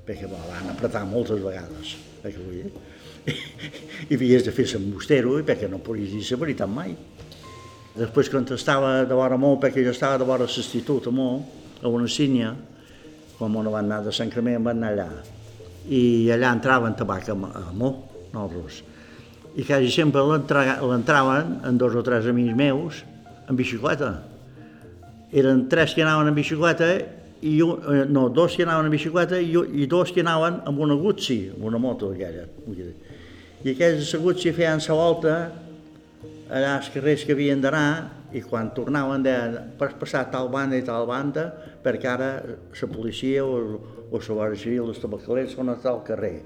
perquè 0.07 0.29
me 0.31 0.39
van 0.47 0.71
apretar 0.75 1.05
moltes 1.09 1.41
vegades, 1.43 1.97
perquè 2.23 2.43
vull 2.45 2.61
dir. 2.61 2.73
I 4.11 4.15
havies 4.15 4.45
de 4.47 4.55
fer 4.55 4.69
l'embustero, 4.75 5.35
perquè 5.47 5.69
no 5.71 5.81
podies 5.85 6.13
dir 6.15 6.25
la 6.31 6.41
veritat 6.45 6.71
mai. 6.71 6.93
Després, 7.99 8.31
quan 8.31 8.47
estava 8.55 8.93
de 9.09 9.17
vora 9.17 9.37
molt, 9.41 9.59
perquè 9.65 9.83
jo 9.83 9.91
estava 9.91 10.21
de 10.21 10.29
vora 10.29 10.47
l'institut 10.47 11.09
molt, 11.11 11.57
a 11.83 11.91
una 11.91 12.07
sínia, 12.11 12.53
quan 13.39 13.55
no 13.55 13.73
van 13.73 13.89
anar 13.89 14.05
de 14.07 14.15
Sant 14.15 14.31
Cremé, 14.31 14.55
em 14.59 14.71
van 14.71 14.79
anar 14.79 14.93
allà. 14.93 15.09
I 15.89 16.31
allà 16.35 16.53
entraven 16.55 16.95
tabac 16.95 17.33
a, 17.33 17.35
a 17.35 17.73
molt, 17.75 18.31
nosaltres 18.31 18.85
i 19.59 19.65
quasi 19.67 19.91
sempre 19.91 20.23
l'entraven 20.23 21.59
en 21.67 21.79
dos 21.79 21.97
o 21.99 22.03
tres 22.07 22.27
amics 22.31 22.55
meus 22.55 23.03
en 23.51 23.57
bicicleta. 23.59 24.13
Eren 25.35 25.67
tres 25.69 25.95
que 25.95 26.05
anaven 26.05 26.31
en 26.31 26.37
bicicleta 26.37 26.87
i 27.43 27.57
un, 27.63 27.81
eh, 27.83 28.05
no, 28.07 28.29
dos 28.31 28.55
que 28.55 28.63
anaven 28.63 28.87
en 28.87 28.93
bicicleta 28.95 29.41
i, 29.43 29.51
i 29.51 29.87
dos 29.91 30.13
que 30.15 30.23
anaven 30.23 30.61
amb 30.69 30.79
una 30.85 30.95
Guzzi, 30.95 31.49
amb 31.57 31.65
una 31.67 31.81
moto 31.83 32.13
aquella. 32.15 32.45
I 33.65 33.73
aquells 33.75 34.13
de 34.15 34.21
Guzzi 34.23 34.53
feien 34.55 34.79
la 34.85 34.95
volta 34.95 35.35
allà 36.49 36.77
als 36.77 36.91
carrers 36.95 37.25
que 37.27 37.35
havien 37.35 37.61
d'anar 37.61 37.89
i 38.33 38.45
quan 38.45 38.71
tornaven 38.77 39.25
deien 39.25 39.73
per 39.81 39.91
passar 39.99 40.29
tal 40.31 40.53
banda 40.53 40.79
i 40.79 40.85
tal 40.87 41.09
banda 41.09 41.49
perquè 41.83 42.13
ara 42.13 42.31
la 42.47 42.91
policia 42.93 43.43
o, 43.45 43.81
o 44.07 44.21
la 44.21 44.39
Guàrdia 44.39 44.63
Civil, 44.63 44.87
els 44.87 45.03
tabacalers 45.03 45.57
són 45.57 45.75
a 45.75 45.77
tal 45.83 46.05
carrer. 46.07 46.37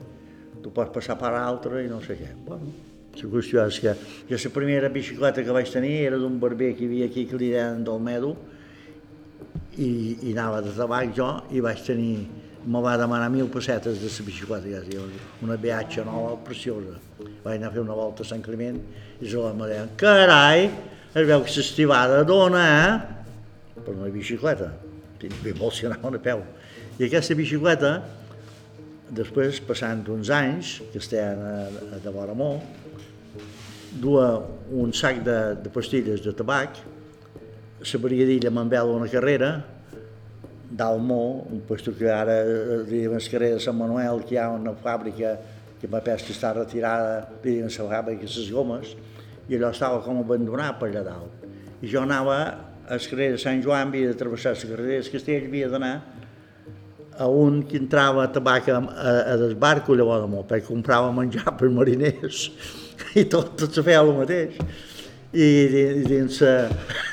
Tu 0.62 0.72
pots 0.72 0.94
passar 0.94 1.18
per 1.20 1.34
altre 1.36 1.84
i 1.84 1.90
no 1.90 2.00
sé 2.00 2.16
què. 2.16 2.30
Bueno, 2.46 2.72
la 3.12 3.28
qüestió 3.28 3.66
és 3.68 3.78
que 3.82 3.92
jo 4.30 4.38
la 4.44 4.52
primera 4.54 4.88
bicicleta 4.88 5.44
que 5.44 5.52
vaig 5.52 5.70
tenir 5.70 6.06
era 6.06 6.18
d'un 6.18 6.38
barber 6.40 6.72
que 6.76 6.84
hi 6.84 6.88
havia 6.88 7.10
aquí 7.10 7.26
que 7.28 7.36
li 7.36 7.50
deien 7.52 7.84
del 7.84 8.00
Medo 8.00 8.36
i, 9.76 10.16
i 10.22 10.32
anava 10.32 10.62
de 10.64 10.72
tabac 10.76 11.12
jo 11.16 11.28
i 11.52 11.60
vaig 11.64 11.82
tenir, 11.84 12.26
me 12.64 12.80
va 12.80 12.96
demanar 12.96 13.28
mil 13.32 13.48
pessetes 13.52 14.00
de 14.00 14.08
la 14.08 14.26
bicicleta, 14.26 14.82
ja 14.88 15.04
una 15.42 15.56
viatge 15.56 16.04
nova 16.04 16.36
preciosa. 16.44 16.98
Vaig 17.44 17.58
anar 17.58 17.70
a 17.70 17.74
fer 17.74 17.82
una 17.82 17.96
volta 17.98 18.22
a 18.22 18.28
Sant 18.28 18.42
Climent 18.42 18.80
i 19.20 19.28
se 19.28 19.36
me 19.36 19.68
deien, 19.68 19.92
carai, 19.96 20.70
es 21.12 21.26
veu 21.28 21.42
que 21.44 21.52
s'estivada 21.52 22.22
dona, 22.24 22.64
eh? 22.72 23.80
Per 23.82 23.94
una 23.94 24.10
bicicleta. 24.12 24.72
Ben 25.20 25.56
molt 25.58 25.76
si 25.76 25.86
anaven 25.86 26.18
a 26.18 26.22
peu. 26.22 26.42
I 26.98 27.06
aquesta 27.06 27.34
bicicleta, 27.38 27.92
després, 29.12 29.60
passant 29.64 30.02
uns 30.10 30.30
anys, 30.34 30.78
que 30.92 30.98
estem 31.02 31.42
a, 31.46 31.98
a 31.98 32.14
vora 32.14 32.34
molt, 32.34 32.81
duia 34.00 34.40
un 34.72 34.92
sac 34.92 35.22
de, 35.24 35.38
de 35.62 35.70
pastilles 35.72 36.22
de 36.24 36.32
tabac, 36.32 36.80
la 37.82 37.98
brigadilla 37.98 38.50
m'envela 38.50 38.96
una 38.96 39.08
carrera, 39.10 39.52
d'Almó, 40.72 41.46
un 41.52 41.60
puesto 41.68 41.92
que 41.92 42.08
ara 42.08 42.38
diuen 42.88 43.18
el 43.18 43.28
carrer 43.28 43.52
de 43.54 43.60
Sant 43.60 43.76
Manuel, 43.76 44.22
que 44.24 44.36
hi 44.36 44.40
ha 44.40 44.48
una 44.54 44.72
fàbrica 44.72 45.34
que 45.80 45.90
ma 45.90 46.00
pesca 46.00 46.32
està 46.32 46.54
retirada, 46.56 47.26
diuen 47.42 47.68
la 47.68 47.88
fàbrica 47.90 48.28
les 48.28 48.50
gomes, 48.50 48.94
i 49.48 49.58
allò 49.58 49.72
estava 49.74 50.00
com 50.04 50.22
abandonat 50.22 50.78
per 50.80 50.88
allà 50.88 51.02
dalt. 51.04 51.44
I 51.82 51.90
jo 51.90 52.00
anava 52.00 52.38
al 52.88 53.04
carrer 53.10 53.32
de 53.34 53.42
Sant 53.42 53.60
Joan, 53.62 53.90
havia 53.90 54.12
de 54.12 54.18
travessar 54.18 54.54
la 54.54 54.70
carrera 54.70 55.00
del 55.00 55.12
Castell, 55.12 55.48
havia 55.50 55.68
d'anar 55.68 55.94
a 57.18 57.26
un 57.28 57.62
que 57.68 57.76
entrava 57.76 58.24
a 58.24 58.30
tabac 58.32 58.68
a, 58.72 58.78
a, 58.78 59.10
a 59.34 59.36
desbarco 59.36 59.94
llavors 59.94 60.46
perquè 60.48 60.64
comprava 60.66 61.12
menjar 61.12 61.52
per 61.58 61.68
mariners 61.68 62.46
i 63.20 63.24
tot, 63.30 63.54
tot 63.58 63.74
se 63.74 63.84
feia 63.84 64.02
el 64.02 64.12
mateix. 64.16 64.58
I, 65.32 65.46
dins, 66.04 66.40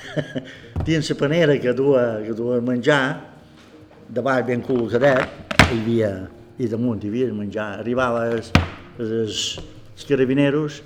dins 0.88 1.12
la 1.12 1.18
panera 1.20 1.56
que 1.62 1.74
duia, 1.76 2.06
que 2.26 2.36
duia 2.36 2.60
menjar, 2.66 3.04
davall 4.10 4.44
ben 4.48 4.64
col·locadet, 4.66 5.56
hi 5.70 5.78
havia, 5.78 6.12
i 6.60 6.68
damunt 6.72 7.04
hi 7.04 7.12
havia 7.12 7.32
menjar, 7.36 7.70
arribava 7.80 8.26
els, 8.34 8.52
els, 9.00 9.44
els 9.94 10.08
carabineros, 10.10 10.82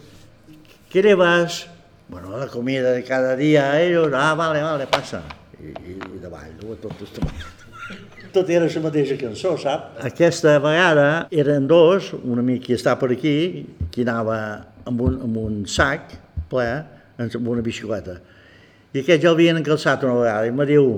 què 0.93 1.01
llevas? 1.01 1.63
Bueno, 2.11 2.35
la 2.37 2.49
comida 2.51 2.91
de 2.93 3.01
cada 3.07 3.33
dia, 3.39 3.71
ellos, 3.81 4.13
ah, 4.13 4.33
vale, 4.37 4.61
vale, 4.61 4.85
passa. 4.91 5.23
I, 5.57 5.71
i, 5.71 5.97
i 5.97 6.21
davall, 6.21 6.51
duia 6.59 6.77
tot 6.83 7.01
tabac 7.15 7.63
tot 8.33 8.49
era 8.49 8.65
la 8.65 8.81
mateixa 8.81 9.15
cançó, 9.19 9.53
sap? 9.61 9.93
Aquesta 10.03 10.55
vegada 10.61 11.27
eren 11.31 11.67
dos, 11.69 12.11
un 12.23 12.41
amic 12.41 12.67
que 12.67 12.77
està 12.77 12.95
per 12.99 13.11
aquí, 13.13 13.35
que 13.93 14.01
anava 14.01 14.37
amb 14.89 15.01
un, 15.01 15.19
amb 15.27 15.39
un 15.41 15.59
sac 15.69 16.13
ple, 16.51 16.69
amb 17.17 17.49
una 17.49 17.63
bicicleta. 17.65 18.17
I 18.93 19.01
aquests 19.01 19.23
ja 19.23 19.31
l'havien 19.31 19.57
encalçat 19.57 20.03
una 20.05 20.19
vegada, 20.19 20.47
i 20.47 20.53
me 20.53 20.65
diu, 20.69 20.89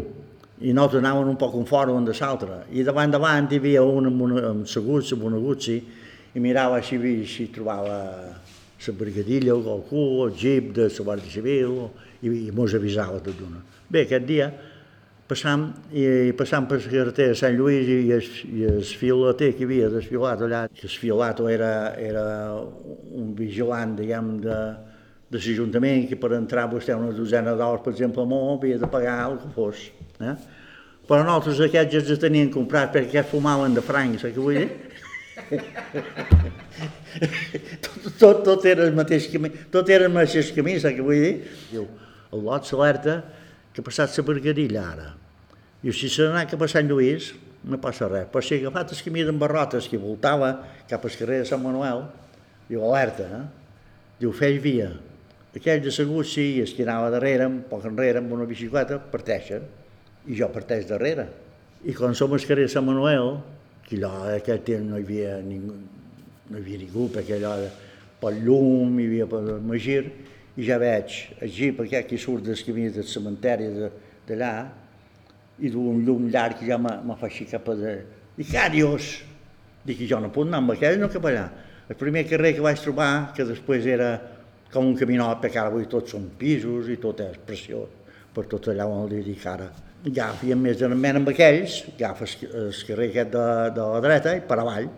i 0.61 0.73
nosaltres 0.75 1.03
anàvem 1.03 1.29
un 1.31 1.37
poc 1.39 1.55
en 1.59 1.67
fora 1.67 1.93
un 1.95 2.07
de 2.07 2.15
l'altre. 2.19 2.63
I 2.71 2.83
davant 2.83 3.11
davant 3.11 3.47
hi 3.51 3.59
havia 3.61 3.83
un 3.83 4.09
amb, 4.11 4.25
una, 4.27 4.41
amb 4.51 4.67
seguts, 4.67 5.13
amb 5.15 5.23
una 5.29 5.39
gutsi, 5.39 5.77
i 6.35 6.43
mirava 6.43 6.81
si, 6.83 6.99
si 7.27 7.47
trobava 7.55 7.99
la 8.85 8.93
brigadilla 8.99 9.55
o 9.55 9.61
qualcú, 9.63 10.25
el 10.25 10.35
jeep 10.35 10.73
de 10.75 10.89
la 10.89 11.05
Guàrdia 11.07 11.31
Civil, 11.31 11.77
i, 12.21 12.31
i 12.47 12.51
mos 12.51 12.75
avisava 12.75 13.21
tot 13.23 13.37
d'una. 13.39 13.63
Bé, 13.87 14.03
aquest 14.03 14.25
dia 14.27 14.49
passam, 15.27 15.69
i 15.91 16.33
passam 16.37 16.67
per 16.69 16.79
la 16.83 16.89
carretera 16.91 17.33
de 17.33 17.37
Sant 17.39 17.55
Lluís 17.57 17.87
i 17.89 18.11
el, 18.13 18.25
i 18.51 18.65
el 18.69 18.83
filoter 18.85 19.51
que 19.55 19.63
hi 19.63 19.67
havia 19.69 19.89
desfilat 19.93 20.43
allà, 20.45 20.65
que 20.69 20.85
el 20.85 20.97
filato 21.01 21.47
era, 21.49 21.71
era 21.97 22.25
un 22.53 23.31
vigilant, 23.37 23.95
diguem, 23.97 24.35
de, 24.43 24.59
de 25.33 25.41
l'Ajuntament, 25.41 26.05
que 26.09 26.19
per 26.21 26.35
entrar 26.37 26.67
vostè 26.71 26.97
una 26.97 27.13
dosena 27.15 27.55
d'hores, 27.57 27.81
per 27.85 27.95
exemple, 27.95 28.25
molt, 28.29 28.59
havia 28.59 28.81
de 28.81 28.89
pagar 28.91 29.17
el 29.31 29.39
que 29.41 29.53
fos. 29.55 29.87
Eh? 30.21 30.35
Però 31.05 31.21
nosaltres 31.23 31.61
aquests 31.67 32.13
els 32.13 32.21
tenien 32.21 32.51
comprat 32.53 32.93
perquè 32.93 33.15
aquests 33.15 33.33
fumaven 33.33 33.73
de 33.77 33.83
francs, 33.85 34.21
saps 34.21 34.35
què 34.35 34.41
vull 34.45 34.61
dir? 34.61 34.69
tot, 37.81 38.05
tot, 38.21 38.43
tot 38.45 38.65
era 38.69 38.85
el 38.85 38.93
mateix 38.97 39.27
camí, 39.33 39.51
tot 39.73 39.89
era 39.89 40.05
el 40.05 40.13
mateix 40.13 40.53
camí, 40.53 40.77
saps 40.81 40.97
què 40.97 41.05
vull 41.05 41.25
dir? 41.25 41.33
Diu, 41.73 41.89
el 42.33 42.45
lot 42.45 42.69
s'alerta 42.69 43.23
que 43.75 43.83
ha 43.83 43.85
passat 43.85 44.13
la 44.15 44.23
bergadilla 44.23 44.83
ara. 44.87 45.09
I 45.83 45.91
si 45.91 46.07
s'ha 46.07 46.29
anat 46.31 46.53
cap 46.53 46.61
a 46.63 46.69
Sant 46.71 46.87
Lluís, 46.87 47.33
no 47.67 47.77
passa 47.83 48.07
res. 48.07 48.29
Però 48.31 48.41
si 48.41 48.55
ha 48.55 48.61
agafat 48.63 48.93
el 48.95 49.01
camí 49.03 49.25
d'en 49.27 49.41
Barrotes, 49.41 49.89
que 49.91 49.99
voltava 49.99 50.53
cap 50.87 51.03
al 51.03 51.17
carrer 51.19 51.41
de 51.41 51.49
Sant 51.49 51.59
Manuel, 51.59 52.05
diu, 52.69 52.85
alerta, 52.87 53.25
eh? 53.27 53.41
Diu, 54.21 54.31
feix 54.31 54.61
via. 54.63 54.93
Aquell 55.55 55.83
de 55.83 55.91
segur, 55.91 56.23
sí, 56.27 56.61
es 56.63 56.71
que 56.75 56.85
anava 56.87 57.11
darrere, 57.11 57.49
un 57.51 57.65
poc 57.67 57.83
enrere, 57.89 58.21
amb 58.23 58.31
una 58.37 58.47
bicicleta, 58.47 59.01
parteixen. 59.11 59.67
I 60.25 60.39
jo 60.39 60.47
parteix 60.55 60.87
darrere. 60.87 61.27
I 61.83 61.93
quan 61.93 62.15
som 62.15 62.31
al 62.33 62.47
carrer 62.47 62.69
de 62.69 62.71
Sant 62.71 62.87
Manuel, 62.87 63.35
que 63.83 63.99
allò, 63.99 64.13
aquell 64.37 64.63
temps 64.65 64.87
no 64.87 65.01
hi 65.01 65.03
havia 65.03 65.35
ningú, 65.43 65.75
no 66.47 66.57
hi 66.57 66.63
havia 66.63 66.79
ningú, 66.79 67.09
perquè 67.11 67.41
allò 67.41 67.57
pel 68.23 68.39
llum, 68.47 68.95
hi 69.03 69.09
havia 69.11 69.27
pel 69.29 69.51
magir, 69.67 70.05
i 70.55 70.65
ja 70.67 70.79
veig 70.79 71.15
el 71.41 71.51
jeep 71.51 71.81
aquest 71.83 72.09
que 72.09 72.19
surt 72.21 72.45
del 72.47 72.59
camí 72.63 72.87
del 72.93 73.07
cementeri 73.07 73.69
d'allà 74.27 74.53
i 75.59 75.71
du 75.71 75.83
un 75.91 76.03
llum 76.05 76.27
llarg 76.31 76.59
que 76.59 76.67
ja 76.67 76.77
me 76.79 77.15
fa 77.19 77.27
així 77.29 77.47
cap 77.49 77.67
a... 77.71 77.75
De... 77.79 77.95
Dic, 78.35 78.51
adiós! 78.59 79.11
Dic, 79.85 80.01
jo 80.09 80.19
no 80.19 80.31
puc 80.33 80.47
anar 80.47 80.63
amb 80.63 80.73
aquell, 80.73 80.97
no 80.99 81.11
cap 81.13 81.27
allà. 81.29 81.45
El 81.87 81.97
primer 81.99 82.25
carrer 82.27 82.55
que 82.57 82.63
vaig 82.65 82.79
trobar, 82.81 83.31
que 83.37 83.45
després 83.45 83.85
era 83.85 84.09
com 84.73 84.87
un 84.89 84.95
caminot, 84.97 85.39
perquè 85.43 85.61
ara 85.61 85.71
avui 85.71 85.85
tots 85.91 86.15
són 86.15 86.25
pisos 86.39 86.89
i 86.91 86.97
tot 87.01 87.21
és 87.23 87.37
preciós, 87.47 87.91
per 88.33 88.47
tot 88.51 88.71
allà 88.71 88.87
on 88.89 89.05
li 89.11 89.21
dic 89.23 89.45
ara. 89.47 89.69
Ja 90.15 90.31
fèiem 90.37 90.59
més 90.61 90.79
de 90.79 90.89
amb 90.89 91.29
aquells, 91.31 91.83
agafes 91.95 92.35
el 92.49 92.73
carrer 92.87 93.09
aquest 93.11 93.31
de, 93.33 93.45
de 93.77 93.85
la 93.93 94.01
dreta 94.03 94.35
i 94.35 94.41
per 94.49 94.59
avall, 94.59 94.89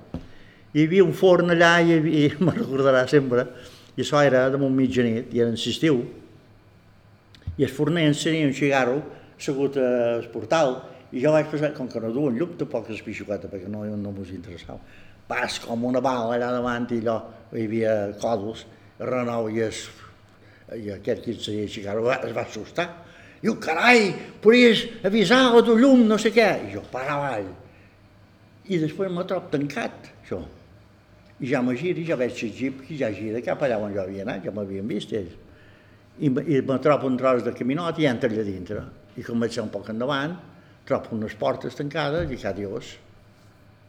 hi 0.74 0.86
havia 0.86 1.04
un 1.04 1.14
forn 1.16 1.54
allà 1.54 1.78
i, 1.82 2.00
i 2.00 2.24
me 2.46 2.56
recordarà 2.56 3.06
sempre, 3.08 3.46
i 3.98 4.04
això 4.04 4.22
era 4.22 4.46
de 4.54 4.60
un 4.62 4.76
mitjanit, 4.78 5.34
i 5.34 5.42
era 5.42 5.50
en 5.50 5.58
l'estiu, 5.58 6.04
i 7.58 7.66
el 7.66 7.74
forner 7.74 8.06
ens 8.12 8.22
tenia 8.22 8.46
un 8.46 8.54
cigarro 8.54 9.00
assegut 9.38 9.80
al 9.82 10.28
portal, 10.34 10.76
i 11.12 11.24
jo 11.24 11.32
vaig 11.34 11.50
pensar, 11.50 11.72
com 11.74 11.90
que 11.90 12.02
no 12.04 12.12
duen 12.14 12.38
llum, 12.38 12.54
tampoc 12.60 12.92
és 12.94 13.02
pixocata, 13.02 13.50
perquè 13.50 13.70
no, 13.72 13.86
no 13.98 14.14
m'ho 14.14 14.26
interessava. 14.28 14.78
Vas 15.28 15.58
com 15.64 15.86
una 15.88 16.02
bala 16.04 16.36
allà 16.36 16.52
davant 16.54 16.86
i 16.94 17.00
allò, 17.02 17.18
hi 17.56 17.66
havia 17.66 17.96
còdols, 18.22 18.66
renou 19.00 19.50
i, 19.50 19.62
es, 19.66 19.86
i 20.76 20.92
aquest 20.94 21.24
que 21.24 21.34
ens 21.34 21.48
tenia 21.48 21.66
el 21.66 21.72
cigarro 21.74 22.12
es 22.14 22.36
va 22.36 22.44
assustar. 22.44 22.88
Diu, 23.42 23.56
carai, 23.62 24.12
podries 24.42 24.86
avisar 25.06 25.56
o 25.56 25.64
tu 25.66 25.78
llum, 25.78 26.06
no 26.10 26.18
sé 26.22 26.32
què. 26.34 26.48
I 26.68 26.74
jo, 26.74 26.84
per 26.92 27.06
avall. 27.06 27.50
I 28.68 28.80
després 28.82 29.14
me 29.14 29.26
trobo 29.30 29.52
tancat, 29.54 30.12
això. 30.24 30.42
I 31.40 31.52
ja 31.52 31.62
me 31.62 31.76
giro, 31.78 32.02
ja 32.02 32.18
veig 32.18 32.40
el 32.44 32.54
jeep 32.56 32.82
que 32.88 32.98
ja 32.98 33.12
gira 33.14 33.42
cap 33.46 33.62
allà 33.62 33.78
on 33.78 33.94
jo 33.94 34.02
havia 34.02 34.24
anat, 34.26 34.46
ja 34.46 34.54
m'havien 34.54 34.88
vist 34.90 35.14
ells. 35.14 35.36
I, 36.18 36.32
I 36.32 36.62
me 36.66 36.78
trobo 36.82 37.06
un 37.06 37.18
tros 37.18 37.44
de 37.46 37.54
caminot 37.54 38.00
i 38.02 38.08
entra 38.10 38.30
allà 38.32 38.46
dintre. 38.46 38.82
I 39.18 39.26
com 39.26 39.40
vaig 39.40 39.54
ser 39.54 39.62
un 39.62 39.70
poc 39.74 39.92
endavant, 39.94 40.34
trobo 40.88 41.14
unes 41.14 41.36
portes 41.38 41.78
tancades 41.78 42.32
i 42.34 42.40
que 42.42 42.50
adiós. 42.50 42.96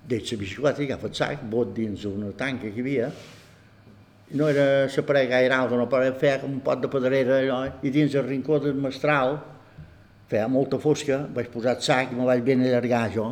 Deixo 0.08 0.36
la 0.36 0.42
bicicleta 0.44 0.84
i 0.84 0.90
agafo 0.90 1.08
el 1.08 1.16
sac, 1.16 1.42
bot 1.48 1.72
dins 1.76 2.04
una 2.08 2.34
tanca 2.36 2.68
que 2.68 2.76
hi 2.76 2.84
havia, 2.84 3.10
no 4.30 4.48
era 4.48 4.84
la 4.84 5.02
paret 5.08 5.28
gaire 5.30 5.54
alta, 5.54 5.76
no 5.76 5.88
paret 5.88 6.18
feia 6.20 6.40
com 6.42 6.52
un 6.52 6.60
pot 6.60 6.80
de 6.82 6.88
pedrera 6.92 7.38
allò, 7.40 7.62
i 7.80 7.90
dins 7.90 8.14
el 8.14 8.26
rincó 8.26 8.58
del 8.60 8.76
mestral 8.76 9.38
feia 10.28 10.48
molta 10.52 10.76
fosca, 10.78 11.22
vaig 11.32 11.48
posar 11.48 11.78
el 11.78 11.84
sac 11.84 12.12
i 12.12 12.16
me 12.16 12.26
vaig 12.28 12.44
ben 12.44 12.60
allargar 12.60 13.06
jo, 13.14 13.28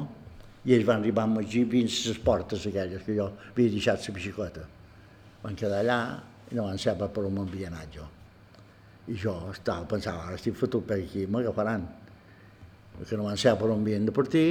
i 0.66 0.74
ells 0.74 0.86
van 0.86 0.98
arribar 0.98 1.26
amb 1.28 1.38
el 1.40 1.46
jeep 1.50 1.70
dins 1.70 1.96
les 2.08 2.18
portes 2.22 2.64
aquelles 2.66 3.04
que 3.06 3.14
jo 3.14 3.28
havia 3.52 3.70
deixat 3.70 4.08
la 4.08 4.14
bicicleta. 4.16 4.64
Van 5.44 5.54
quedar 5.58 5.82
allà 5.84 5.98
i 6.50 6.56
no 6.58 6.64
van 6.66 6.78
saber 6.82 7.06
per 7.14 7.22
on 7.28 7.36
m'havia 7.36 7.70
anat 7.70 7.92
jo. 7.94 8.06
I 9.06 9.14
jo 9.22 9.34
estava, 9.52 9.86
pensava, 9.86 10.24
ara 10.26 10.38
estic 10.38 10.56
fotut 10.58 10.86
per 10.88 10.98
aquí, 10.98 11.26
m'agafaran. 11.30 11.84
Perquè 12.96 13.18
no 13.18 13.28
van 13.28 13.38
saber 13.38 13.60
per 13.60 13.70
on 13.70 13.84
havien 13.84 14.08
de 14.08 14.14
partir, 14.14 14.48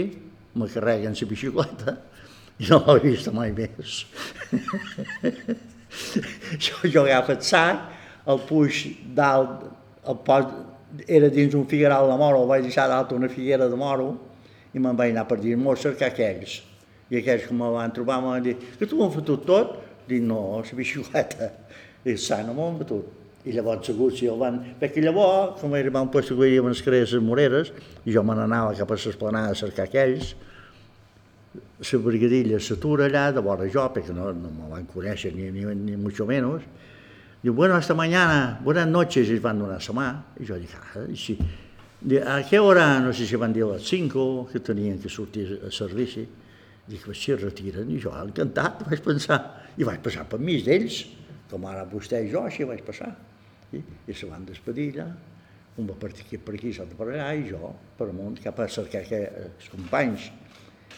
me 0.56 0.70
carreguen 0.72 1.18
la 1.20 1.28
bicicleta 1.28 1.98
i 2.64 2.70
no 2.70 2.80
l'he 2.88 3.02
vist 3.10 3.28
mai 3.36 3.52
més. 3.52 3.98
jo, 6.64 6.78
jo 6.88 7.04
agafo 7.04 7.36
el 7.36 7.42
sac, 7.44 7.90
el 8.32 8.40
puix 8.48 8.86
dalt, 9.18 9.68
el 10.08 10.24
post, 10.24 10.56
era 11.12 11.28
dins 11.28 11.60
un 11.60 11.68
figueral 11.68 12.08
de 12.08 12.16
moro, 12.16 12.46
el 12.46 12.48
vaig 12.54 12.64
deixar 12.70 12.88
dalt 12.88 13.12
una 13.12 13.28
figuera 13.28 13.68
de 13.68 13.76
moro, 13.76 14.14
i 14.76 14.82
me'n 14.84 14.98
vaig 15.00 15.14
anar 15.14 15.26
per 15.30 15.40
dir, 15.40 15.56
m'ho 15.56 15.76
cercar 15.80 16.12
aquells. 16.12 16.60
I 17.10 17.22
aquells 17.22 17.46
que 17.48 17.56
me 17.56 17.68
van 17.72 17.94
trobar 17.96 18.20
m'han 18.24 18.44
dit, 18.44 18.64
que 18.80 18.88
tu 18.90 19.00
m'ho 19.00 19.08
fotut 19.14 19.46
tot? 19.48 19.78
Dic, 20.10 20.24
no, 20.26 20.60
la 20.60 20.78
bicicleta. 20.78 21.52
I 22.06 22.18
sa, 22.22 22.42
no 22.44 22.54
m'ho 22.58 22.72
han 22.72 22.82
fotut. 22.82 23.14
I 23.46 23.54
llavors 23.54 23.88
segur 23.88 24.10
si 24.14 24.28
el 24.28 24.40
van... 24.42 24.58
Perquè 24.82 25.04
llavors, 25.06 25.62
com 25.62 25.76
era 25.78 25.94
un 25.94 26.10
lloc 26.10 26.26
que 26.26 26.34
hi 26.34 26.58
havia 26.58 26.66
les 26.68 26.82
crees 26.84 27.14
moreres, 27.22 27.72
i 28.04 28.14
jo 28.14 28.24
me 28.26 28.36
n'anava 28.36 28.74
cap 28.78 28.92
a 28.92 28.98
l'esplanada 28.98 29.54
a 29.54 29.60
cercar 29.60 29.86
aquells, 29.88 30.34
la 31.56 32.00
brigadilla 32.00 32.60
s'atura 32.60 33.06
allà 33.06 33.30
de 33.32 33.44
vora 33.44 33.68
jo, 33.72 33.84
perquè 33.94 34.14
no, 34.16 34.32
no 34.34 34.52
me 34.52 34.70
van 34.72 34.88
conèixer 34.90 35.32
ni, 35.36 35.52
ni, 35.52 35.66
ni 35.76 35.96
mucho 35.96 36.26
menos. 36.26 36.64
Diu, 37.44 37.54
bueno, 37.54 37.76
hasta 37.76 37.94
mañana, 37.94 38.60
buenas 38.64 38.88
noches, 38.88 39.30
i 39.30 39.38
van 39.40 39.60
donar 39.60 39.78
la 39.78 39.94
mà. 39.94 40.08
I 40.42 40.48
jo 40.48 40.58
dic, 40.58 40.72
ah, 40.74 41.06
i 41.06 41.16
si, 41.16 41.38
a 42.06 42.40
què 42.46 42.60
hora, 42.62 43.00
no 43.02 43.14
sé 43.18 43.26
si 43.26 43.38
van 43.42 43.54
dir 43.54 43.64
a 43.66 43.74
les 43.74 43.86
5, 43.90 44.26
que 44.52 44.62
tenien 44.62 45.00
que 45.02 45.10
sortir 45.10 45.48
a 45.66 45.72
servici. 45.74 46.26
Dic, 46.86 47.06
si 47.18 47.34
es 47.34 47.42
retiren, 47.42 47.90
i 47.90 47.98
jo, 47.98 48.12
encantat, 48.14 48.84
vaig 48.86 49.02
pensar, 49.02 49.40
i 49.78 49.88
vaig 49.88 50.04
passar 50.06 50.28
per 50.30 50.38
mig 50.38 50.62
d'ells, 50.68 51.00
com 51.50 51.66
ara 51.66 51.88
vostè 51.90 52.22
i 52.22 52.30
jo, 52.30 52.44
així 52.46 52.68
vaig 52.70 52.84
passar. 52.86 53.10
I, 53.74 53.82
i 53.82 54.14
se 54.14 54.30
van 54.30 54.46
despedir 54.46 54.92
allà, 54.94 55.08
un 55.82 55.90
va 55.90 55.98
partir 56.00 56.28
aquí 56.28 56.38
per 56.38 56.54
aquí, 56.56 56.76
l'altre 56.78 57.00
per 57.00 57.10
allà, 57.10 57.32
i 57.34 57.50
jo 57.50 57.74
per 57.98 58.12
amunt 58.12 58.38
cap 58.44 58.62
a 58.62 58.70
cercar 58.70 59.02
els 59.10 59.68
companys 59.74 60.30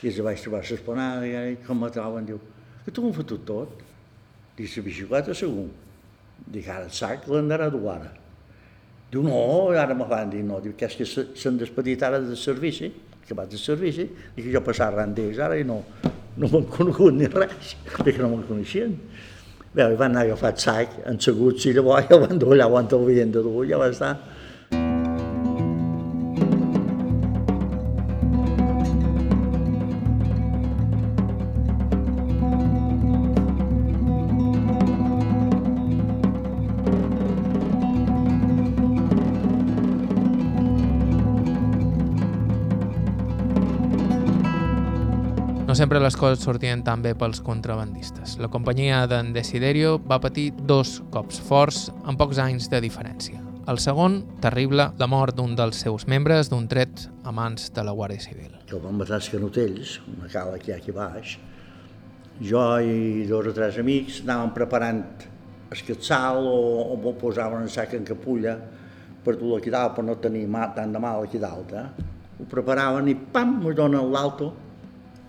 i 0.03 0.11
els 0.11 0.19
vaig 0.27 0.43
trobar 0.43 0.61
l'esplanada 0.67 1.47
i 1.53 1.57
com 1.65 1.79
me 1.81 1.89
troben, 1.93 2.27
diu, 2.27 2.43
que 2.83 2.91
tu 2.91 3.05
m'ho 3.05 3.15
fotut 3.15 3.47
tot? 3.47 3.79
Dic, 4.57 4.75
la 4.75 4.83
bicicleta 4.91 5.33
segur. 5.37 5.69
Dic, 6.51 6.67
ara 6.67 6.85
el 6.85 6.93
sac 6.93 7.25
l'andarà 7.31 7.71
a 7.71 7.73
dur 7.73 7.87
ara. 7.95 8.11
Diu, 9.11 9.23
no, 9.23 9.39
ara 9.71 9.95
me 9.95 10.05
fan 10.07 10.31
dir, 10.33 10.43
no, 10.43 10.59
diu, 10.59 10.73
que 10.75 10.87
és 10.89 10.95
que 10.99 11.05
s'han 11.07 11.57
despedit 11.59 12.01
ara 12.03 12.19
del 12.19 12.35
servici, 12.39 12.89
que 13.27 13.35
vaig 13.35 13.53
del 13.53 13.61
servici, 13.61 14.03
i 14.35 14.43
que 14.43 14.51
jo 14.51 14.61
passava 14.65 14.97
arran 14.97 15.13
d'ells 15.15 15.39
ara 15.43 15.55
i 15.59 15.63
no, 15.67 15.79
no 16.35 16.49
m'han 16.51 16.67
conegut 16.73 17.15
ni 17.15 17.29
res, 17.31 17.75
perquè 17.93 18.19
no 18.19 18.33
me'n 18.33 18.43
coneixien. 18.49 18.97
Bé, 19.71 19.85
van 19.95 20.11
anar 20.11 20.25
a 20.25 20.27
agafar 20.31 20.51
el 20.51 20.59
sac, 20.59 20.97
enseguts, 21.07 21.69
i 21.69 21.73
llavors 21.77 22.09
ja 22.09 22.19
van 22.19 22.39
dur 22.41 22.55
allà 22.55 22.67
on 22.67 22.91
havien 22.99 23.31
de 23.31 23.43
dur, 23.45 23.63
ja 23.69 23.79
va 23.79 23.87
estar. 23.93 24.15
Sempre 45.77 45.99
les 46.01 46.15
coses 46.17 46.41
sortien 46.41 46.81
tan 46.81 47.03
bé 47.05 47.11
pels 47.13 47.37
contrabandistes. 47.45 48.39
La 48.41 48.49
companyia 48.49 49.03
d'en 49.05 49.29
Desiderio 49.35 49.99
va 50.01 50.17
patir 50.17 50.47
dos 50.57 50.95
cops 51.13 51.37
forts 51.37 51.83
en 52.09 52.17
pocs 52.17 52.39
anys 52.41 52.65
de 52.71 52.79
diferència. 52.81 53.43
El 53.69 53.77
segon, 53.83 54.23
terrible, 54.41 54.87
la 54.97 55.09
mort 55.11 55.37
d'un 55.37 55.53
dels 55.59 55.83
seus 55.85 56.07
membres 56.09 56.49
d'un 56.49 56.65
tret 56.71 57.05
a 57.21 57.35
mans 57.35 57.69
de 57.75 57.85
la 57.85 57.93
Guàrdia 57.93 58.25
Civil. 58.25 58.57
Que 58.65 58.81
van 58.81 58.97
matar 58.97 59.19
els 59.19 59.29
canotells, 59.29 59.93
una 60.15 60.31
cala 60.33 60.57
que 60.57 60.71
hi 60.71 60.73
ha 60.73 60.81
aquí 60.81 60.95
baix. 60.95 61.37
Jo 62.41 62.65
i 62.81 63.25
dos 63.29 63.51
o 63.51 63.53
tres 63.53 63.77
amics 63.77 64.23
anàvem 64.25 64.57
preparant 64.57 65.03
el 65.69 65.85
quetzal 65.85 66.41
o, 66.41 66.59
o 66.97 67.17
posaven 67.21 67.67
en 67.67 67.69
sac 67.69 67.93
en 67.93 68.07
capulla 68.07 68.57
per 69.23 69.35
dur 69.37 69.59
aquí 69.59 69.69
dalt, 69.69 69.93
per 69.93 70.05
no 70.07 70.17
tenir 70.17 70.47
tant 70.73 70.93
de 70.93 70.99
mal 71.03 71.27
aquí 71.27 71.37
dalt. 71.37 71.73
Eh? 71.73 72.13
Ho 72.39 72.49
preparaven 72.49 73.11
i 73.11 73.19
pam, 73.19 73.59
ens 73.61 73.77
donen 73.77 74.09
l'alto 74.09 74.55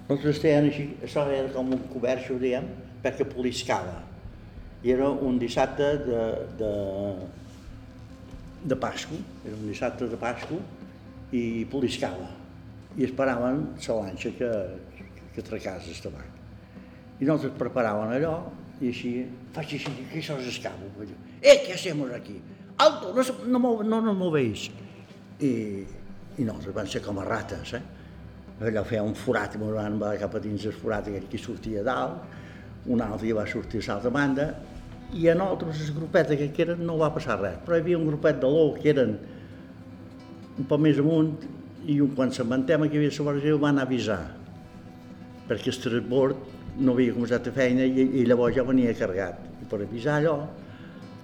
nosaltres 0.09 0.41
feien 0.41 0.69
així, 0.71 0.87
això 1.05 1.27
era 1.29 1.51
com 1.53 1.75
un 1.77 1.83
cobert, 1.93 2.31
ho 2.33 2.39
diem, 2.41 2.65
perquè 3.05 3.27
poliscava. 3.29 3.99
I 4.83 4.95
era 4.95 5.09
un 5.11 5.39
dissabte 5.39 5.89
de, 6.07 6.23
de, 6.59 6.73
de 8.71 8.79
Pasco, 8.79 9.19
era 9.45 9.57
un 9.57 9.67
dissabte 9.69 10.09
de 10.09 10.19
Pasco, 10.21 10.61
i 11.35 11.67
poliscava. 11.71 12.31
I 12.97 13.05
esperaven 13.05 13.65
la 13.85 13.99
lanxa 14.01 14.33
que, 14.39 14.51
que 15.35 15.45
tracàs 15.45 15.91
el 15.91 16.01
tabac. 16.07 16.39
I 17.19 17.27
nosaltres 17.27 17.59
preparàvem 17.59 18.15
allò, 18.17 18.35
i 18.81 18.93
així, 18.93 19.13
faig 19.55 19.75
així, 19.77 19.93
que 20.09 20.23
això 20.23 20.39
és 20.41 20.49
escavo. 20.55 20.89
Eh, 21.43 21.59
què 21.67 21.75
hacemos 21.75 22.15
aquí? 22.15 22.39
Alto, 22.79 23.13
no, 23.13 23.59
no, 23.59 23.73
no, 23.83 24.01
no 24.07 24.15
movéis. 24.15 24.69
I, 25.43 25.53
i 26.39 26.47
nosaltres 26.47 26.75
van 26.75 26.91
ser 26.91 27.03
com 27.05 27.19
a 27.19 27.27
rates, 27.27 27.75
eh? 27.75 27.83
Allò 28.61 28.83
feia 28.85 29.05
un 29.07 29.15
forat 29.15 29.55
i 29.55 29.61
van 29.63 29.99
va 29.99 30.17
cap 30.19 30.35
a 30.35 30.41
dins 30.43 30.65
el 30.67 30.75
forat 30.75 31.07
aquell 31.09 31.29
que 31.31 31.39
sortia 31.39 31.85
dalt, 31.87 32.25
un 32.87 33.01
altre 33.05 33.33
va 33.37 33.47
sortir 33.47 33.81
a 33.85 33.93
l'altra 33.93 34.11
banda, 34.11 34.49
i 35.15 35.29
a 35.29 35.35
nosaltres, 35.35 35.89
el 35.89 35.95
grupet 35.97 36.35
que 36.37 36.63
eren, 36.63 36.85
no 36.85 36.99
va 36.99 37.13
passar 37.15 37.39
res, 37.41 37.57
però 37.65 37.77
hi 37.77 37.81
havia 37.81 37.99
un 37.99 38.07
grupet 38.11 38.41
de 38.43 38.51
l'ou 38.51 38.75
que 38.77 38.91
eren 38.91 39.15
un 40.59 40.67
poc 40.69 40.83
més 40.83 40.99
amunt, 40.99 41.37
i 41.87 41.97
quan 42.17 42.33
se'n 42.35 42.51
que 42.67 42.75
hi 42.75 42.75
havia 42.75 43.11
la 43.11 43.25
Guàrdia 43.25 43.57
va 43.57 43.69
anar 43.71 43.87
a 43.87 43.87
avisar, 43.87 44.23
perquè 45.49 45.71
el 45.73 45.81
transbord 45.81 46.57
no 46.79 46.93
havia 46.93 47.15
començat 47.15 47.49
a 47.49 47.53
feina 47.53 47.87
i, 47.87 48.05
i 48.21 48.25
llavors 48.27 48.57
ja 48.57 48.65
venia 48.67 48.93
carregat. 48.95 49.39
I 49.63 49.69
per 49.71 49.81
avisar 49.83 50.19
allò, 50.19 50.37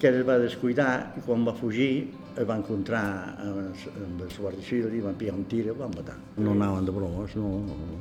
que 0.01 0.09
es 0.09 0.25
va 0.27 0.39
descuidar 0.39 1.15
i 1.19 1.23
quan 1.27 1.45
va 1.47 1.55
fugir 1.55 2.09
es 2.35 2.47
va 2.49 2.57
encontrar 2.59 3.03
amb, 3.39 3.85
amb 3.95 4.23
el 4.25 4.31
Guàrdia 4.35 4.67
Civil 4.67 4.95
i 4.99 5.03
van 5.05 5.17
pillar 5.19 5.35
un 5.37 5.45
tir 5.51 5.65
i 5.65 5.73
el 5.73 5.79
van 5.79 5.93
matar. 5.95 6.17
No 6.37 6.55
anaven 6.55 6.87
de 6.89 6.95
bromes, 6.95 7.37
no, 7.39 7.51
no. 7.69 7.99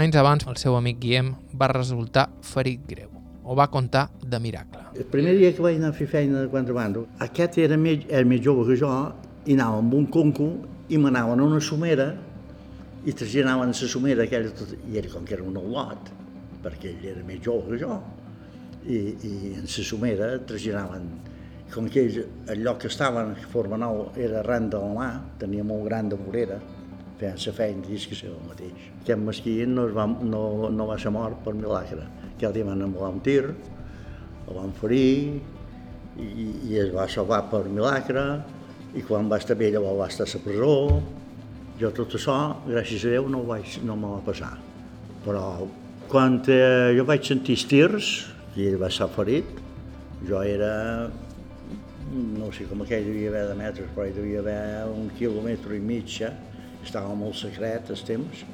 Anys 0.00 0.16
abans, 0.18 0.46
el 0.50 0.56
seu 0.58 0.74
amic 0.74 0.98
Guillem 1.02 1.34
va 1.60 1.68
resultar 1.70 2.26
ferit 2.42 2.82
greu. 2.90 3.12
Ho 3.44 3.54
va 3.54 3.68
contar 3.70 4.08
de 4.22 4.40
miracle. 4.40 4.80
El 4.98 5.06
primer 5.12 5.36
dia 5.38 5.52
que 5.54 5.62
vaig 5.62 5.76
anar 5.78 5.92
a 5.92 5.96
fer 5.96 6.08
feina 6.10 6.40
de 6.40 6.50
contrabando, 6.50 7.06
aquest 7.22 7.58
era 7.62 7.78
més, 7.78 8.06
era 8.08 8.24
més 8.26 8.42
jove 8.42 8.64
que 8.70 8.78
jo 8.80 8.90
i 9.44 9.54
anava 9.54 9.82
amb 9.82 9.94
un 9.94 10.06
conco 10.10 10.48
i 10.88 10.98
m'anaven 10.98 11.42
a 11.42 11.46
una 11.46 11.60
somera 11.62 12.08
i 13.04 13.12
trasllanaven 13.12 13.70
a 13.70 13.76
la 13.76 13.88
somera 13.92 14.24
aquella 14.24 14.50
tot, 14.56 14.72
i 14.88 14.98
ell 14.98 15.10
com 15.12 15.28
que 15.28 15.36
era 15.36 15.44
un 15.44 15.58
olot, 15.60 16.10
perquè 16.64 16.94
ell 16.94 17.06
era 17.12 17.24
més 17.28 17.42
jove 17.44 17.74
que 17.74 17.80
jo, 17.84 18.00
i, 18.88 18.98
i 19.28 19.32
en 19.60 19.68
la 19.68 19.86
somera 19.92 20.30
trasllanaven 20.48 21.06
com 21.74 21.88
que 21.90 22.04
ells, 22.06 22.20
el 22.52 22.62
lloc 22.62 22.84
que 22.84 22.88
estaven, 22.92 23.34
Nou, 23.82 24.10
era 24.16 24.40
arran 24.40 24.70
de 24.70 24.78
la 24.78 24.94
mà, 24.94 25.10
tenia 25.38 25.64
molt 25.66 25.84
gran 25.88 26.08
de 26.08 26.16
vorera, 26.16 26.60
feien 27.18 27.38
la 27.46 27.52
feina, 27.52 27.82
dius 27.86 28.06
que 28.06 28.14
ser 28.14 28.30
el 28.30 28.40
mateix. 28.48 28.90
Aquest 29.02 29.20
mesquí 29.20 29.54
no, 29.66 29.88
va, 29.94 30.06
no, 30.06 30.70
no 30.70 30.86
va 30.86 30.98
ser 30.98 31.10
mort 31.10 31.42
per 31.44 31.54
milagre, 31.54 32.06
que 32.38 32.50
dia 32.52 32.64
van 32.64 32.82
envolar 32.82 33.12
un 33.14 33.20
tir, 33.20 33.44
el 34.44 34.54
van 34.54 34.72
ferir 34.76 35.40
i, 36.20 36.46
i 36.70 36.78
es 36.78 36.92
va 36.94 37.06
salvar 37.08 37.44
per 37.50 37.64
milagre 37.68 38.24
i 38.94 39.02
quan 39.02 39.30
va 39.30 39.40
estar 39.40 39.56
bé 39.58 39.70
llavors 39.74 39.98
va 39.98 40.08
estar 40.12 40.26
a 40.26 40.32
la 40.34 40.42
presó. 40.44 40.74
Jo 41.80 41.90
tot 41.90 42.14
això, 42.14 42.36
gràcies 42.68 43.02
a 43.08 43.14
Déu, 43.16 43.26
no, 43.28 43.42
vaig, 43.48 43.80
no 43.82 43.96
me 43.98 44.12
va 44.12 44.20
passar. 44.22 44.52
Però 45.24 45.66
quan 46.10 46.38
eh, 46.46 46.94
jo 46.94 47.06
vaig 47.08 47.26
sentir 47.26 47.56
els 47.58 47.64
tirs, 47.66 48.10
i 48.54 48.68
ell 48.68 48.78
va 48.78 48.92
estar 48.92 49.08
ferit, 49.10 49.48
jo 50.28 50.42
era, 50.46 51.10
no 52.14 52.50
sé 52.54 52.68
com 52.70 52.82
aquell 52.84 53.06
devia 53.08 53.30
haver 53.32 53.44
de 53.50 53.54
metres, 53.58 53.88
però 53.94 54.06
hi 54.06 54.14
devia 54.14 54.42
haver 54.44 54.58
un 54.92 55.08
quilòmetre 55.18 55.76
i 55.76 55.82
mig, 55.82 56.18
estava 56.84 57.14
molt 57.18 57.38
secret 57.40 57.90
els 57.90 58.04
temps, 58.06 58.44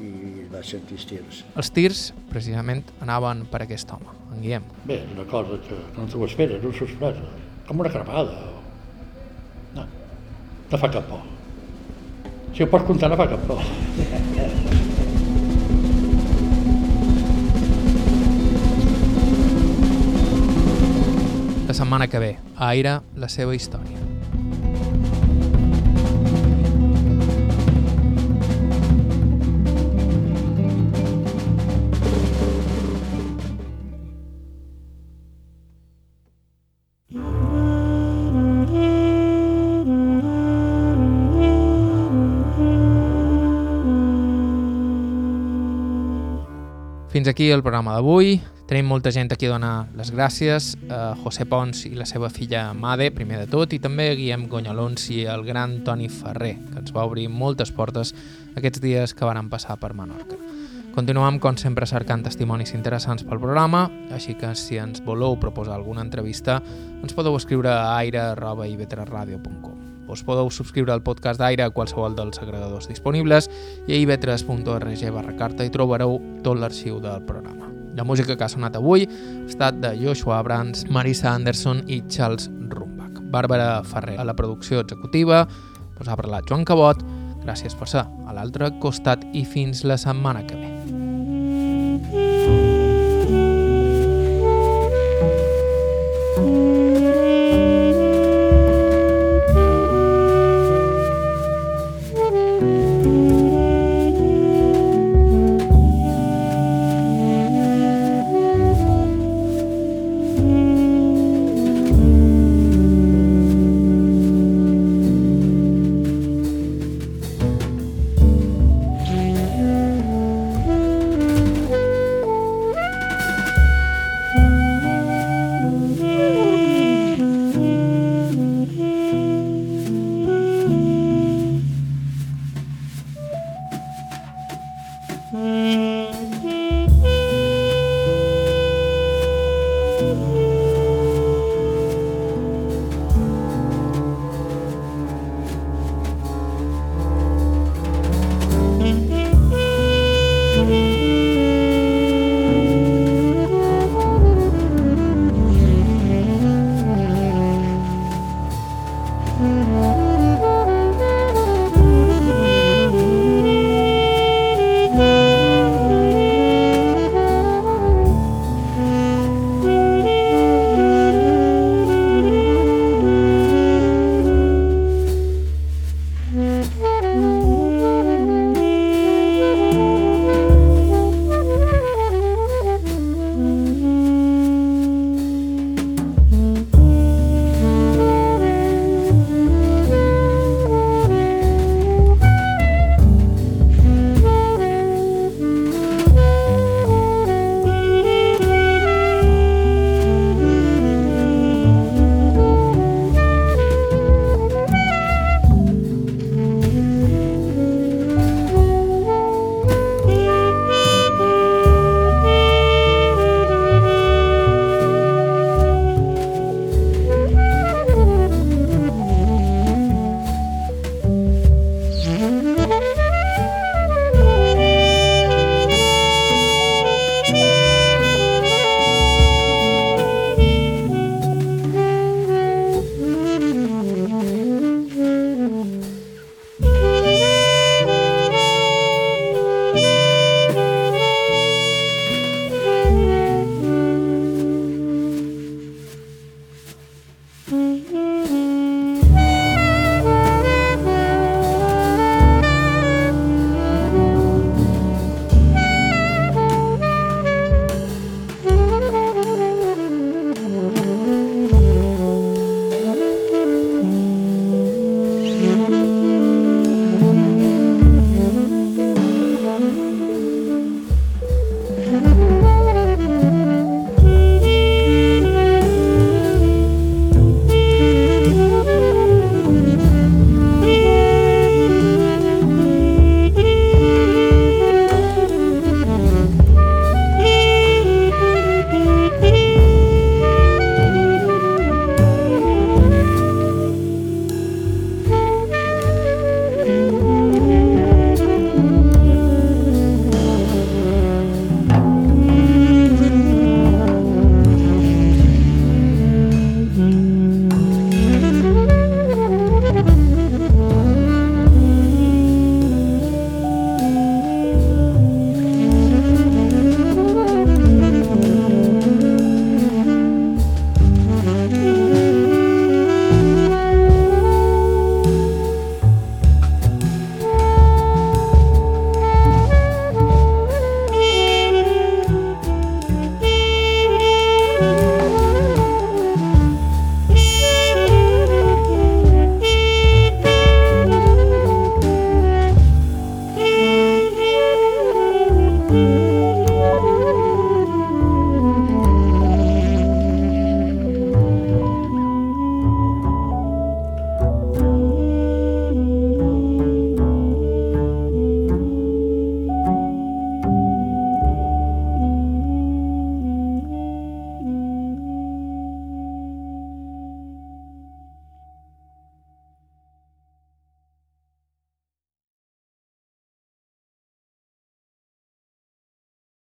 i 0.00 0.46
va 0.52 0.62
sentir 0.64 0.96
els 0.96 1.06
tirs. 1.10 1.42
Els 1.60 1.72
tirs, 1.76 2.04
precisament, 2.30 2.84
anaven 3.04 3.44
per 3.50 3.62
aquest 3.66 3.92
home, 3.92 4.16
en 4.30 4.42
Guillem. 4.44 4.68
Bé, 4.88 5.02
una 5.14 5.26
cosa 5.28 5.60
que 5.66 5.80
no 5.96 6.08
t'ho 6.08 6.24
esperes, 6.28 6.64
una 6.64 6.80
sorpresa, 6.80 7.28
com 7.68 7.84
una 7.84 7.92
crepada. 7.92 8.36
No, 9.76 9.86
no 10.72 10.84
fa 10.84 10.92
cap 10.96 11.08
por. 11.10 11.24
Si 12.54 12.64
ho 12.64 12.70
pots 12.70 12.88
comptar, 12.88 13.12
no 13.12 13.20
fa 13.20 13.28
cap 13.34 13.48
por. 13.50 14.79
Setmana 21.80 22.08
que 22.08 22.18
ve, 22.18 22.36
a 22.56 22.68
Aire, 22.68 23.00
la 23.16 23.28
seva 23.32 23.54
història. 23.56 23.96
Fins 47.08 47.26
aquí 47.26 47.48
el 47.50 47.62
programa 47.64 47.96
d'avui. 47.96 48.36
Tenim 48.70 48.86
molta 48.86 49.10
gent 49.10 49.32
aquí 49.34 49.48
a 49.48 49.56
donar 49.56 49.88
les 49.98 50.12
gràcies 50.14 50.76
a 50.94 51.16
José 51.18 51.42
Pons 51.42 51.80
i 51.88 51.96
la 51.98 52.04
seva 52.06 52.28
filla 52.30 52.68
Made, 52.70 53.08
primer 53.10 53.40
de 53.40 53.48
tot, 53.50 53.72
i 53.74 53.80
també 53.82 54.12
a 54.12 54.14
Guillem 54.14 54.44
Gonyalons 54.46 55.08
i 55.10 55.24
el 55.26 55.42
gran 55.42 55.80
Toni 55.82 56.06
Ferrer, 56.06 56.52
que 56.68 56.78
ens 56.78 56.92
va 56.94 57.02
obrir 57.02 57.26
moltes 57.34 57.74
portes 57.74 58.14
aquests 58.54 58.78
dies 58.78 59.10
que 59.10 59.26
varen 59.26 59.50
passar 59.50 59.74
per 59.82 59.90
Menorca. 59.98 60.38
Continuem, 60.94 61.40
com 61.42 61.58
sempre, 61.58 61.88
cercant 61.90 62.22
testimonis 62.22 62.70
interessants 62.78 63.26
pel 63.26 63.42
programa, 63.42 63.88
així 64.14 64.36
que 64.38 64.54
si 64.54 64.78
ens 64.78 65.02
voleu 65.02 65.34
proposar 65.42 65.74
alguna 65.74 66.06
entrevista, 66.06 66.60
ens 67.02 67.16
podeu 67.18 67.34
escriure 67.40 67.74
a 67.74 67.96
aire.ivetresradio.com. 67.96 70.06
Us 70.14 70.22
podeu 70.22 70.46
subscriure 70.54 70.94
al 70.94 71.02
podcast 71.02 71.42
d'Aire 71.42 71.66
a 71.66 71.74
qualsevol 71.74 72.14
dels 72.14 72.38
agregadors 72.38 72.86
disponibles 72.86 73.50
i 73.88 73.98
a 73.98 73.98
ivetres.org 73.98 75.04
barra 75.10 75.34
carta 75.42 75.66
hi 75.66 75.74
trobareu 75.74 76.20
tot 76.46 76.62
l'arxiu 76.62 77.02
del 77.02 77.26
programa. 77.26 77.79
La 77.96 78.04
música 78.04 78.36
que 78.36 78.44
ha 78.44 78.50
sonat 78.50 78.76
avui 78.78 79.06
ha 79.06 79.48
estat 79.48 79.80
de 79.82 79.94
Joshua 79.98 80.38
Abrams, 80.38 80.86
Marisa 80.90 81.32
Anderson 81.32 81.82
i 81.88 82.02
Charles 82.08 82.50
Rumbach. 82.70 83.18
Bàrbara 83.30 83.82
Ferrer 83.84 84.18
a 84.18 84.24
la 84.24 84.36
producció 84.36 84.84
executiva, 84.84 85.46
us 86.00 86.08
ha 86.08 86.16
parlat 86.16 86.48
Joan 86.48 86.64
Cabot, 86.64 87.02
gràcies 87.44 87.76
per 87.76 87.90
ser 87.90 88.06
a 88.06 88.36
l'altre 88.36 88.72
costat 88.80 89.26
i 89.34 89.44
fins 89.44 89.84
la 89.84 89.98
setmana 90.00 90.46
que 90.46 90.56
ve. 90.56 90.99